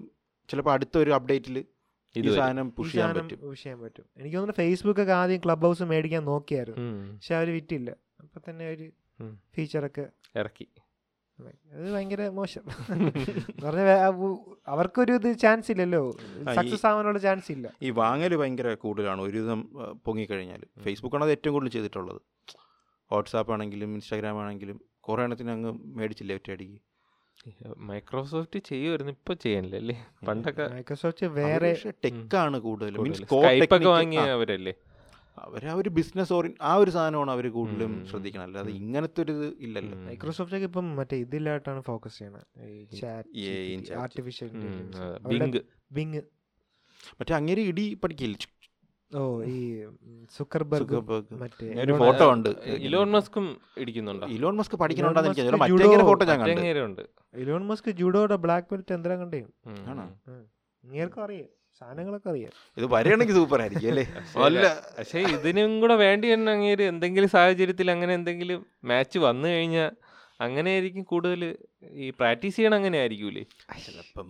ചിലപ്പോൾ 0.50 0.74
അടുത്ത 0.76 0.96
ഒരു 0.98 1.12
അപ്ഡേറ്റിൽ 1.12 1.58
ഈ 2.18 2.36
സാധനം 2.36 2.72
പുഷ് 2.72 2.92
ചെയ്യാൻ 2.92 3.16
പറ്റും. 3.16 3.38
push 3.38 3.64
ചെയ്യാൻ 3.64 3.82
പറ്റും. 3.82 4.06
എനിക്ക് 4.18 4.38
തോന്നുന്നു 4.38 4.64
ഫേസ്ബുക്ക് 4.64 5.02
ഒക്കെ 5.02 5.14
ആദ്യം 5.14 5.42
ക്ലബ് 5.46 5.62
ഹൗസ് 5.62 5.84
മേടിക്കാൻ 5.84 6.26
നോക്കിയായിരുന്നു. 6.26 7.14
പക്ഷെ 7.14 7.36
അവർ 7.36 7.54
വിറ്റില്ല. 7.54 7.92
അപ്പൊ 8.20 8.42
തന്നെ 8.50 8.70
ഒരു. 8.70 8.92
ഫീച്ചറൊക്കെ 9.56 10.08
ഇറക്കി. 10.36 10.68
അത് 11.72 11.94
ഭയങ്കര 11.94 12.28
മോശം. 12.30 12.62
പറഞ്ഞാ 13.64 13.84
അവർക്കൊരു 14.68 15.14
ഇത് 15.14 15.38
ചാൻസ് 15.38 15.72
ഇല്ലല്ലോ. 15.72 16.12
സക്സസ് 16.56 16.86
ആവാനുള്ള 16.86 17.20
ചാൻസ് 17.20 17.52
ഇല്ല. 17.52 17.74
ഈ 17.82 17.90
വാങ്ങൽ 17.90 18.36
ഭയങ്കര 18.36 18.74
കൂടുതലാണ്. 18.74 19.22
ഒരു 19.22 19.38
വിധം 19.38 19.70
പൊങ്ങിക്കഴിഞ്ഞാൽ. 20.06 20.62
ഫേസ്ബുക്കാണ് 20.80 21.24
അത് 21.24 21.32
ഏറ്റവും 21.32 21.54
കൂടുതൽ 21.54 21.70
ചെയ്തിട്ടുള്ളത്. 21.70 22.22
വാട്സാപ്പ് 23.12 23.54
ആണെങ്കിലും 23.54 23.94
ഇൻസ്റ്റാഗ്രാം 23.94 24.42
ആണെങ്കിലും 24.42 24.82
കുറേ 25.00 25.24
എണ്ണത്തിന് 25.24 25.52
അങ്ങ് 25.52 25.72
മേടിച്ചില്ലേ 25.72 26.36
ഒറ്റയടിക്ക്? 26.36 26.82
മൈക്രോസോഫ്റ്റ് 27.90 28.60
ചെയ്യുമായിരുന്നു 28.70 29.12
ഇപ്പൊ 29.12 29.34
ചെയ്യാനില്ല 29.44 29.76
അല്ലേ 29.82 29.96
പണ്ടൊക്കെ 30.28 30.66
മൈക്രോസോഫ്റ്റ് 30.74 31.26
വേറെ 31.38 31.72
ടെക്കാണ് 32.06 32.58
കൂടുതലും. 32.60 33.04
മീൻസ് 33.04 33.88
വാങ്ങിയ 33.90 34.24
അവരല്ലേ? 34.38 34.74
അവർ 35.38 35.62
ആ 35.70 35.74
ഒരു 35.74 35.90
ബിസിനസ് 35.90 36.32
ഓറി 36.34 36.50
ആ 36.62 36.74
ഒരു 36.76 36.92
സാധനമാണ് 36.92 37.32
അവർ 37.32 37.46
കൂടുതലും 37.50 37.94
ശ്രദ്ധിക്കണം 38.12 38.44
അല്ലാതെ. 38.44 38.72
ഇങ്ങനത്തെ 38.82 39.20
ഒരു 39.22 39.34
ഇത് 39.38 39.48
ഇല്ലല്ലോ. 39.60 39.98
മൈക്രോസോഫ്റ്റ് 40.06 40.58
ഒക്കെ 40.58 40.68
ഇപ്പം 40.72 40.88
മറ്റേ 40.96 41.18
ഇതിലായിട്ടാണ് 41.18 41.82
ഫോക്കസ് 41.82 42.18
ചെയ്യണത് 42.20 42.46
AI 43.46 43.76
ആർട്ടിഫിഷ്യൽ 44.04 44.50
ബിങ് 45.94 46.22
മറ്റേ 47.20 47.34
അങ്ങനെ 47.40 47.62
ഇടി 47.72 47.86
പഠിക്കില്ല 48.04 48.38
ഓ 49.12 49.22
ഈ 49.46 49.58
സുക്കർബർഗ്. 50.38 50.96
മറ്റേ 51.34 51.68
ഒരു 51.84 51.94
ഫോട്ടോ 51.94 52.26
ഉണ്ട്. 52.34 52.50
ഇലോൺ 52.80 53.10
മസ്കും 53.10 53.46
ഇടിക്കുന്നുണ്ടോ? 53.78 54.28
ഇലോൺ 54.28 54.56
മസ്ക് 54.56 54.76
പഠിക്കണുണ്ടെന്ന് 54.76 55.30
മസ്ക് 55.30 55.42
എനിക്ക് 55.42 55.60
judo- 55.64 55.90
മറ്റേ 55.90 56.06
ഫോട്ടോ 56.06 56.26
ഞാൻ 56.26 56.40
കണ്ടു. 56.40 57.04
ഇലോൺ 57.38 57.64
മസ്ക് 57.66 57.90
ജൂഡോയുടെ 57.90 58.36
ബ്ലാക്ക് 58.36 58.68
ബെൽറ്റ് 58.72 58.94
എന്തിനാ 58.94 59.16
കണ്ടേ. 59.16 59.42
ആണോ? 59.88 60.06
ഇങ്ങേർക്കും 60.84 61.24
അറിയാം. 61.24 61.50
സാധനങ്ങളൊക്കെ 61.82 62.30
അറിയാം. 62.30 62.52
ഇത് 62.78 62.86
വരെയാണെങ്കിൽ 62.86 63.34
സൂപ്പർ 63.34 63.62
ആയിരിക്കും 63.62 63.90
അല്ലേ? 63.90 64.06
അല്ല 64.48 64.66
പക്ഷേ 64.98 65.20
ഇതിനും 65.36 65.80
കൂടെ 65.82 65.96
വേണ്ടി 65.96 66.34
തന്നെ 66.34 66.52
അങ്ങേര് 66.52 66.84
എന്തെങ്കിലും 66.84 67.30
സാഹചര്യത്തിൽ 67.30 67.92
അങ്ങനെ 67.92 68.14
എന്തെങ്കിലും 68.14 68.60
മാച്ച് 68.86 69.20
വന്നു 69.20 69.48
കഴിഞ്ഞാൽ 69.48 69.92
അങ്ങനെ 70.40 70.72
ആയിരിക്കും 70.72 71.04
കൂടുതൽ 71.04 71.42
ഈ 71.98 72.10
പ്രാക്ടീസ് 72.20 72.56
ചെയ്യണം 72.56 72.78
അങ്ങനെ 72.78 72.98
ആയിരിക്കൂലേ 73.00 73.44
ചിലപ്പം 73.86 74.28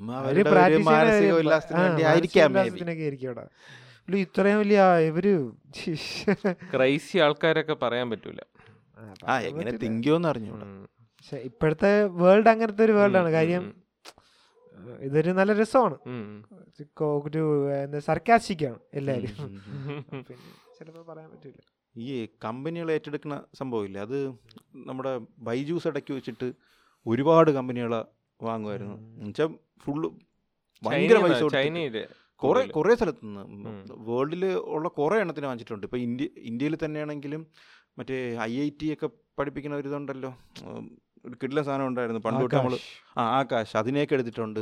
ഇത്രയും 4.07 4.59
വലിയ 4.59 4.81
ഇവർ 5.09 5.25
ക്രൈസി 6.73 7.17
ആൾക്കാരൊക്കെ 7.17 7.75
പറയാൻ 7.83 8.09
പറ്റൂല. 8.09 8.41
ആ 9.27 9.33
എങ്ങനെ 9.49 9.71
തിങ്കിയോന്ന് 9.83 10.27
അറിഞ്ഞൂടാ. 10.29 10.67
പക്ഷെ 11.17 11.37
ഇപ്പോഴത്തെ 11.37 11.91
വേൾഡ് 12.21 12.49
അങ്ങനത്തെ 12.49 12.83
ഒരു 12.83 12.91
വേൾഡ് 12.91 13.17
ആണ്. 13.17 13.29
കാര്യം 13.31 13.63
ഇതൊരു 15.01 15.31
നല്ല 15.31 15.51
രസമാണ്. 15.53 15.97
സർക്കാശിക്കാണ് 18.09 18.79
എല്ലാരും 18.93 19.31
ഒരു 19.31 19.41
എല്ലാവരും 19.41 19.45
ഉം. 19.45 19.55
പിന്നെ 20.27 20.51
ചിലപ്പോൾ 20.77 21.03
പറയാൻ 21.09 21.29
പറ്റില്ല 21.31 21.61
ഈ 21.95 22.27
കമ്പനികൾ 22.45 22.91
ഏറ്റെടുക്കുന്ന 22.91 23.35
സംഭവമില്ല? 23.59 23.97
അത് 23.99 24.17
നമ്മുടെ 24.89 25.13
ബൈജൂസ് 25.39 25.87
ഇടയ്ക്ക് 25.87 26.13
വെച്ചിട്ട് 26.13 26.47
ഒരുപാട് 27.05 27.51
കമ്പനികളെ 27.51 28.01
വാങ്ങുമായിരുന്നു. 28.39 28.97
എന്നുവെച്ചാൽ 29.17 29.49
ഫുള്ള് 29.83 30.07
ഭയങ്കര 30.83 31.17
പൈസ 31.25 31.41
ചൈനയിൽ. 31.57 31.97
കുറേ 32.41 32.61
കുറെ 32.67 32.95
സ്ഥലത്ത് 32.95 33.25
നിന്ന്. 33.25 33.71
വേൾഡിൽ 34.07 34.45
ഉള്ള 34.75 34.87
കുറേ 34.87 35.19
എണ്ണത്തിന് 35.19 35.45
വാങ്ങിച്ചിട്ടുണ്ട്. 35.45 35.85
ഇപ്പോൾ 35.87 35.97
ഇന്ത്യ 35.97 36.27
ഇന്ത്യയിൽ 36.37 36.77
തന്നെയാണെങ്കിലും 36.85 37.47
മറ്റേ 37.99 38.37
ഐ 38.41 38.53
ഐ 38.59 38.69
ടി 38.81 38.93
ഒക്കെ 38.93 39.07
പഠിപ്പിക്കുന്ന 39.39 39.75
ഒരു 39.75 39.87
ഇതുണ്ടല്ലോ. 39.87 40.31
ഒരു 41.25 41.35
കിടില 41.43 41.61
സാധനം 41.61 41.87
ഉണ്ടായിരുന്നു. 41.87 42.21
പണ്ട് 42.21 42.41
തൊട്ട് 42.41 42.55
നമ്മൾ 42.55 42.73
ആകാശ്. 42.73 42.89
ആ 43.17 43.23
ആകാശ്. 43.39 43.77
അതിനെയൊക്കെ 43.77 44.15
എടുത്തിട്ടുണ്ട്. 44.15 44.59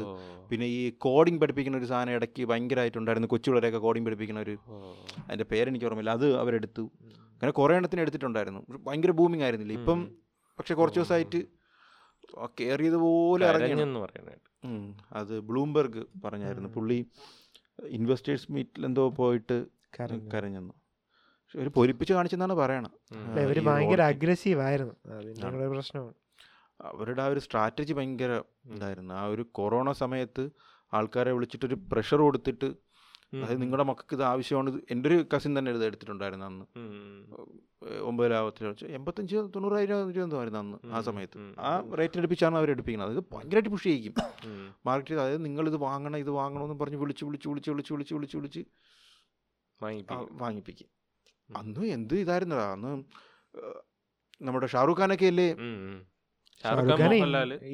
പിന്നെ 0.50 0.66
ഈ 0.66 0.90
കോഡിംഗ് 0.98 1.42
പഠിപ്പിക്കുന്ന 1.42 1.78
ഒരു 1.78 1.86
സാധനം 1.86 2.14
ഇടയ്ക്ക് 2.14 2.44
ഭയങ്കരമായിട്ടുണ്ടായിരുന്നു 2.46 3.28
കൊച്ചുപിള്ളേരെയൊക്കെ 3.28 3.80
കോഡിംഗ് 3.80 4.08
പഠിപ്പിക്കുന്ന 4.08 4.42
ഒരു. 4.42 4.56
അതിന്റെ 5.28 5.44
പേരെനിക്ക് 5.44 5.86
ഓർമ്മയില്ല. 5.86 6.10
അത് 6.10 6.38
അവരെടുത്തു. 6.38 6.92
അങ്ങനെ 7.34 7.52
കുറേ 7.52 7.76
എണ്ണത്തിന് 7.76 8.02
എടുത്തിട്ടുണ്ടായിരുന്നു. 8.02 8.62
ഭയങ്കര 8.88 9.12
ബൂമിംഗ് 9.12 9.44
ആയിരുന്നില്ല? 9.44 9.74
ഇപ്പം. 9.74 10.02
പക്ഷെ 10.60 10.74
കുറച്ച് 10.74 11.00
ദിവസമായിട്ട് 11.00 11.42
കയറിയതുപോലെ 12.60 13.46
ഇറങ്ങി 13.46 13.74
അത് 15.12 15.40
ബ്ലൂംബെർഗ് 15.42 16.04
പറഞ്ഞായിരുന്നു. 16.26 16.70
പുള്ളി 16.70 17.06
ഇൻവെസ്റ്റേഴ്സ് 17.88 18.52
മീറ്റിൽ 18.52 18.86
എന്തോ 18.86 19.10
പോയിട്ട് 19.10 19.66
കരഞ്ഞു. 20.00 20.30
കരഞ്ഞെന്നു. 20.32 20.74
പക്ഷെ 21.20 21.60
ഒരു 21.60 21.70
പൊരിപ്പിച്ച് 21.70 22.14
കാണിച്ചെന്നാണ് 22.14 22.54
പറയണം 22.54 22.92
അവർ 23.14 23.66
ഭയങ്കര 23.66 24.02
അഗ്രസീവ് 24.02 24.62
ആയിരുന്നു. 24.62 24.94
പ്രശ്നമാണ്. 25.68 26.14
അവരുടെ 26.82 27.22
ആ 27.22 27.26
ഒരു 27.26 27.40
സ്ട്രാറ്റജി 27.40 27.94
ഭയങ്കര 27.94 28.42
ഇതായിരുന്നു. 28.66 29.14
ആ 29.14 29.26
ഒരു 29.26 29.46
കൊറോണ 29.52 29.92
സമയത്ത് 29.92 30.50
ആൾക്കാരെ 30.94 31.32
വിളിച്ചിട്ടൊരു 31.32 31.76
പ്രഷർ 31.92 32.18
കൊടുത്തിട്ട് 32.18 32.74
അതായത് 33.42 33.62
നിങ്ങളുടെ 33.62 33.86
മക്കൾക്ക് 33.90 34.16
ഇത് 34.16 34.24
ആവശ്യമാണ്. 34.32 34.70
എന്റെ 34.92 35.06
ഒരു 35.10 35.18
കസിൻ 35.34 35.52
തന്നെ 35.58 35.72
ഇത് 35.72 35.86
എടുത്തിട്ടുണ്ടായിരുന്നു 35.86 36.46
അന്ന്. 36.46 36.66
ഒമ്പത് 38.10 38.28
ലാഭത്തിൽ 38.32 38.68
വെച്ച് 38.68 38.86
എൺപത്തഞ്ച് 38.98 39.36
തൊണ്ണൂറായിരം 39.56 40.12
രൂപ 40.16 40.24
എന്തോ 40.24 40.38
ആയിരുന്നു 40.38 40.60
അന്ന് 40.60 40.78
ആ 40.96 41.02
സമയത്ത്. 41.02 41.40
ആ 41.60 41.72
റേറ്റ് 42.00 42.18
എടുപ്പിച്ചാണ് 42.18 42.56
അവർ 42.62 42.70
എടുപ്പിക്കുന്നത്. 42.72 43.12
അത് 43.16 43.22
ഭയങ്കരമായിട്ട് 43.34 43.70
പുഷ് 43.70 43.84
ചെയ്യിക്കും. 43.84 44.14
മാർക്കറ്റ് 44.86 45.20
അതായത് 45.20 45.46
നിങ്ങൾ 45.46 45.68
ഇത് 45.68 45.78
വാങ്ങണം 45.88 46.18
ഇത് 46.18 46.32
വാങ്ങണമെന്ന് 46.40 46.80
പറഞ്ഞ് 46.80 47.00
വിളിച്ച് 47.04 47.26
വിളിച്ച് 47.26 47.50
വിളിച്ച് 47.50 47.72
വിളിച്ച് 47.72 47.94
വിളിച്ച് 47.94 48.16
വിളിച്ച് 48.16 48.38
വിളിച്ച് 48.38 48.64
വാങ്ങിപ്പിക്കും. 50.42 50.90
അന്ന് 51.50 51.86
എന്ത് 51.98 52.16
ഇതായിരുന്നടാ? 52.16 52.66
അന്ന് 52.72 52.92
നമ്മുടെ 54.42 54.68
ഷാറൂഖ് 54.68 55.00
ഖാനൊക്കെ 55.00 55.26
അല്ലേ? 55.26 55.48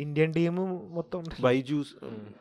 ഇന്ത്യൻ 0.03 0.29
ടീമും 0.31 0.69
മൊത്തം 0.95 1.23
ബൈജൂസ് 1.41 1.93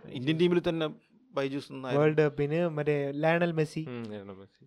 ഇന്ത്യൻ 0.08 0.36
ടീമിൽ 0.38 0.60
തന്നെ 0.68 0.86
ബൈജൂസ് 1.34 1.72
വേൾഡ് 1.72 2.22
കപ്പിന് 2.22 2.68
മറ്റേ 2.68 3.10
ലയണൽ 3.10 3.52
മെസ്സി. 3.52 3.84
Lionel 4.08 4.34
Messi. 4.34 4.64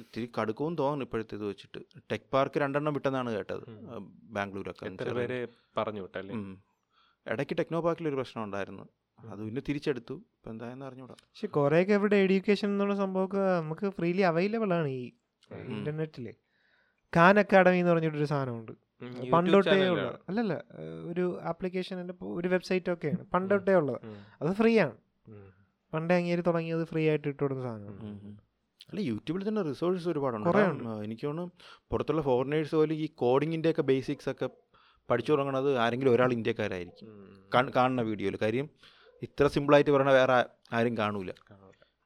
ഇത്തിരി 0.00 0.32
കടുക്കവും 0.40 0.76
തോന്നുന്നു 0.78 1.04
ഇപ്പോഴത്തെ 1.04 1.34
ഇത് 1.34 1.44
വെച്ചിട്ട്. 1.44 1.80
ടെക് 2.12 2.30
പാർക്ക് 2.32 2.58
രണ്ടെണ്ണം 2.60 2.92
വിട്ടെന്നാണ് 2.92 3.36
കേട്ടത്. 3.36 3.64
ബാംഗ്ലൂരൊക്കെ 4.36 5.12
പേര് 5.14 5.48
പറഞ്ഞു 5.76 6.00
വിട്ടല്ലേ. 6.00 6.34
ഇടയ്ക്ക് 7.26 7.58
ടെക്നോ 7.58 7.80
പാർക്കിൽ 7.80 8.08
ഒരു 8.08 8.16
പ്രശ്നം 8.16 8.44
ഉണ്ടായിരുന്നു. 8.44 8.84
അത് 9.18 9.40
പിന്നെ 9.44 9.62
തിരിച്ചെടുത്തു. 9.68 10.14
ഇപ്പം 10.14 10.50
എന്തായെന്ന് 10.50 10.86
അറിഞ്ഞൂടാ. 10.86 11.14
പക്ഷെ 11.14 11.46
കുറേയൊക്കെ 11.46 11.92
ഇവിടെ 11.92 12.16
എഡ്യൂക്കേഷൻ 12.16 12.68
എന്നുള്ള 12.68 12.94
സംഭവമൊക്കെ 12.94 13.60
നമുക്ക് 13.60 13.90
ഫ്രീലി 13.90 14.20
അവൈലബിൾ 14.20 14.74
ആണ് 14.74 14.88
ഈ. 14.88 15.12
ഇന്റർനെറ്റിൽ 15.50 16.34
ഖാൻ 17.16 17.38
അക്കാഡമി 17.38 17.76
എന്ന് 17.76 17.92
പറഞ്ഞിട്ടൊരു 17.92 18.24
സാധനമുണ്ട്. 18.24 18.72
പണ്ടോട്ടേ. 19.32 19.88
ഉള്ളത് 19.88 20.18
അല്ലല്ല 20.28 20.64
ഒരു 21.04 21.38
ആപ്ലിക്കേഷൻ 21.42 22.12
ഒരു 22.22 22.48
വെബ്സൈറ്റ് 22.48 22.92
ഒക്കെയാണ് 22.92 23.24
പണ്ടൊട്ടേ 23.30 23.74
ഉള്ളത്. 23.74 24.00
അത് 24.42 24.52
ഫ്രീ 24.54 24.78
ആണ്. 24.78 24.96
പണ്ടേ 25.92 26.14
അങ്ങേര് 26.16 26.42
തുടങ്ങിയത് 26.46 26.84
ഫ്രീ 26.84 27.08
ആയിട്ട് 27.08 27.28
ഇട്ടുകൊടുക്കുന്ന 27.28 27.68
സാധനമാണ് 27.68 28.04
ഉം, 28.06 28.18
ഉം. 28.28 28.34
അല്ല 28.90 29.00
യൂട്യൂബിൽ 29.00 29.48
തന്നെ 29.48 29.62
റിസോഴ്സസ് 29.62 30.08
ഒരുപാടുണ്ട്. 30.08 30.48
എനിക്ക് 31.04 31.26
തോന്നുന്നു 31.26 31.52
പുറത്തുള്ള 31.90 32.22
ഫോറിനേഴ്സ് 32.22 32.74
പോലും 32.74 32.94
ഈ 32.94 33.06
കോഡിങ്ങിന്റെ 33.14 33.70
ഒക്കെ 33.70 33.82
ബേസിക്സ് 33.82 34.28
ഒക്കെ 34.28 34.48
പഠിച്ചു 35.08 35.32
തുടങ്ങുന്നത് 35.32 35.78
ആരെങ്കിലും 35.78 36.12
ഒരാൾ 36.12 36.32
ഇന്ത്യക്കാരായിരിക്കും. 36.32 37.08
കാണുന്ന 37.74 38.02
വീഡിയോയിൽ. 38.02 38.36
കാര്യം 38.36 38.66
ഇത്ര 39.22 39.46
സിമ്പിളായിട്ട് 39.46 39.90
പറയണ 39.90 40.10
വേറെ 40.10 40.36
ആരും 40.72 40.96
കാണൂല. 40.98 41.30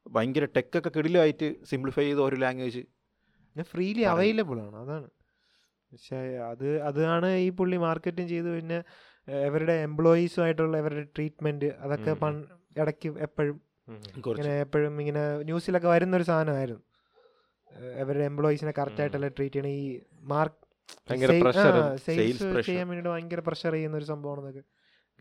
ഭയങ്കര 0.07 0.45
ടെക്കൊക്കെ 0.57 0.91
കിടിലായിട്ട് 0.97 1.47
സിംപ്ലിഫൈ 1.65 2.05
ചെയ്ത 2.05 2.19
ഒരു 2.19 2.37
ലാംഗ്വേജ് 2.37 2.83
ഫ്രീലി 3.71 4.03
അവൈലബിൾ 4.03 4.59
ആണ് 4.61 4.77
അതാണ്. 4.77 5.07
പക്ഷേ 5.93 6.19
അത് 6.51 6.67
അതാണ് 6.83 7.29
ഈ 7.45 7.51
പുള്ളി 7.51 7.77
മാർക്കറ്റിംഗ് 7.77 8.31
ചെയ്ത് 8.31 8.49
പിന്നെ 8.57 8.79
ഇവരുടെ 9.29 9.73
എംപ്ലോയീസുമായിട്ടുള്ള 9.89 10.77
ഇവരുടെ 10.79 11.05
ട്രീറ്റ്മെന്റ് 11.17 11.69
അതൊക്കെ 11.85 12.13
ഇടയ്ക്ക് 12.77 13.09
എപ്പോഴും 13.21 13.57
ഇങ്ങനെ 14.31 14.53
എപ്പോഴും 14.61 14.95
ഇങ്ങനെ 15.01 15.21
ന്യൂസിലൊക്കെ 15.45 15.89
വരുന്ന 15.89 16.17
ഒരു 16.17 16.25
സാധനമായിരുന്നു 16.25 16.83
അവരുടെ 18.01 18.25
എംപ്ലോയീസിനെ 18.25 18.73
കറക്റ്റ് 18.79 19.03
ആയിട്ടല്ല 19.03 19.29
ട്രീറ്റ് 19.37 19.57
ചെയ്യണ? 19.57 19.71
ഈ 19.79 19.85
മാർക്ക് 20.25 20.63
സെയിൽസ് 21.99 22.45
pressure. 22.47 22.63
ചെയ്യാൻ 22.67 22.87
വേണ്ടിയിട്ട് 22.89 23.11
ഭയങ്കര 23.11 23.41
പ്രഷർ 23.47 23.73
ചെയ്യുന്ന 23.73 23.97
ഒരു 23.97 24.05
സംഭവമാണെന്നൊക്കെ 24.05 24.63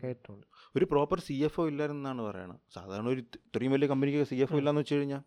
കേട്ടിട്ടുണ്ട്. 0.00 0.44
ഒരു 0.74 0.84
പ്രോപ്പർ 0.84 1.18
സി 1.20 1.34
എഫ് 1.44 1.60
ഒ 1.60 1.68
ഇല്ലായിരുന്നാണ് 1.68 2.22
പറയുന്നത് 2.22 2.60
സാധാരണ 2.74 3.06
ഒരു 3.08 3.20
ഇത്ര- 3.20 3.40
ഇത്രയും 3.46 3.72
വലിയ 3.72 3.88
കമ്പനിക്ക് 3.88 4.24
സി 4.30 4.36
എഫ് 4.36 4.54
ഒ 4.54 4.58
ഇല്ലാന്ന് 4.58 4.82
വെച്ച് 4.82 4.94
കഴിഞ്ഞാൽ 4.94 5.22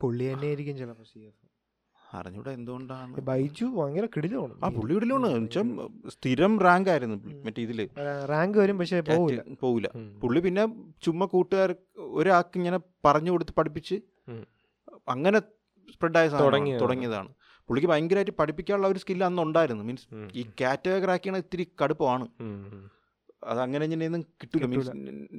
പുള്ളി 0.00 0.24
തന്നെ 0.26 0.46
ആയിരിക്കും 0.46 0.76
ചിലപ്പോൾ 0.76 1.04
സി 1.04 1.20
എഫ് 1.20 1.39
അറിഞ്ഞൂടെ 2.18 2.50
എന്തുകൊണ്ടാണ്? 2.58 3.22
ബൈജു 3.28 3.66
ഭയങ്കര 3.78 4.06
കിടിലാണ് 4.14 4.54
ആ 4.64 4.68
പുള്ളി 4.76 4.92
കിടിലാണ് 4.96 5.28
വെച്ചാൽ 5.36 5.68
സ്ഥിരം 6.14 6.52
റാങ്ക് 6.66 6.90
ആയിരുന്നു. 6.92 7.16
മറ്റേ 7.46 7.62
ഇതിൽ. 7.66 7.80
റാങ്ക് 8.32 8.58
വരും 8.62 8.78
പക്ഷേ 8.80 9.00
പോവില്ല 9.64 9.90
പുള്ളി 10.22 10.40
പിന്നെ 10.46 10.64
ചുമ്മാ 11.06 11.28
കൂട്ടുകാർ 11.34 11.72
ഒരാൾക്ക് 12.20 12.58
ഇങ്ങനെ 12.60 12.80
പറഞ്ഞു 13.08 13.32
കൊടുത്ത് 13.34 13.54
പഠിപ്പിച്ച് 13.58 13.98
അങ്ങനെ 15.14 15.40
സ്പ്രെഡായ 15.94 16.28
തുടങ്ങിയതാണ്. 16.40 17.30
പുള്ളിക്ക് 17.68 17.88
ഭയങ്കരമായിട്ട് 17.90 18.34
പഠിപ്പിക്കാനുള്ള 18.38 18.88
ഒരു 18.92 19.00
സ്കില്ല് 19.02 19.24
അന്ന് 19.26 19.42
ഉണ്ടായിരുന്നു. 19.46 19.82
മീൻസ് 19.88 20.06
ഈ 20.40 20.42
കാറ്റഗറി 20.60 21.00
ക്രാക്ക് 21.04 21.24
ചെയ്യണ 21.24 21.42
ഇത്തിരി 21.44 21.64
കടുപ്പമാണ്. 21.82 22.24
അത് 23.50 23.60
അങ്ങനെ 23.64 23.82
ഇങ്ങനെയൊന്നും 23.88 24.22
കിട്ടില്ല 24.40 24.66
മീൻസ് 24.72 24.94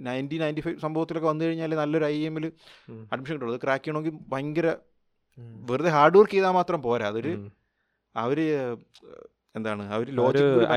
നയന്റി 0.07 0.38
നയന്റി 0.43 0.61
ഫൈവ് 0.65 0.78
സംഭവത്തിലൊക്കെ 0.86 1.28
വന്നു 1.32 1.43
കഴിഞ്ഞാൽ 1.45 1.76
നല്ലൊരു 1.82 2.05
ഐ 2.13 2.15
എമ്മിൽ 2.30 2.45
അഡ്മിഷൻ 3.13 3.34
കിട്ടുള്ളൂ 3.36 3.53
അത് 3.55 3.63
ക്രാക്ക് 3.65 3.84
ചെയ്യണമെങ്കിൽ 3.86 4.15
ഭയങ്കര. 4.34 4.67
വെറുതെ 5.40 5.90
ഹാർഡ് 5.90 6.18
വർക്ക് 6.18 6.32
ചെയ്താൽ 6.32 6.52
മാത്രം 6.52 6.82
പോരാ. 6.82 7.08
അതൊരു 7.08 7.52
അവർ 8.16 8.40
എന്താണ് 9.56 9.94
അവർ 9.94 10.10
ലോജിക് 10.10 10.68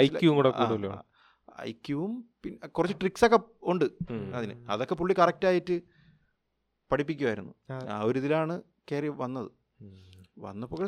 ഐക്യവും 1.60 2.24
പിന്നെ 2.44 2.68
കുറച്ച് 2.68 2.96
ട്രിക്സ് 3.00 3.24
ഒക്കെ 3.24 3.38
ഉണ്ട്. 3.62 3.84
അതിന്. 4.34 4.70
അതൊക്കെ 4.70 4.94
പുള്ളി 4.94 5.14
കറക്റ്റായിട്ട് 5.18 5.80
പഠിപ്പിക്കുമായിരുന്നു 6.92 7.54
ആ. 7.70 8.02
ഒരു 8.02 8.18
ഇതിലാണ് 8.18 8.62
കയറി 8.92 9.08
വന്നത്. 9.08 9.50
വന്നപ്പോൾ 10.36 10.78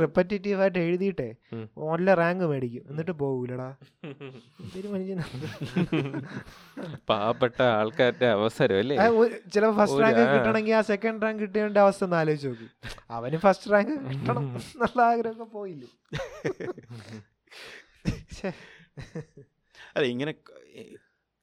റിപ്പറ്റേറ്റീവ് 0.00 0.62
ആയിട്ട് 0.62 0.80
എഴുതിയിട്ടേ. 0.80 1.36
നല്ല 1.84 2.14
റാങ്ക് 2.14 2.44
മേടിക്കും 2.50 2.82
എന്നിട്ട് 2.90 3.12
പോകൂലടാ. 3.20 3.68
പാവപ്പെട്ട 7.08 7.58
ആൾക്കാരുടെ 7.72 8.26
അവസരം 8.34 8.78
അല്ലേ 8.78 8.96
ആ, 8.96 9.06
ചിലപ്പോ 9.52 9.74
ഫസ്റ്റ് 9.80 10.00
റാങ്ക്. 10.02 10.20
കിട്ടണമെങ്കിൽ 10.32 10.74
ആ 10.74 10.80
സെക്കൻഡ് 10.90 11.22
റാങ്ക് 11.24 11.44
കിട്ടേണ്ട 11.44 11.78
അവസ്ഥ 11.84 12.04
ഒന്ന് 12.04 12.16
ആലോചിച്ച് 12.20 12.48
നോക്കി 12.48 12.68
അവന് 13.10 13.36
ഫസ്റ്റ് 13.44 13.70
റാങ്ക് 13.72 13.92
കിട്ടണം 14.10 14.44
എന്നുള്ള 14.56 15.00
ആഗ്രഹമൊക്കെ 15.10 15.46
പോയില്ലേ. 15.54 15.88
അല്ല 19.94 20.04
ഇങ്ങനെ 20.12 20.32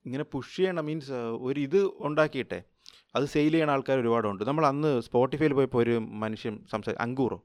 ഇങ്ങനെ 0.05 0.23
പുഷ് 0.31 0.55
ചെയ്യണം 0.55 0.85
മീൻസ് 0.85 1.11
ഒരു 1.47 1.59
ഇത് 1.59 1.77
ഉണ്ടാക്കിയിട്ടെ 2.07 2.59
അത് 3.15 3.25
സെയിൽ 3.25 3.51
ചെയ്യുന്ന 3.51 3.71
ആൾക്കാർ 3.71 3.99
ഒരുപാടുണ്ട്. 3.99 4.43
നമ്മൾ 4.43 4.65
അന്ന് 4.65 5.01
സ്പോട്ടിഫൈയിൽ 5.01 5.53
പോയപ്പോൾ 5.53 5.83
ഒരു 5.83 5.99
മനുഷ്യൻ 5.99 6.59
സംസാരി 6.71 6.97
അങ്കൂറോ? 7.01 7.43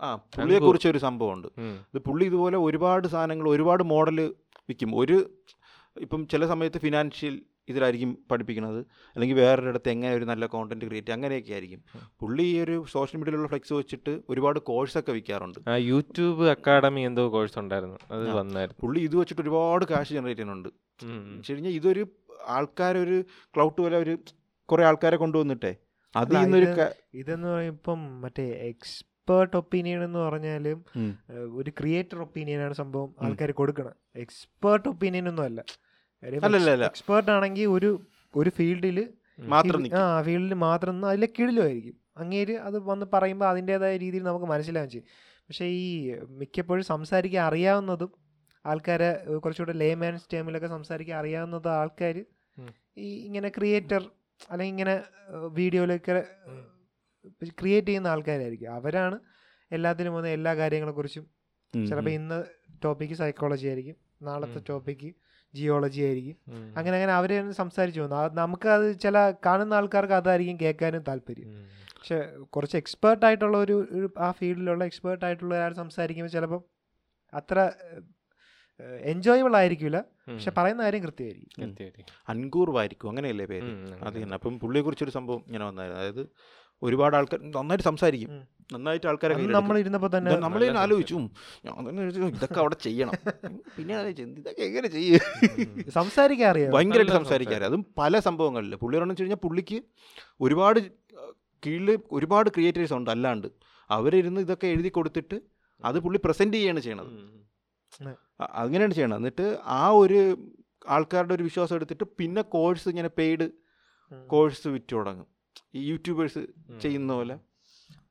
ആ, 0.00 0.14
പുള്ളിയെ 0.36 0.58
കുറിച്ച് 0.58 0.88
ഒരു 0.88 0.98
സംഭവമുണ്ട്. 0.98 1.48
ഇത് 1.94 1.98
പുള്ളി 1.98 2.24
ഇതുപോലെ 2.24 2.56
ഒരുപാട് 2.58 3.08
സാധനങ്ങൾ 3.08 3.48
ഒരുപാട് 3.48 3.82
മോഡൽ 3.82 4.34
വിൽക്കും 4.68 4.98
ഒരു 4.98 5.30
ഇപ്പം 5.96 6.28
ചില 6.28 6.46
സമയത്ത് 6.46 6.78
ഫിനാൻഷ്യൽ 6.78 7.42
ഇതിലായിരിക്കും 7.68 8.10
പഠിപ്പിക്കുന്നത്. 8.30 8.80
അല്ലെങ്കിൽ 9.14 9.36
വേറൊരിടത്ത് 9.40 9.90
എങ്ങനെ 9.94 10.12
ഒരു 10.18 10.26
നല്ല 10.30 10.46
കോണ്ടന്റ് 10.54 10.88
ക്രിയേറ്റ് 10.90 11.12
അങ്ങനെയൊക്കെ 11.16 11.52
ആയിരിക്കും. 11.56 11.80
പുള്ളി 12.20 12.46
ഈ 12.52 12.56
ഒരു 12.64 12.76
സോഷ്യൽ 12.94 13.18
മീഡിയയിലുള്ള 13.20 13.50
ഫ്ലെക്സ് 13.52 13.74
വെച്ചിട്ട് 13.80 14.14
ഒരുപാട് 14.32 14.60
കോഴ്സൊക്കെ 14.70 15.12
വിൽക്കാറുണ്ട് 15.16 15.60
ആ 15.70 15.76
യൂട്യൂബ് 15.90 16.46
അക്കാഡമി 16.54 17.04
എന്തോ 17.10 17.24
കോഴ്സ് 17.36 17.58
ഉണ്ടായിരുന്നു. 17.64 17.98
അത് 18.14 18.24
വന്നായിരുന്നു. 18.40 18.80
പുള്ളി 18.84 19.02
ഇത് 19.08 19.16
വെച്ചിട്ട് 19.20 19.42
ഒരുപാട് 19.46 19.86
കാശ് 19.92 20.12
ജനറേറ്റ് 20.18 20.40
ചെയ്യുന്നുണ്ട്. 20.40 20.70
വെച്ച് 21.36 21.52
കഴിഞ്ഞാൽ 21.52 21.74
ഇതൊരു 21.80 22.04
ആൾക്കാരൊരു 22.56 23.18
ക്ലൗട്ട് 23.54 23.78
പോലെ 23.82 23.98
ഒരു 24.04 24.14
കുറേ 24.68 24.82
ആൾക്കാരെ 24.88 25.16
കൊണ്ടുവന്നിട്ടേ. 25.24 25.74
അത് 26.14 26.32
ഇന്നൊരു 26.44 26.68
ഇതെന്ന് 27.20 27.48
പറയുമ്പം 27.48 27.76
ഇപ്പം 27.76 28.00
മറ്റേ 28.22 28.44
എക്സ്പേർട്ട് 28.70 29.56
ഒപ്പീനിയൻ 29.56 30.00
എന്ന് 30.04 30.20
പറഞ്ഞാലും 30.26 30.78
ഒരു 31.58 31.70
ക്രിയേറ്റർ 31.78 32.18
ഒപ്പീനിയൻ 32.24 32.60
ആണ് 32.66 32.74
സംഭവം 32.80 33.10
ആൾക്കാർ 33.24 33.50
കൊടുക്കണം. 33.60 33.94
എക്സ്പേർട്ട് 34.24 34.86
ഒപ്പീനിയൻ 34.92 35.26
ഒന്നും 35.30 35.44
അല്ല. 35.48 35.60
എക്സ്പേർട്ട് 36.22 37.30
ആണെങ്കിൽ 37.30 37.66
ഒരു 37.68 37.90
ഒരു 38.36 38.50
ഫീൽഡിൽ 38.50 38.98
മാത്രം 39.54 39.80
ആ 39.94 40.22
ഫീൽഡിൽ 40.22 40.54
മാത്രം 40.54 40.94
നിന്ന് 40.94 41.08
അതിലെ 41.08 41.28
കിഴിലുമായിരിക്കും 41.38 41.96
അങ്ങേര് 42.18 42.54
അത് 42.58 42.78
വന്ന് 42.90 43.06
പറയുമ്പോൾ 43.12 43.48
അതിന്റെതായ 43.48 43.96
രീതിയിൽ 43.96 44.22
നമുക്ക് 44.22 44.46
മനസ്സിലാവും 44.46 44.90
ചെയ്യും. 44.90 45.06
പക്ഷേ 45.48 45.64
ഈ 45.64 46.14
മിക്കപ്പോഴും 46.40 46.84
സംസാരിക്കാൻ 46.84 47.42
അറിയാവുന്നതും 47.46 48.10
ആൾക്കാരെ 48.66 49.10
കുറച്ചുകൂടെ 49.44 49.72
ലേമാൻസ് 49.72 50.26
ടേമിലൊക്കെ 50.32 50.66
സംസാരിക്കാൻ 50.66 51.18
അറിയാവുന്നത് 51.18 51.68
ആൾക്കാർ 51.68 52.16
ഈ 52.98 53.08
ഇങ്ങനെ 53.26 53.48
ക്രിയേറ്റർ 53.48 54.02
അല്ലെങ്കിൽ 54.50 54.74
ഇങ്ങനെ 54.74 55.02
വീഡിയോയിലൊക്കെ 55.58 56.14
ക്രിയേറ്റ് 57.60 57.88
ചെയ്യുന്ന 57.88 58.08
ആൾക്കാരായിരിക്കും. 58.08 58.74
അവരാണ് 58.74 59.16
എല്ലാത്തിനും 59.70 60.14
വന്ന് 60.14 60.28
എല്ലാ 60.28 60.54
കാര്യങ്ങളെക്കുറിച്ചും 60.54 61.24
ചിലപ്പോൾ. 61.74 62.10
ഇന്ന് 62.10 62.38
ടോപ്പിക്ക് 62.84 63.14
സൈക്കോളജി 63.14 63.66
ആയിരിക്കും 63.66 63.96
നാളത്തെ. 64.22 64.60
ടോപ്പിക്ക് 64.68 65.10
ജിയോളജി 65.54 66.02
ആയിരിക്കും. 66.02 66.36
അങ്ങനെ 66.76 66.96
അങ്ങനെ 66.96 67.12
അവരെ 67.12 67.52
സംസാരിച്ചു 67.52 68.00
പോകുന്നു 68.00 68.34
നമുക്ക് 68.34 68.68
അത് 68.68 68.98
ചില 69.00 69.32
കാണുന്ന 69.46 69.74
ആൾക്കാർക്ക് 69.74 70.14
അതായിരിക്കും 70.14 70.60
കേൾക്കാനും 70.60 71.02
താല്പര്യം. 71.02 71.50
പക്ഷെ 71.98 72.18
കുറച്ച് 72.42 72.76
എക്സ്പേർട്ട് 72.76 73.26
ആയിട്ടുള്ള 73.26 73.58
ഒരു 73.58 74.10
ആ 74.18 74.30
ഫീൽഡിലുള്ള 74.30 74.84
എക്സ്പേർട്ട് 74.84 75.24
ആയിട്ടുള്ള 75.24 75.54
ഒരാൾ 75.54 75.72
സംസാരിക്കുമ്പോൾ 75.74 76.30
ചിലപ്പം 76.30 76.62
അത്ര 77.34 77.70
എൻജോയബിൾ 79.00 79.56
ആയിരിക്കില്ല 79.56 80.04
പക്ഷെ 80.28 80.50
പറയുന്ന 80.50 80.82
കാര്യം 80.82 81.02
കൃത്യമായിരിക്കും. 81.02 81.64
അൻകൂർവായിരിക്കും 81.64 82.14
അൻകൂർ 82.28 82.70
വായിരിക്കും 82.70 83.08
അങ്ങനെയല്ലേ 83.08 83.46
പേര്? 83.46 83.64
അത്. 84.02 84.14
തന്നെ. 84.14 84.34
അപ്പം 84.34 84.60
പുള്ളിയെ 84.60 84.82
കുറിച്ചൊരു 84.82 85.10
സംഭവം 85.10 85.42
ഇങ്ങനെ 85.46 85.64
വന്നായിരുന്നു. 85.64 86.00
അതായത് 86.00 86.28
ഒരുപാട് 86.82 87.14
ആൾക്കാർ 87.18 87.38
നന്നായിട്ട് 87.56 87.86
സംസാരിക്കും. 87.90 88.30
നന്നായിട്ട് 88.72 89.06
ആൾക്കാരെ 89.10 89.34
നമ്മൾ 89.56 89.76
ഇരുന്നപ്പോൾ 89.82 90.10
തന്നെ 90.14 90.30
നമ്മൾ 90.44 90.60
നല്ല 90.64 90.78
ആലോചിച്ചു. 90.84 91.18
ഞാൻ 91.66 91.76
തന്നെ 91.88 92.02
ഇതൊക്കെ 92.36 92.58
അവിടെ 92.62 92.76
ചെയ്യണം. 92.86 93.12
പിന്നെ 93.76 93.94
ഇതൊക്കെ 94.38 94.62
എങ്ങനെ 94.68 94.88
ചെയ്യും? 94.96 95.20
സംസാരിക്കാൻ 95.98 96.48
അറിയാം. 96.52 96.72
ഭയങ്കരമായിട്ട് 96.76 97.12
നല്ല 97.12 97.20
സംസാരിക്കാറ് 97.20 97.64
അതും 97.70 97.82
പല 98.00 98.20
സംഭവങ്ങളിൽ 98.28 98.74
പുള്ളി 98.82 98.96
പറഞ്ഞു 98.98 99.14
വെച്ച് 99.14 99.24
കഴിഞ്ഞാൽ 99.24 99.42
പുള്ളിക്ക് 99.46 99.78
ഒരുപാട് 100.46 100.80
കീഴിൽ 101.62 101.88
ഒരുപാട് 102.18 102.48
ക്രിയേറ്റേഴ്സ് 102.56 102.94
ഉണ്ട് 102.98 103.10
അല്ലാണ്ട്. 103.14 103.48
അവരിരുന്ന് 103.90 104.40
ഇതൊക്കെ 104.46 104.66
എഴുതി 104.74 104.90
കൊടുത്തിട്ട് 104.98 105.36
അത് 105.84 105.98
പുള്ളി 106.04 106.18
പ്രസന്റ് 106.26 106.56
ചെയ്യാണ് 106.58 106.80
ചെയ്യണത്. 106.86 107.10
അങ്ങനെയാണ് 108.60 108.94
ചെയ്യണത്. 108.98 109.20
എന്നിട്ട് 109.22 109.46
ആ 109.80 109.84
ഒരു 110.02 110.20
ആൾക്കാരുടെ 110.96 111.34
ഒരു 111.38 111.44
വിശ്വാസം 111.48 111.76
എടുത്തിട്ട് 111.78 112.04
പിന്നെ 112.18 112.42
കോഴ്സ് 112.54 112.86
ഇങ്ങനെ 112.92 113.10
പെയ്ഡ് 113.18 113.46
കോഴ്സ് 114.32 114.68
വിറ്റ് 114.74 114.92
തുടങ്ങും. 114.96 115.28
ഈ 115.74 115.80
യൂട്യൂബേഴ്സ് 115.90 116.42
ചെയ്യുന്ന 116.82 117.12
പോലെ 117.12 117.36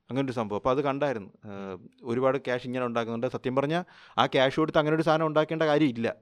അങ്ങനെ 0.10 0.26
ഒരു 0.26 0.36
സംഭവം. 0.40 0.60
അപ്പോൾ 0.60 0.70
അത് 0.70 0.82
കണ്ടായിരുന്നു. 0.82 1.30
ഒരുപാട് 2.04 2.38
ക്യാഷ് 2.38 2.66
ഇങ്ങനെ 2.68 2.86
ഉണ്ടാക്കുന്നുണ്ട്. 2.86 3.28
സത്യം 3.28 3.56
പറഞ്ഞാൽ 3.56 3.84
ആ 4.18 4.26
ക്യാഷ് 4.26 4.60
കൊടുത്ത് 4.60 4.80
അങ്ങനെ 4.80 4.96
ഒരു 4.96 5.06
സാധനം 5.08 5.28
ഉണ്ടാക്കേണ്ട 5.28 5.64
കാര്യമില്ല 5.64 6.16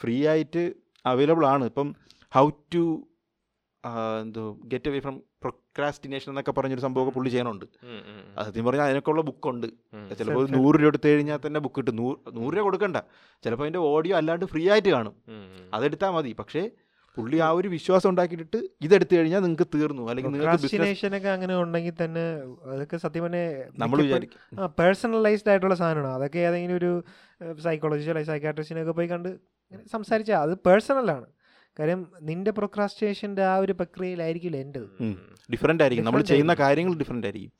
ഫ്രീ 0.00 0.16
ആയിട്ട് 0.26 0.62
അവൈലബിൾ 1.06 1.46
ആണ്. 1.46 1.64
ഇപ്പം 1.64 1.88
ഹൗ 2.34 2.48
ടു 2.74 2.84
എന്തോ 4.20 4.44
ഗെറ്റ് 4.64 4.88
അവേ 4.90 5.00
ഫ്രം 5.00 5.16
പ്രൊക്രാസ്റ്റിനേഷൻ 5.42 6.30
എന്നൊക്കെ 6.30 6.52
പറഞ്ഞൊരു 6.52 6.80
സംഭവമൊക്കെ 6.80 7.12
പുള്ളി 7.16 7.30
ചെയ്യണുണ്ട്. 7.30 7.64
സത്യം 8.46 8.64
പറഞ്ഞാൽ 8.64 8.84
അതിനൊക്കെയുള്ള 8.84 9.22
ബുക്കുണ്ട്. 9.22 9.66
ഉണ്ട് 9.94 10.14
ചിലപ്പോൾ. 10.18 10.48
നൂറ് 10.56 10.76
രൂപ 10.80 10.90
എടുത്തു 10.92 11.08
കഴിഞ്ഞാൽ 11.08 11.38
തന്നെ 11.46 11.60
ബുക്ക് 11.60 11.76
കിട്ടും. 11.76 11.96
നൂറ് 11.96 12.16
നൂറ് 12.36 12.54
രൂപ 12.54 12.64
കൊടുക്കണ്ട. 12.64 12.96
ചിലപ്പോൾ 13.44 13.64
അതിന്റെ 13.64 13.78
ഓഡിയോ 13.78 14.16
അല്ലാണ്ട് 14.16 14.44
ഫ്രീ 14.44 14.62
ആയിട്ട് 14.70 14.88
കാണും. 14.88 15.14
അതെടുത്താൽ 15.74 16.10
മതി. 16.16 16.32
പക്ഷേ 16.32 16.62
പുള്ളി 17.18 17.38
ആ 17.46 17.50
ഒരു 17.60 17.68
വിശ്വാസം 17.76 18.08
ഉണ്ടാക്കിയിട്ട് 18.10 18.58
ഇതെടുത്തു 18.86 19.14
കഴിഞ്ഞാൽ 19.16 19.40
നിങ്ങൾക്ക് 19.46 19.68
തീർന്നു. 19.74 20.04
അല്ലെങ്കിൽ 20.10 20.32
നിങ്ങൾക്ക് 20.34 21.16
ഒക്കെ 21.20 21.30
അങ്ങനെ 21.36 21.56
ഉണ്ടെങ്കിൽ 21.62 21.96
തന്നെ 22.04 22.24
അതൊക്കെ 22.74 22.96
സത്യം 23.06 23.26
നമ്മൾ 23.82 23.98
വിചാരിക്കും. 24.02 24.60
ആ 24.60 24.66
പേഴ്സണലൈസ്ഡ് 24.80 25.50
ആയിട്ടുള്ള 25.54 25.76
സാധനമാണ്. 25.82 26.12
അതൊക്കെ 26.18 26.40
ഏതെങ്കിലും 26.50 26.76
ഒരു 26.82 26.92
സൈക്കോളജിസ്റ്റോ 27.66 28.12
അല്ലെങ്കിൽ 28.12 28.32
സൈക്കാട്രിസ്റ്റിനൊക്കെ 28.34 28.94
പോയി 29.00 29.10
കണ്ട് 29.14 29.28
ഇങ്ങനെ 29.28 29.84
സംസാരിച്ചാൽ 29.96 30.40
അത് 30.46 30.54
പേഴ്സണലാണ് 30.68 31.26
കാര്യം 31.78 32.00
നിന്റെ 32.28 32.50
പ്രൊക്രാസ്റ്റേഷന്റെ 32.58 33.42
ആ 33.52 33.56
ഒരു 33.64 33.74
പ്രക്രിയയിലായിരിക്കില്ല 33.80 34.56
എന്റെ 34.64 34.80
ഡിഫറെന്റ് 35.52 35.82
ആയിരിക്കും. 35.84 36.06
നമ്മൾ 36.06 36.22
ചെയ്യുന്ന 36.30 36.54
കാര്യങ്ങൾ 36.62 36.94
ഡിഫറെന്റ് 37.02 37.26
ആയിരിക്കും. 37.28 37.52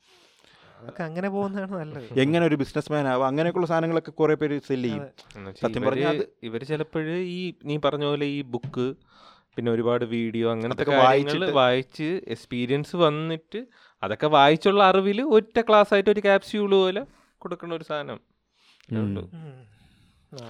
അതൊക്കെ 0.79 1.03
അങ്ങനെ 1.03 1.29
പോകുന്നതാണ് 1.35 1.73
നല്ലത്. 1.79 2.09
എങ്ങനെ 2.23 2.43
ഒരു 2.49 2.57
ബിസിനസ് 2.61 2.89
മാൻ 2.91 3.07
ആവും 3.11 3.25
അങ്ങനെയൊക്കെയുള്ള 3.29 3.67
സാധനങ്ങളൊക്കെ 3.71 4.11
കുറെ 4.19 4.35
പേര് 4.41 4.57
സെൽ 4.67 4.83
ചെയ്യും. 4.87 5.05
സത്യം 5.61 5.83
പറഞ്ഞാൽ 5.87 6.15
ഇവർ 6.17 6.27
ഇവർ 6.47 6.61
ചിലപ്പോഴ് 6.71 7.15
ഈ 7.37 7.39
നീ 7.69 7.77
പറഞ്ഞ 7.85 8.05
പോലെ 8.11 8.27
ഈ 8.37 8.39
ബുക്ക് 8.53 8.87
പിന്നെ 9.57 9.69
ഒരുപാട് 9.75 10.03
വീഡിയോ 10.15 10.47
അങ്ങനത്തെ 10.53 10.85
കാര്യങ്ങൾ 10.85 11.05
വായിച്ചിട്ട് 11.05 11.53
വായിച്ച് 11.61 12.07
എക്സ്പീരിയൻസ് 12.35 12.95
വന്നിട്ട് 13.05 13.59
അതൊക്കെ 14.03 14.27
വായിച്ചുള്ള 14.37 14.81
അറിവിൽ 14.91 15.19
ഒറ്റ 15.37 15.57
ക്ലാസ് 15.69 15.91
ആയിട്ട് 15.95 16.11
ഒരു 16.15 16.21
ക്യാപ്സ്യൂൾ 16.27 16.71
പോലെ 16.75 17.01
കൊടുക്കുന്ന 17.41 17.73
ഒരു 17.79 17.87
സാധനം. 17.91 18.19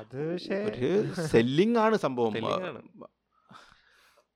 അത് 0.01 0.19
ഒരു 0.67 0.89
സെല്ലിംഗ് 1.33 1.79
ആണ് 1.85 1.95
സംഭവം. 2.05 2.33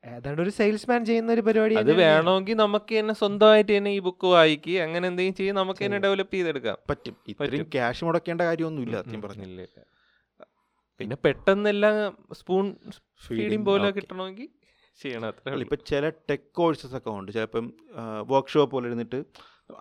ഏതാണ്ട് 0.04 0.42
ഒരു 0.46 0.52
സെയിൽസ്മാൻ 0.58 1.02
ചെയ്യുന്ന 1.10 1.30
ഒരു 1.36 1.44
പരിപാടി 1.48 1.76
അത് 1.82 1.92
വേണമെങ്കിൽ 2.02 2.58
നമുക്ക് 2.64 2.94
തന്നെ 3.00 3.14
സ്വന്തമായിട്ട് 3.20 3.72
തന്നെ 3.76 3.92
ഈ 3.98 4.00
ബുക്ക് 4.08 4.28
വായിക്കുക 4.36 4.78
അങ്ങനെ 4.86 5.06
എന്തെങ്കിലും 5.12 5.38
ചെയ്യും 5.40 5.56
നമുക്ക് 5.62 5.82
തന്നെ 5.86 6.00
ഡെവലപ്പ് 6.06 6.34
ചെയ്തെടുക്കാം. 6.38 6.78
പറ്റും. 6.92 7.16
ഇത്രയും 7.34 7.68
ക്യാഷ് 7.76 8.04
മുടക്കേണ്ട 8.08 8.42
കാര്യമൊന്നുമില്ല 8.50 8.96
സത്യം 9.04 9.22
പറഞ്ഞു 9.26 9.46
ഇല്ല, 9.50 9.62
ഇല്ല. 9.68 9.80
പിന്നെ 11.00 11.16
പെട്ടെന്നെല്ലാം 11.26 11.96
സ്പൂൺ 12.40 12.66
ഫീഡിങ് 13.26 13.66
പോലെ 13.70 13.88
കിട്ടണമെങ്കിൽ 13.98 14.50
ചെയ്യണം. 15.02 15.28
അത്ര 15.32 15.60
ഇപ്പം 15.66 15.80
ചില 15.90 16.10
ടെക് 16.30 16.48
കോഴ്സസ് 16.60 16.96
ഒക്കെ 17.00 17.12
ഉണ്ട്. 17.20 17.30
ചിലപ്പം 17.38 17.66
വർക്ക്ഷോപ്പ് 18.32 18.74
പോലെ 18.76 18.88
ഇരുന്നിട്ട് 18.90 19.20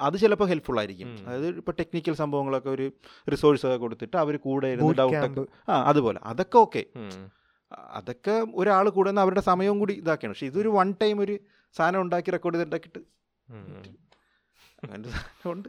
അത് 0.06 0.16
ചിലപ്പോൾ 0.22 0.48
ഹെൽപ്ഫുൾ 0.52 0.78
ആയിരിക്കും. 0.80 1.08
അതായത് 1.26 1.58
ഇപ്പോൾ 1.62 1.74
ടെക്നിക്കൽ 1.80 2.14
സംഭവങ്ങളൊക്കെ 2.22 2.70
ഒരു 2.76 2.86
റിസോഴ്സ് 3.32 3.64
ഒക്കെ 3.68 3.78
കൊടുത്തിട്ട് 3.84 4.16
അവർ 4.24 4.34
കൂടെ 4.46 4.68
ഇരുന്ന് 4.74 4.94
ഡൗട്ട് 5.00 5.44
ആ 5.70 5.76
അതുപോലെ. 5.90 6.20
അതൊക്കെ 6.32 6.58
ഓക്കെ. 6.64 6.82
അതൊക്കെ 7.98 8.34
ഒരാൾ 8.60 8.86
കൂടെ 8.96 9.10
നിന്ന് 9.10 9.22
അവരുടെ 9.24 9.42
സമയവും 9.50 9.78
കൂടി 9.82 9.94
ഇതാക്കിയാണ്. 10.02 10.34
പക്ഷെ 10.34 10.48
ഇതൊരു 10.52 10.70
വൺ 10.78 10.88
ടൈം 11.02 11.16
ഒരു 11.24 11.34
സാധനം 11.76 12.00
ഉണ്ടാക്കി 12.04 12.30
റെക്കോർഡ് 12.36 12.56
ചെയ്ത് 12.56 12.68
ഉണ്ടാക്കിയിട്ട് 12.68 13.02
അങ്ങനെ 14.82 15.08
സാധനം 15.16 15.50
ഉണ്ട്. 15.54 15.68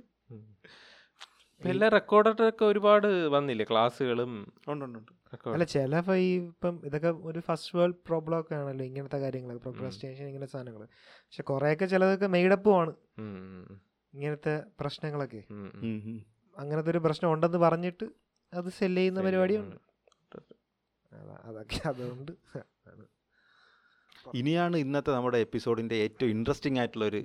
എല്ലാ 1.66 1.88
റെക്കോർഡൊക്കെ 1.90 2.66
ഒരുപാട് 2.66 3.08
വന്നില്ലേ? 3.08 3.66
ക്ലാസ്സുകളും. 3.70 4.48
അല്ല 5.54 5.64
ചില 5.64 6.14
ഈ 6.16 6.40
ഇപ്പം 6.40 6.82
ഇതൊക്കെ 6.86 7.08
ഒരു 7.08 7.40
ഫസ്റ്റ് 7.40 7.78
വേൾഡ് 7.78 7.94
പ്രോബ്ലം 8.06 8.40
ഒക്കെ 8.40 8.56
ആണല്ലോ 8.56 8.86
ഇങ്ങനത്തെ 8.86 9.18
കാര്യങ്ങൾ 9.18 9.58
പ്രൊക്രാസ്റ്റിനേഷൻ 9.58 10.26
ഇങ്ങനത്തെ 10.26 10.52
സാധനങ്ങൾ 10.52 10.82
പക്ഷെ 11.06 11.44
കുറെയൊക്കെ 11.44 11.86
ചിലതൊക്കെ 11.86 12.28
മെയ്ഡപ്പുമാണ് 12.28 12.94
ഇങ്ങനത്തെ 14.14 14.64
പ്രശ്നങ്ങളൊക്കെ. 14.80 15.44
അങ്ങനത്തെ 16.58 16.90
ഒരു 16.90 16.98
പ്രശ്നം 16.98 17.34
ഉണ്ടെന്ന് 17.34 17.58
പറഞ്ഞിട്ട് 17.58 18.06
അത് 18.54 18.70
സെല്ല് 18.70 19.00
ചെയ്യുന്ന 19.02 19.22
പരിപാടിയുണ്ട്. 19.22 19.76
അതൊക്കെ 21.44 21.88
അതുകൊണ്ട്. 21.88 22.32
ആണ്. 22.88 23.06
ഇനിയാണ് 24.36 24.78
ഇന്നത്തെ 24.78 25.12
നമ്മുടെ 25.12 25.38
എപ്പിസോഡിന്റെ 25.38 25.96
ഏറ്റവും 25.96 26.30
ഇൻട്രസ്റ്റിംഗ് 26.30 26.80
ആയിട്ടുള്ള 26.80 27.06
ഒരു. 27.06 27.18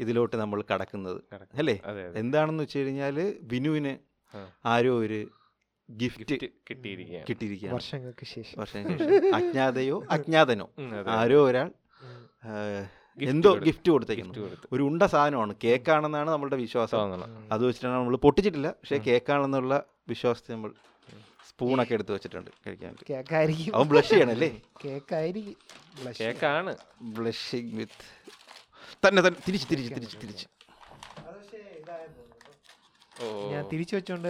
ഇതിലോട്ട് 0.00 0.36
നമ്മൾ 0.36 0.64
കടക്കുന്നത്. 0.74 1.22
അല്ലേ? 1.54 1.80
എന്താണെന്ന് 2.14 2.62
വെച്ച് 2.62 2.78
കഴിഞ്ഞാൽ 2.78 3.34
വിനുവിന് 3.42 3.96
ആരോ 4.66 4.98
ഒരു 4.98 5.28
ഗിഫ്റ്റ് 5.90 6.34
കിട്ടിയിരിക്കുകയാണ്. 6.70 7.74
വർഷങ്ങൾക്ക് 7.74 8.26
ശേഷം. 8.26 8.66
ശേഷം. 8.66 9.34
അജ്ഞാതയോ 9.34 10.02
അജ്ഞാതനോ? 10.10 10.70
ആരോ 11.06 11.46
ഒരാൾ 11.46 11.70
എന്തോ 13.22 13.54
ഗിഫ്റ്റ് 13.54 13.90
കൊടുത്തേക്കുന്നു. 13.90 14.34
ഒരു 14.72 14.82
ഉണ്ട 14.82 15.02
സാധനമാണ്. 15.02 15.54
കേക്കാണെന്നാണ് 15.64 16.30
നമ്മളുടെ 16.30 16.56
വിശ്വാസം. 16.56 16.98
അത് 17.52 17.66
വെച്ചിട്ടാണ് 17.66 17.94
നമ്മൾ 17.94 18.16
പൊട്ടിച്ചിട്ടില്ല. 18.16 18.70
പക്ഷേ. 18.70 18.98
കേക്കാണെന്നുള്ള 18.98 19.84
വിശ്വാസത്തിൽ 20.08 20.52
നമ്മൾ 20.52 20.72
സ്പൂണൊക്കെ 21.62 21.94
എടുത്ത് 21.94 22.12
വെച്ചിട്ടുണ്ട് 22.12 22.50
കഴിക്കാൻ. 22.66 22.92
കേക്കായിരിക്കും. 23.10 23.72
അവൻ 23.76 23.86
ബ്ലഷ് 23.90 24.10
ചെയ്യണല്ലേ? 24.10 24.48
കേക്കായിരിക്കും. 24.84 25.56
കേക്കാണ്. 26.20 26.72
ബ്ലഷിങ് 27.16 27.72
വിത്ത് 27.78 28.06
തന്നെ 29.04 29.20
തന്നെ. 29.22 29.38
തിരിച്ച് 29.46 29.66
തിരിച്ച് 29.70 29.92
തിരിച്ച് 29.94 30.16
തിരിച്ച്. 30.22 30.46
ഓ. 33.16 33.26
ഞാൻ 33.52 33.62
തിരിച്ചു 33.72 33.94
വെച്ചോണ്ട് 33.96 34.28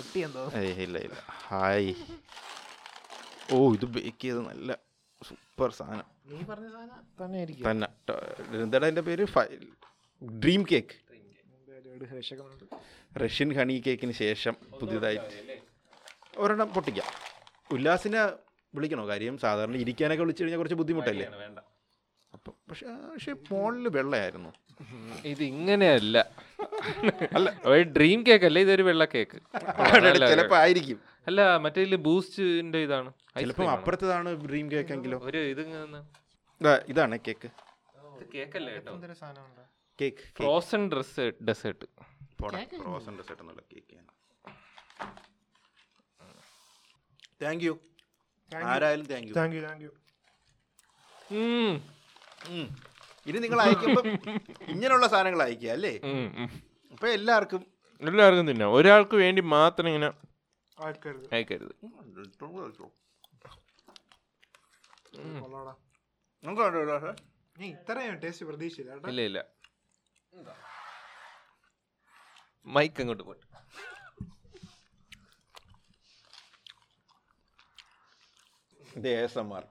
ഒട്ടിയെന്തോ 0.00 0.44
ഇല്ല 0.84 0.96
ഇല്ല. 0.98 1.16
ഹായ്. 1.46 1.92
ഓ 3.52 3.58
ഇത് 3.76 3.86
ബേക്ക് 3.94 4.20
ചെയ്ത് 4.24 4.40
നല്ല 4.48 4.70
സൂപ്പർ 5.20 5.70
സാധനം. 5.78 6.06
നീ 6.30 6.38
പറഞ്ഞ 6.50 6.68
സാധനം 6.76 7.00
തന്നെ. 7.20 7.38
ആയിരിക്കും 7.38 7.66
തന്നെ 7.70 7.88
എന്താണ് 8.62 8.84
അതിന്റെ 8.84 9.04
പേര് 9.08 9.26
ഡ്രീം 10.22 10.64
കേക്ക് 10.72 10.96
റഷ്യൻ 13.22 13.50
ഹണി 13.58 13.82
കേക്കിന് 13.86 14.12
ശേഷം 14.24 14.54
പുതിയതായിട്ട് 14.80 15.36
ഒരെണ്ണം 16.42 16.68
പൊട്ടിക്കാം. 16.76 17.08
ഉല്ലാസിനെ 17.74 18.20
വിളിക്കണോ? 18.74 19.04
കാര്യം 19.08 19.34
സാധാരണ 19.44 19.76
ഇരിക്കാനൊക്കെ 19.84 20.22
വിളിച്ചു 20.22 20.42
കഴിഞ്ഞാൽ 20.42 20.60
കുറച്ച് 20.60 20.78
ബുദ്ധിമുട്ടല്ലേ? 20.80 21.26
വേണ്ട 21.44 21.58
അപ്പം 22.34 22.54
പക്ഷെ 22.70 22.86
പക്ഷേ 23.12 23.32
ഫോണിൽ 23.48 23.84
വെള്ളയായിരുന്നു. 23.98 24.50
ഇത് 25.30 25.42
ഇങ്ങനെയല്ല 25.52 26.18
അല്ല. 27.36 27.48
ഒരു 27.72 27.84
ഡ്രീം 27.96 28.18
കേക്ക് 28.26 28.46
അല്ലേ? 28.48 28.60
ഇതൊരു 28.66 28.84
വെള്ള 28.88 29.04
കേക്ക് 29.14 29.38
ചിലപ്പോൾ 30.32 30.58
ആയിരിക്കും. 30.64 30.98
അല്ല 31.28 31.40
മറ്റേ 31.64 31.84
ബൂസ്റ്റിന്റെ 32.08 32.80
ഇതാണ്. 32.86 33.10
ചിലപ്പോൾ 33.12 33.40
ചിലപ്പം 33.40 33.70
അപ്പുറത്തതാണ് 33.76 34.30
ഡ്രീം 34.48 34.66
കേക്ക് 34.74 34.92
എങ്കിലും. 34.96 35.20
ഒരു 35.30 35.40
ഇത് 35.52 35.62
ഇതാണ് 36.92 37.18
കേക്ക് 37.28 37.48
ഇത് 38.20 38.26
കേക്കല്ലേ 38.36 38.72
കേട്ടോ? 38.76 38.94
Cake 39.98 40.22
frozen 40.38 40.82
dress 40.92 41.26
dessert 41.48 41.86
frozen 42.40 43.14
dessert 43.20 43.42
എന്നുള്ള 43.42 43.62
കേക്ക് 43.74 43.96
താങ്ക് 47.40 47.64
യു 47.66 47.74
ആരായാലും 48.70 49.06
thank 49.12 49.28
you 49.28 49.34
thank 49.38 49.56
you 49.56 49.62
thank 49.68 49.84
you 49.86 49.90
ഇനി 53.26 53.38
നിങ്ങൾ 53.44 53.60
അയക്കുമ്പോൾ 53.64 54.04
ഇങ്ങനെയുള്ള 54.72 55.06
സാധനങ്ങൾ 55.14 55.40
അയക്കുക 55.46 55.70
അല്ലേ? 55.76 55.92
അപ്പൊ 56.92 57.06
എല്ലാവർക്കും 57.18 57.62
എല്ലാവർക്കും 58.02 58.46
തിന്നാം. 58.50 58.74
ഒരാൾക്ക് 58.78 59.16
വേണ്ടി 59.22 59.42
മാത്രം 59.56 59.88
ഇങ്ങനെ 59.90 60.08
അയക്കരുത്. 61.36 61.72
ഇല്ല 69.12 69.20
ഇല്ല. 69.30 69.38
മൈക്ക് 72.66 73.00
അങ്ങോട്ട് 73.02 73.24
പോട്ടെ. 73.28 73.44
ഇത് 78.98 79.08
എസ് 79.24 79.38
എം 79.42 79.50
ആർ 79.56 79.64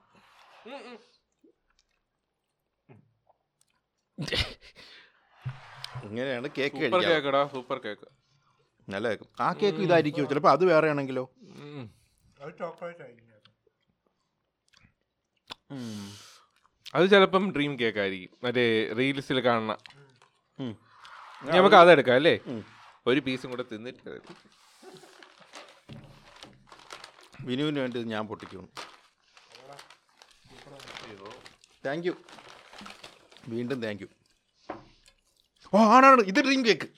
ഇങ്ങനെയാണ് 6.06 6.48
കേക്ക് 6.56 6.76
സൂപ്പർ 6.76 6.98
കഴിക്കുക 7.00 7.14
കേക്കടാ 7.14 7.40
സൂപ്പർ 7.54 7.78
കേക്ക്. 7.84 8.06
നല്ല 8.88 9.06
കേക്ക്. 9.10 9.26
ആ 9.46 9.48
കേക്ക് 9.60 9.80
ഇതായിരിക്കും. 9.86 10.28
ചിലപ്പോൾ 10.30 10.52
അത് 10.56 10.64
വേറെ 10.72 10.86
ആണെങ്കിലോ. 10.92 11.24
അത് 16.96 17.04
ചിലപ്പം 17.12 17.44
ഡ്രീം 17.54 17.72
കേക്ക് 17.80 18.00
ആയിരിക്കും 18.02 18.36
മറ്റേ 18.44 18.64
റീൽസിൽ 18.98 19.38
കാണുന്ന. 19.46 19.72
നമുക്ക് 21.56 21.76
അതെടുക്കാം 21.82 22.16
അല്ലേ? 22.20 22.34
ഒരു 23.10 23.20
പീസും 23.26 23.50
കൂടെ 23.50 23.64
തിന്നിട്ട്. 23.72 24.12
വിനുവിന് 27.48 27.78
വേണ്ടി 27.82 27.98
ഞാൻ 28.14 28.24
പൊട്ടിക്കുന്നു. 28.30 28.68
താങ്ക് 31.88 32.08
യു 32.08 32.14
വീണ്ടും 33.48 33.82
താങ്ക് 33.82 34.02
യു 34.02 34.08
ഓ 35.72 35.78
ആണാണ്. 35.94 36.26
ഇത് 36.26 36.46
ഡ്രീം 36.46 36.66
കേക്ക് 36.66 36.88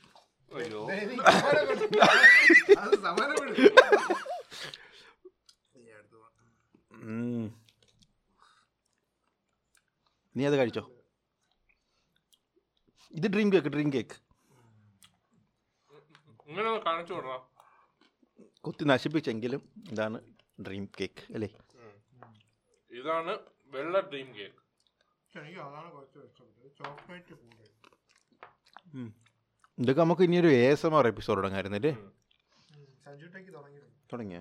അയ്യോ. 0.52 0.86
നീ 10.34 10.46
അത് 10.46 10.58
കഴിച്ചോ? 10.58 10.82
ഇത് 13.12 13.34
ഡ്രീം 13.34 13.52
കേക്ക് 13.52 13.70
ഡ്രീം 13.74 13.94
കേക്ക് 13.94 14.16
കുത്തി 18.64 18.84
നശിപ്പിച്ചെങ്കിലും 18.84 19.62
ഇതാണ് 19.92 20.18
ഡ്രീം 20.58 20.88
കേക്ക് 20.98 21.34
അല്ലേ? 21.34 21.48
ഇതാണ് 22.90 23.38
വെള്ള 23.72 24.00
ഡ്രീം 24.08 24.38
കേക്ക് 24.38 24.60
ഇതൊക്കെ 29.78 30.00
നമുക്ക് 30.02 30.22
ഇനി 30.26 30.36
ഒരു 30.42 30.50
A 30.60 30.64
S 30.72 30.84
M 30.86 30.94
R 30.98 31.04
episode 31.10 31.38
തുടങ്ങായിരുന്നല്ലേ? 31.40 31.92
തുടങ്ങിയ? 34.12 34.38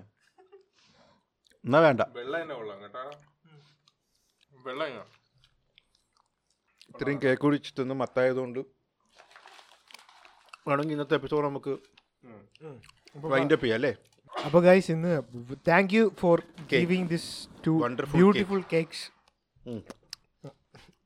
എന്നാ 1.64 1.78
വേണ്ട. 1.86 2.02
വെള്ളം 2.18 2.38
തന്നെ 2.42 2.54
കൊള്ളാം 2.58 2.78
കേട്ടാ. 2.84 3.04
വെള്ളം 4.66 4.88
ഇത്രയും 6.90 7.18
കേക്ക് 7.24 7.42
കുടിച്ചിട്ടൊന്നും 7.42 7.98
മത്തായതുകൊണ്ട് 8.02 8.60
വേണമെങ്കിൽ 10.68 10.94
ഇന്നത്തെ 10.96 11.16
എപ്പിസോഡ് 11.18 11.44
നമുക്ക് 11.48 11.72
വൈൻഡ് 13.34 13.54
അപ്പ് 13.56 13.64
ചെയ്യാം 13.64 13.78
അല്ലേ? 13.80 13.92
അപ്പോൾ 14.34 14.60
ഗൈസ് 14.66 14.90
ഇന്ന് 14.96 15.12
thank 15.70 15.94
you 15.98 16.04
for 16.22 16.36
giving 16.74 17.08
this 17.14 17.30
two 17.66 17.72
beautiful 18.16 18.62
cakes. 18.74 19.06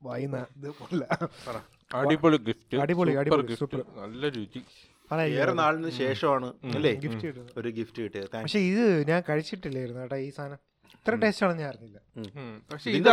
വായിന്ന 0.07 0.39
ഇത് 0.57 0.69
പോലെ 0.81 1.07
അടിപൊളി 1.99 2.37
ഗിഫ്റ്റ് 2.47 2.77
അടിപൊളി, 2.83 3.11
അടിപൊളി, 3.21 3.43
ഗിഫ്റ്റ് 3.49 3.79
നല്ല 3.99 4.29
രുചി. 4.35 4.61
ഏറെ 5.39 5.53
നാളിന് 5.59 5.89
ശേഷമാണ് 5.99 6.47
അല്ലേ? 6.77 6.93
ഗിഫ്റ്റ് 7.03 7.27
ഒരു 7.59 7.69
ഗിഫ്റ്റ് 7.79 7.99
കിട്ടിയത്. 8.05 8.29
പക്ഷെ 8.37 8.61
ഇത് 8.69 8.85
ഞാൻ 9.09 9.19
കഴിച്ചിട്ടില്ലായിരുന്നു 9.29 10.01
കേട്ടോ 10.03 10.17
ഈ 10.27 10.31
സാധനം. 10.37 10.59
ഇത്ര 10.95 11.15
ടേസ്റ്റ് 11.21 11.43
ആണെന്ന് 11.45 11.61
ഞാൻ 11.63 11.69
അറിഞ്ഞില്ല. 11.71 11.97
പക്ഷെ 12.71 12.87
ഇത് 12.97 13.09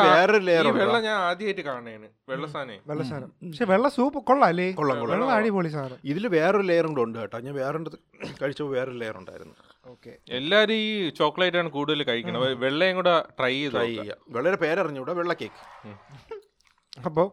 layer 0.48 0.70
വെള്ള 0.78 0.96
ഞാൻ 1.06 1.16
ആദ്യമായിട്ട് 1.28 1.64
കാണേണ് 1.68 2.08
വെള്ള 2.30 2.46
സാധനം. 2.54 2.80
വെള്ള 2.90 3.02
സാധനം. 3.10 3.30
പക്ഷെ 3.48 3.66
വെള്ള 3.72 3.86
സൂപ്പ് 3.96 4.20
കൊള്ളാല്ലേ 4.30 4.68
കൊള്ളാം, 4.80 4.98
കൊള്ളാം. 5.02 5.14
വെള്ള 5.14 5.32
അടിപൊളി 5.38 5.70
സാധനം. 5.76 5.98
ഇതിൽ 6.12 6.26
വേറൊരു 6.36 6.66
ലെയർ 6.70 6.86
കൂടെ 6.92 7.02
ഉണ്ട് 7.06 7.18
കേട്ടോ. 7.22 7.40
ഞാൻ 7.46 7.54
വേറെ 7.60 7.78
കഴിച്ചപ്പോൾ 8.40 8.72
വേറൊരു 8.76 8.98
ലെയർ 9.02 9.16
ഉണ്ടായിരുന്നു. 9.22 9.54
ഓക്കെ 9.86 10.12
എല്ലാരും 10.38 10.76
ഈ 10.86 10.90
ചോക്ലേറ്റ് 11.20 11.60
ആണ് 11.62 11.70
കൂടുതൽ 11.76 12.02
കഴിക്കണം 12.10 12.42
വെള്ളയും 12.64 12.96
കൂടെ 13.00 13.14
ട്രൈ 13.40 13.54
ചെയ്ത് 13.56 13.74
ട്രൈ 13.76 13.86
നോക്കാം. 13.86 14.04
ചെയ്യാം. 14.04 14.20
വളരെ 14.38 14.58
പേരറിഞ്ഞൂടെ? 14.64 15.14
വെള്ള 15.20 15.34
കേക്ക് 15.42 15.60
അപ്പോൾ 16.98 17.28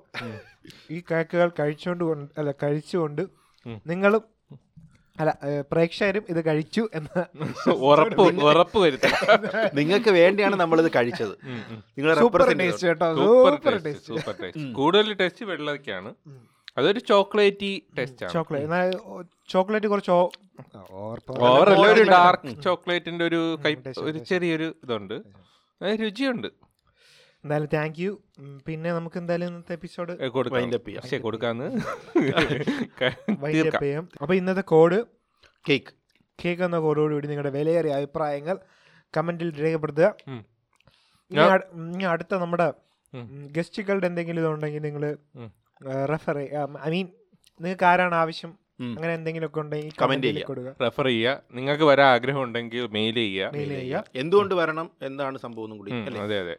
ഈ 0.89 0.99
കേക്കുകൾ 1.12 1.49
കഴിച്ചുകൊണ്ട് 1.60 2.03
അല്ല 2.38 2.51
കഴിച്ചുകൊണ്ട് 2.64 3.24
നിങ്ങളും 3.86 4.24
അല്ല 5.18 5.32
പ്രേക്ഷകരും 5.72 6.26
ഇത് 6.30 6.45
കഴിച്ചു 6.45 6.84
എന്ന് 6.93 7.22
ഉറപ്പ് 7.89 8.26
ഉറപ്പ് 8.49 8.78
വരുത്തുക. 8.78 9.10
നിങ്ങൾക്ക് 9.80 10.12
വേണ്ടിയാണ് 10.20 10.55
നമ്മൾ 10.55 10.78
ഇത് 10.82 10.91
കഴിച്ചത് 10.95 11.34
സൂപ്പർ 12.22 12.43
ടേസ്റ്റ് 12.62 12.88
കേട്ടോ 12.88 13.10
super 13.16 13.55
taste 13.55 13.84
taste 13.88 14.10
super 14.12 14.36
taste 14.41 14.64
കൂടുതൽ 14.74 15.12
ടേസ്റ്റ് 15.14 15.45
വെള്ളക്കാണ് 15.45 16.12
അതൊരു 16.78 17.01
ചോക്ലേറ്റി 17.12 17.72
ടേസ്റ്റ് 17.97 18.24
ആണ്. 18.26 18.34
ചോക്ലേറ്റ് 18.34 18.66
എന്നാൽ 18.66 18.89
ചോക്ലേറ്റ് 19.49 19.88
കുറച്ച് 19.88 20.12
ഒരു 21.86 22.03
ഡാർക്ക് 22.12 22.53
ചോക്ലേറ്റിന്റെ 22.62 23.26
ഒരു 23.26 23.41
ഒരു 24.07 24.20
ചെറിയൊരു 24.30 24.70
ഇതുണ്ട്. 24.84 25.18
രുചിയുണ്ട്. 25.99 26.49
എന്തായാലും 27.43 27.69
താങ്ക് 27.73 27.99
യു 28.01 28.11
പിന്നെ 28.67 28.93
നമുക്ക് 28.93 29.17
എന്തായാലും 29.17 29.47
ഇന്നത്തെ 29.47 29.73
എപ്പിസോഡ് 29.73 30.13
കൊടുക്കാന്ന്. 31.19 31.67
വൈൻഡ് 33.43 33.67
അപ്പ് 33.67 33.83
ചെയ്യാം. 33.83 34.09
അപ്പോൾ 34.21 34.33
ഇന്നത്തെ 34.33 34.61
കോഡ് 34.61 34.97
കേക്ക് 35.69 35.91
കേക്ക് 36.39 36.63
എന്ന 36.63 36.77
കോഡോടുകൂടി 36.79 37.27
നിങ്ങളുടെ 37.27 37.49
വിലയേറിയ 37.49 37.93
അഭിപ്രായങ്ങൾ 37.93 38.57
കമന്റിൽ 39.13 39.49
രേഖപ്പെടുത്തുക. 39.63 40.09
ഇനി 41.31 42.03
അടുത്ത 42.03 42.33
നമ്മുടെ. 42.35 42.67
ഗസ്റ്റുകളുടെ 43.57 44.07
എന്തെങ്കിലും 44.07 44.41
ഇതുണ്ടെങ്കിൽ 44.41 44.81
നിങ്ങൾ. 44.81 45.03
റെഫർ 46.11 46.37
ഐ 46.39 46.89
മീൻ 46.89 47.07
നിങ്ങൾക്ക് 47.59 47.85
ആരാണ് 47.85 48.15
ആവശ്യം. 48.15 48.51
അങ്ങനെ 48.80 49.13
എന്തെങ്കിലുമൊക്കെ 49.13 49.59
ഉണ്ടെങ്കിൽ 49.59 49.91
കമന്റ് 50.01 50.27
ചെയ്യുക. 50.27 50.75
റെഫർ 50.82 51.05
ചെയ്യുക. 51.05 51.41
നിങ്ങൾക്ക് 51.51 51.84
വരാൻ 51.84 52.07
ആഗ്രഹം 52.07 52.43
ഉണ്ടെങ്കിൽ 52.43 52.88
മെയിൽ 52.88 53.13
ചെയ്യുക 53.13 53.51
മെയിൽ 53.53 53.69
ചെയ്യുക. 53.69 54.03
എന്തുകൊണ്ട് 54.15 54.55
വരണം 54.55 54.91
എന്താണ് 55.01 55.38
സംഭവം 55.38 55.77
കൂടി 55.77 55.91
അല്ലേ? 55.91 56.21
അതെ 56.21 56.39
അതെ. 56.39 56.55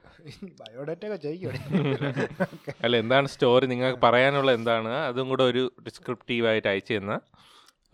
ബയോഡേറ്റ 0.60 1.06
ഒക്കെ 1.06 1.30
അല്ല 2.84 2.96
എന്താണ് 2.96 3.28
സ്റ്റോറി 3.28 3.66
നിങ്ങൾക്ക് 3.66 4.00
പറയാനുള്ള 4.00 4.52
എന്താണ്? 4.52 4.88
അതും 4.88 5.28
കൂടെ 5.28 5.44
ഒരു 5.44 5.72
ഡിസ്ക്രിപ്റ്റീവ് 5.82 6.46
ആയിട്ട് 6.46 6.68
അയച്ചു 6.68 6.94
തന്ന 6.94 7.20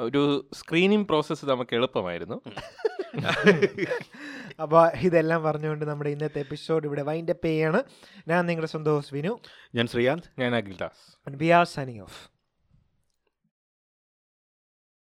ഒരു 0.00 0.48
സ്ക്രീനിങ് 0.54 1.04
പ്രോസസ്സ് 1.04 1.46
നമുക്ക് 1.46 1.74
എളുപ്പമായിരുന്നു. 1.74 2.42
അപ്പോൾ 4.60 4.90
ഇതെല്ലാം 4.96 5.42
പറഞ്ഞുകൊണ്ട് 5.42 5.84
നമ്മുടെ 5.84 6.10
ഇന്നത്തെ 6.10 6.38
എപ്പിസോഡ് 6.38 6.86
ഇവിടെ 6.86 7.02
വൈൻഡപ്പ് 7.02 7.46
ചെയ്യാണ്. 7.46 7.82
ഞാൻ 8.28 8.46
നിങ്ങളുടെ 8.46 8.70
സ്വന്തം 8.70 8.90
ഹോസ് 8.90 9.14
വിനു. 9.14 9.38
ഞാൻ 9.74 9.86
ശ്രീകാന്ത്. 9.86 10.28
ഞാൻ 10.38 10.56
Akhil 10.56 10.76
Das 10.76 11.36
B 11.36 11.48
R 11.50 11.64
signing 11.64 12.00
off 12.00 12.35